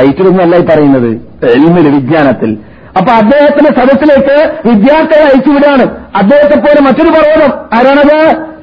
ഐറ്റിലൊന്നല്ല 0.00 0.54
ഈ 0.56 0.66
പറയുന്നത് 0.70 1.10
എൽമില് 1.56 1.90
വിജ്ഞാനത്തിൽ 1.96 2.50
അപ്പൊ 2.98 3.10
അദ്ദേഹത്തിന്റെ 3.20 3.70
സദസ്സിലേക്ക് 3.78 4.36
വിദ്യാർത്ഥികളെ 4.68 5.24
അയച്ചുവിടാണ് 5.28 5.84
അദ്ദേഹത്തെ 6.20 6.58
പോലെ 6.64 6.80
മറ്റൊരു 6.86 7.12
പർവ്വതം 7.16 7.52
ആരാണത് 7.76 8.18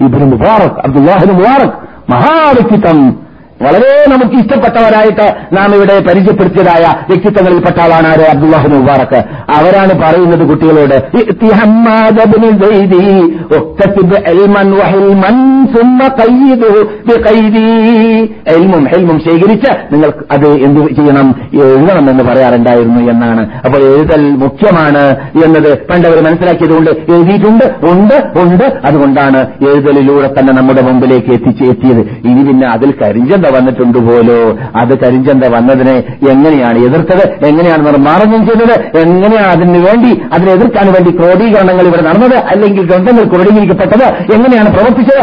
ഇബ്നു 0.05 0.27
മുബാറക് 0.33 0.77
അബ്ദുല്ലാഹിന് 0.85 1.33
മുബാറക് 1.39 1.75
mahal 2.06 2.54
kita 2.70 2.90
വളരെ 3.60 3.92
നമുക്ക് 4.12 4.36
ഇഷ്ടപ്പെട്ടവരായിട്ട് 4.40 5.26
നാം 5.56 5.74
ഇവിടെ 5.74 5.94
പരിചയപ്പെടുത്തിയതായ 6.08 6.84
വ്യക്തിത്വങ്ങളിൽപ്പെട്ട 7.10 7.78
ആളാണ് 7.84 8.08
ആര് 8.08 8.24
അബ്ദുല്ലാഹു 8.32 8.68
മുബാറക്ക് 8.68 9.20
അവരാണ് 9.56 9.92
പറയുന്നത് 10.02 10.44
കുട്ടികളോട് 10.48 10.96
ഹിൽമും 18.92 19.18
ശേഖരിച്ച് 19.26 19.70
നിങ്ങൾ 19.92 20.12
അത് 20.30 20.46
എന്ത് 20.66 20.80
ചെയ്യണം 20.98 21.28
എഴുതണം 21.52 22.10
എന്ന് 22.10 22.24
പറയാറുണ്ടായിരുന്നു 22.24 23.00
എന്നാണ്. 23.12 23.42
അപ്പോൾ 23.64 23.80
എഴുതൽ 23.92 24.22
മുഖ്യമാണ് 24.44 25.04
എന്നത് 25.44 25.70
പണ്ടവർ 25.90 26.18
മനസ്സിലാക്കിയതുകൊണ്ട് 26.28 26.90
എഴുതിയിട്ടുണ്ട് 26.90 27.64
ഉണ്ട് 27.92 28.16
ഉണ്ട്. 28.42 28.66
അതുകൊണ്ടാണ് 28.84 29.40
എഴുതലിലൂടെ 29.70 30.30
തന്നെ 30.38 30.52
നമ്മുടെ 30.52 30.82
മുമ്പിലേക്ക് 30.82 31.30
എത്തിച്ച് 31.30 31.64
എത്തിയത്. 31.64 32.02
ഇനി 32.28 32.42
പിന്നെ 32.48 32.66
അതിൽ 32.68 32.90
വന്നിട്ടുണ്ട് 33.54 33.98
പോലോ? 34.08 34.38
അത് 34.80 34.92
കരിഞ്ചന്ത 34.98 35.44
വന്നതിനെ 35.56 35.96
എങ്ങനെയാണ് 36.32 36.78
എതിർത്തത്? 36.88 37.24
എങ്ങനെയാണ് 37.48 37.86
നിർമ്മാർജനം 37.86 38.42
ചെയ്തത് 38.48 38.74
എങ്ങനെയാണ് 39.00 39.50
അതിന് 39.54 39.80
വേണ്ടി 39.86 40.10
അതിനെ 40.32 40.52
എതിർക്കാൻ 40.52 40.86
വേണ്ടി 40.96 41.10
ക്രോഡീകരണങ്ങൾ 41.10 41.86
ഇവിടെ 41.86 42.02
നടന്നത്? 42.08 42.36
അല്ലെങ്കിൽ 42.52 42.82
ഗ്രന്ഥങ്ങൾ 42.86 43.24
ക്രോഡീകരിക്കപ്പെട്ടത് 43.34 44.06
എങ്ങനെയാണ് 44.34 44.70
പ്രവർത്തിച്ചത്? 44.76 45.22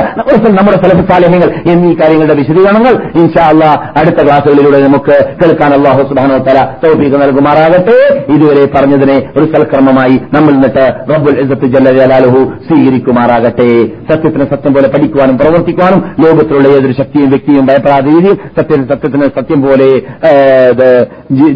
നമ്മുടെ 0.60 0.78
ഫലസാലഹ്യങ്ങൾ 0.84 1.50
എന്നീ 1.72 1.94
കാര്യങ്ങളുടെ 2.02 2.36
വിശദീകരണങ്ങൾ 2.42 2.94
ഇൻഷാല്ല 3.22 3.64
അടുത്ത 4.02 4.20
ക്ലാസ്സുകളിലൂടെ 4.24 4.80
നമുക്ക് 4.88 5.16
കേൾക്കാൻ 5.42 5.74
അള്ളാഹു 5.74 6.02
സുബാനോ 6.10 6.38
തല 6.48 6.60
തൗഫീഖ് 6.84 7.22
നൽകുമാറാകട്ടെ. 7.22 7.98
ഇതുവരെ 8.34 8.66
പറഞ്ഞതിനെ 8.76 9.18
ഒരു 9.38 9.46
സൽക്രമമായി 9.54 10.16
നമ്മൾ 10.34 10.52
നിന്നിട്ട് 10.52 10.86
റബ്ബുൽ 11.14 11.38
ഇസ്സത്ത് 11.44 11.66
ജല്ല 11.66 11.92
ജലാലുഹു 11.98 12.42
സ്വീകരിക്കുമാറാകട്ടെ. 12.68 13.70
സത്യത്തിന് 14.10 14.46
സത്യം 14.54 14.74
പോലെ 14.74 14.88
പഠിക്കുവാനും 14.88 15.38
പ്രവർത്തിക്കുവാനും 15.38 16.00
ലോകത്തിലുള്ള 16.26 16.68
ഏതൊരു 16.68 16.96
ശക്തിയും 17.00 17.30
വ്യക്തിയും 17.30 17.66
ഭയപ്പെടാതെ 17.68 18.13
രീതിയിൽ 18.14 18.36
സത്യ 18.58 18.82
സത്യത്തിന് 18.92 19.28
സത്യം 19.40 19.62
പോലെ 19.66 19.90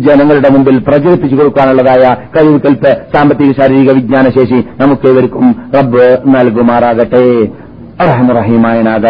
ജനങ്ങളുടെ 0.08 0.50
മുമ്പിൽ 0.56 0.78
പ്രചരിപ്പിച്ചു 0.88 1.36
കൊടുക്കാനുള്ളതായ 1.36 2.04
കഴിവ് 2.36 2.60
കൽപ്പ് 2.66 2.92
സാമ്പത്തിക 3.16 3.52
ശാരീരിക 3.62 3.92
വിജ്ഞാന 3.92 4.30
ശേഷി 4.40 4.60
നമുക്ക് 4.82 5.08
ഇവർക്കും 5.14 5.48
റബ്ബ് 5.78 6.06
നൽകുമാറാകട്ടെ. 6.36 7.26
അറഹമുറഹീമായ 8.04 8.82
നാഥ 8.82 9.08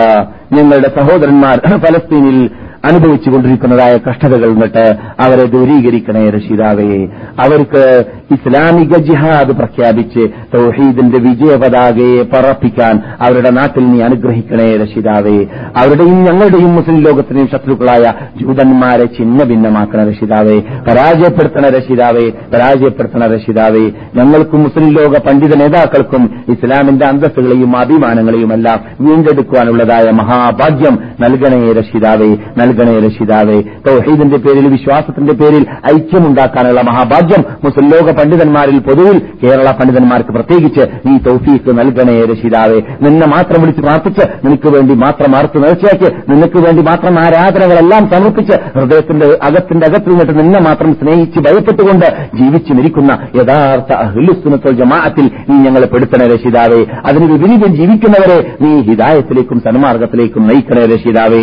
ഞങ്ങളുടെ 0.57 0.89
സഹോദരന്മാർ 0.97 1.57
ഫലസ്തീനിൽ 1.85 2.37
അനുഭവിച്ചുകൊണ്ടിരിക്കുന്നതായ 2.85 3.97
കഷ്ടതകൾ 3.97 4.45
എന്നിട്ട് 4.45 4.95
അവരെ 5.19 5.45
ദൂരീകരിക്കണേ 5.45 6.29
രക്ഷിതാവയെ 6.29 7.05
അവർക്ക് 7.39 8.03
ഇസ്ലാമിക 8.31 8.97
ജിഹാദ് 8.97 9.51
പ്രഖ്യാപിച്ച് 9.51 10.27
തൗഹീദിന്റെ 10.55 11.17
വിജയപതാകയെ 11.17 12.23
പറപ്പിക്കാൻ 12.23 13.01
അവരുടെ 13.21 13.49
നാട്ടിൽ 13.49 13.91
നീ 13.91 14.01
അനുഗ്രഹിക്കണേ 14.01 14.77
രക്ഷിതാവേ. 14.77 15.43
അവരുടെയും 15.77 16.23
ഞങ്ങളുടെയും 16.23 16.75
മുസ്ലിം 16.75 17.01
ലോകത്തിനെയും 17.01 17.47
ശത്രുക്കളായ 17.47 18.13
ജൂതന്മാരെ 18.41 19.05
ചിഹ്ന 19.05 19.43
ഭിന്നമാക്കണ 19.43 20.09
രക്ഷിതാവേ. 20.09 20.59
പരാജയപ്പെടുത്തണ 20.59 21.69
രക്ഷിതാവേ 21.69 22.29
പരാജയപ്പെടുത്തണ 22.29 23.25
രക്ഷിതാവേ. 23.25 23.89
ഞങ്ങൾക്കും 24.15 24.63
മുസ്ലിം 24.63 24.89
ലോക 24.89 25.17
പണ്ഡിത 25.17 25.55
നേതാക്കൾക്കും 25.55 26.43
ഇസ്ലാമിന്റെ 26.49 27.05
അന്തസ്സുകളെയും 27.05 27.77
അഭിമാനങ്ങളെയും 27.77 28.53
എല്ലാം 28.53 28.79
വീണ്ടെടുക്കുവാനുള്ളതായ 29.01 30.11
മഹാഭാഗ്യം 30.11 30.99
നൽകണേ 31.19 31.73
രക്ഷിതാവേ. 31.73 32.35
നൽകണേ 32.67 32.93
രക്ഷിതാവേ. 32.99 33.57
തൗഹീദിന്റെ 33.87 34.37
പേരിൽ 34.37 34.65
വിശ്വാസത്തിന്റെ 34.67 35.33
പേരിൽ 35.33 35.63
ഐക്യമുണ്ടാക്കാനുള്ള 35.93 36.81
മഹാഭാഗ്യം 36.81 37.43
മുസ്ലിം 37.63 37.87
ലോക 37.91 38.13
പണ്ഡിതന്മാരിൽ 38.19 38.79
പൊതുവിൽ 38.79 39.17
കേരള 39.43 39.67
പണ്ഡിതന്മാർക്ക് 39.71 40.29
പ്രത്യേകിച്ച് 40.29 40.83
ഈ 41.11 41.13
തൗഫീഖ് 41.27 41.71
നൽകണേ 41.79 42.15
രക്ഷിതാവേ. 42.31 42.79
നിന്നെ 43.01 43.27
മാത്രം 43.27 43.61
വിളിച്ച് 43.61 43.81
പ്രാർത്ഥിച്ച് 43.81 44.23
നിനക്ക് 44.45 44.69
വേണ്ടി 44.75 44.93
മാത്രം 44.95 45.35
അറുത്ത് 45.35 45.63
നേർച്ചയാക്കി 45.63 46.09
നിനക്ക് 46.31 46.59
വേണ്ടി 46.65 46.81
മാത്രം 46.81 47.19
ആരാധനകളെല്ലാം 47.19 48.03
സമർപ്പിച്ച് 48.13 48.55
ഹൃദയത്തിന്റെ 48.75 49.27
അകത്തിന്റെ 49.43 49.87
അകത്തിൽ 49.87 50.11
നിന്നിട്ട് 50.11 50.39
നിന്നെ 50.39 50.59
മാത്രം 50.67 50.93
സ്നേഹിച്ച് 51.01 51.39
ഭയപ്പെട്ടുകൊണ്ട് 51.39 52.07
ജീവിച്ചു 52.37 52.73
മരിക്കുന്ന 52.73 53.11
യഥാർത്ഥ 53.35 53.91
അഹ്ലുസ്തുനത്തോ 54.05 54.71
ജമാഅത്തിൽ 54.81 55.25
നീ 55.49 55.55
ഞങ്ങളെ 55.65 55.87
പെടുത്തണേ 55.93 56.27
രക്ഷിതാവേ. 56.33 56.81
അതിന് 57.05 57.25
വിപരീതം 57.31 57.71
ജീവിക്കുന്നവരെ 57.75 58.39
നീ 58.61 58.71
ഹിദായത്തിലേക്കും 58.81 59.59
സന്മാർഗത്തിലേക്കും 59.65 60.47
നയിക്കണേ 60.47 60.85
രക്ഷിതാവേ. 60.93 61.41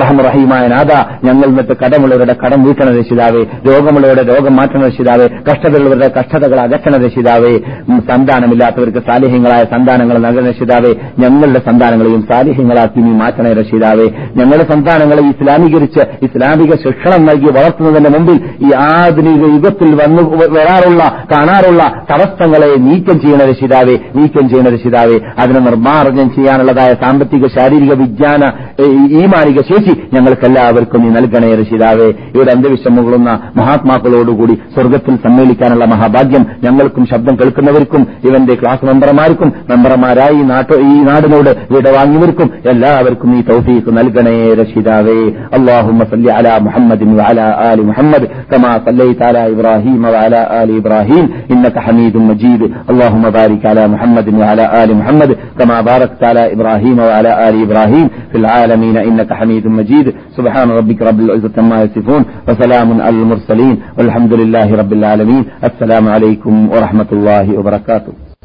അർഹമറഹീമായ 0.00 0.66
നാഥ 0.66 0.92
ഞങ്ങൾ 1.26 1.46
നിന്നിട്ട് 1.48 1.74
കടമുള്ളവരുടെ 1.82 2.36
കടം 2.42 2.60
വീട്ടണ 2.64 2.88
രക്ഷിതാവേ 2.98 3.42
രോഗമുള്ളവരുടെ 3.68 4.24
രോഗം 4.30 4.56
മാറ്റണ 4.56 4.80
രക്ഷിതാവേ 4.86 5.26
കഷ്ടതയുള്ളവരുടെ 5.48 6.08
കഷ്ടതകൾ 6.18 6.60
അകറ്റണ 6.60 6.94
രക്ഷിതാവേ 7.04 7.52
സന്താനമില്ലാത്തവർക്ക് 8.10 9.02
സാലിഹ്യങ്ങളായ 9.08 9.62
സന്താനങ്ങൾ 9.72 10.18
നൽകണ 10.18 10.44
രക്ഷിതാവേ 10.48 10.92
ഞങ്ങളുടെ 11.18 11.62
സന്താനങ്ങളെയും 11.68 12.22
സാലിഹ്യങ്ങളാക്കി 12.30 13.00
നീ 13.00 13.12
മാറ്റണ 13.20 13.46
രക്ഷിതാവേ. 13.60 14.06
ഞങ്ങളുടെ 14.36 14.66
സന്താനങ്ങളെ 14.72 15.22
ഇസ്ലാമീകരിച്ച് 15.30 16.02
ഇസ്ലാമിക 16.22 16.72
ശിക്ഷണം 16.84 17.22
നൽകി 17.26 17.50
വളർത്തുന്നതിന്റെ 17.56 18.10
മുമ്പിൽ 18.10 18.36
ഈ 18.66 18.70
ആധുനിക 18.88 19.42
യുഗത്തിൽ 19.54 19.90
വന്നു 20.02 20.22
വരാറുള്ള 20.56 21.02
കാണാറുള്ള 21.32 21.82
തടസ്സങ്ങളെ 22.10 22.70
നീക്കം 22.88 23.16
ചെയ്യണ 23.20 23.42
രക്ഷിതാവേ 23.50 23.94
നീക്കം 24.16 24.44
ചെയ്യണ 24.50 24.68
രക്ഷിതാവേ. 24.74 25.16
അതിനെ 25.42 25.60
നിർമ്മാർജനം 25.60 26.28
ചെയ്യാനുള്ളതായ 26.36 26.92
സാമ്പത്തിക 27.02 27.46
ശാരീരിക 27.56 27.92
വിജ്ഞാന 28.02 28.42
ഈമാനിക 29.20 29.60
ശേഷി 29.70 29.89
ഞങ്ങൾക്കെല്ലാവർക്കും 30.15 31.01
നീ 31.03 31.09
നൽകണേ 31.17 31.49
രക്ഷിതാവേ 31.59 32.07
ഇവിടെ 32.35 32.49
അന്ത്യവിശ്വം 32.55 32.97
കൊള്ളുന്ന 32.99 33.31
മഹാത്മാക്കളോടുകൂടി 33.59 34.55
സ്വർഗത്തിൽ 34.75 35.15
സമ്മേളിക്കാനുള്ള 35.25 35.85
മഹാഭാഗ്യം 35.93 36.43
ഞങ്ങൾക്കും 36.65 37.03
ശബ്ദം 37.11 37.35
കേൾക്കുന്നവർക്കും 37.39 38.01
ഇവന്റെ 38.27 38.55
ക്ലാസ് 38.61 38.85
മെമ്പർമാർക്കും 38.89 39.49
മെമ്പർമാരായി 39.71 40.33
ഈ 40.35 40.45
നാട്ടു 40.51 40.75
ഈ 40.89 40.95
നാടിനോട് 41.09 41.51
വിടവാങ്ങിയവർക്കും 41.75 42.47
എല്ലാവർക്കും 42.71 43.29
നീ 43.33 43.41
തൗഫീഖ് 43.49 43.91
നൽകണേ 43.99 44.37
രക്ഷിതാവേ 44.61 45.19
അള്ളാഹുമ്മ 45.57 46.09
സല്ലി 46.11 46.31
അലാ 46.37 46.53
മുഹമ്മദിൻ 46.67 47.11
വഅലാ 47.19 47.47
ആലി 47.67 47.85
മുഹമ്മദ് 47.89 48.27
കമാ 48.51 48.71
സല്ലൈത 48.87 49.23
അലാ 49.29 49.43
ഇബ്രാഹിം 49.53 50.01
വഅലാ 50.07 50.43
ആലി 50.59 50.75
ഇബ്രാഹിം 50.81 51.25
ഇന്നക 51.55 51.77
ഹമീദും 51.87 52.27
മജീദ് 52.29 52.53
اللهم 52.91 53.25
بارك 53.31 53.63
على 53.65 53.83
محمد 53.93 54.27
وعلى 54.41 54.65
آل 54.81 54.89
محمد 54.99 55.29
كما 55.59 55.77
باركت 55.83 56.21
على 56.23 56.43
إبراهيم 56.53 56.97
وعلى 57.01 57.31
آل 57.47 57.55
إبراهيم 57.63 58.05
في 58.31 58.37
العالمين 58.41 58.95
إنك 58.99 59.29
حميد 59.39 59.65
مجيد. 59.80 60.06
سبحان 60.36 60.68
ربك 60.78 60.98
رب 61.02 61.20
العزة 61.20 61.54
عما 61.58 61.82
يصفون 61.82 62.22
وسلام 62.48 62.88
على 63.00 63.16
المرسلين 63.22 63.74
والحمد 63.98 64.32
لله 64.40 64.68
رب 64.80 64.92
العالمين. 64.92 65.44
السلام 65.68 66.04
عليكم 66.14 66.54
ورحمة 66.72 67.10
الله 67.12 67.46
وبركاته. 67.58 68.29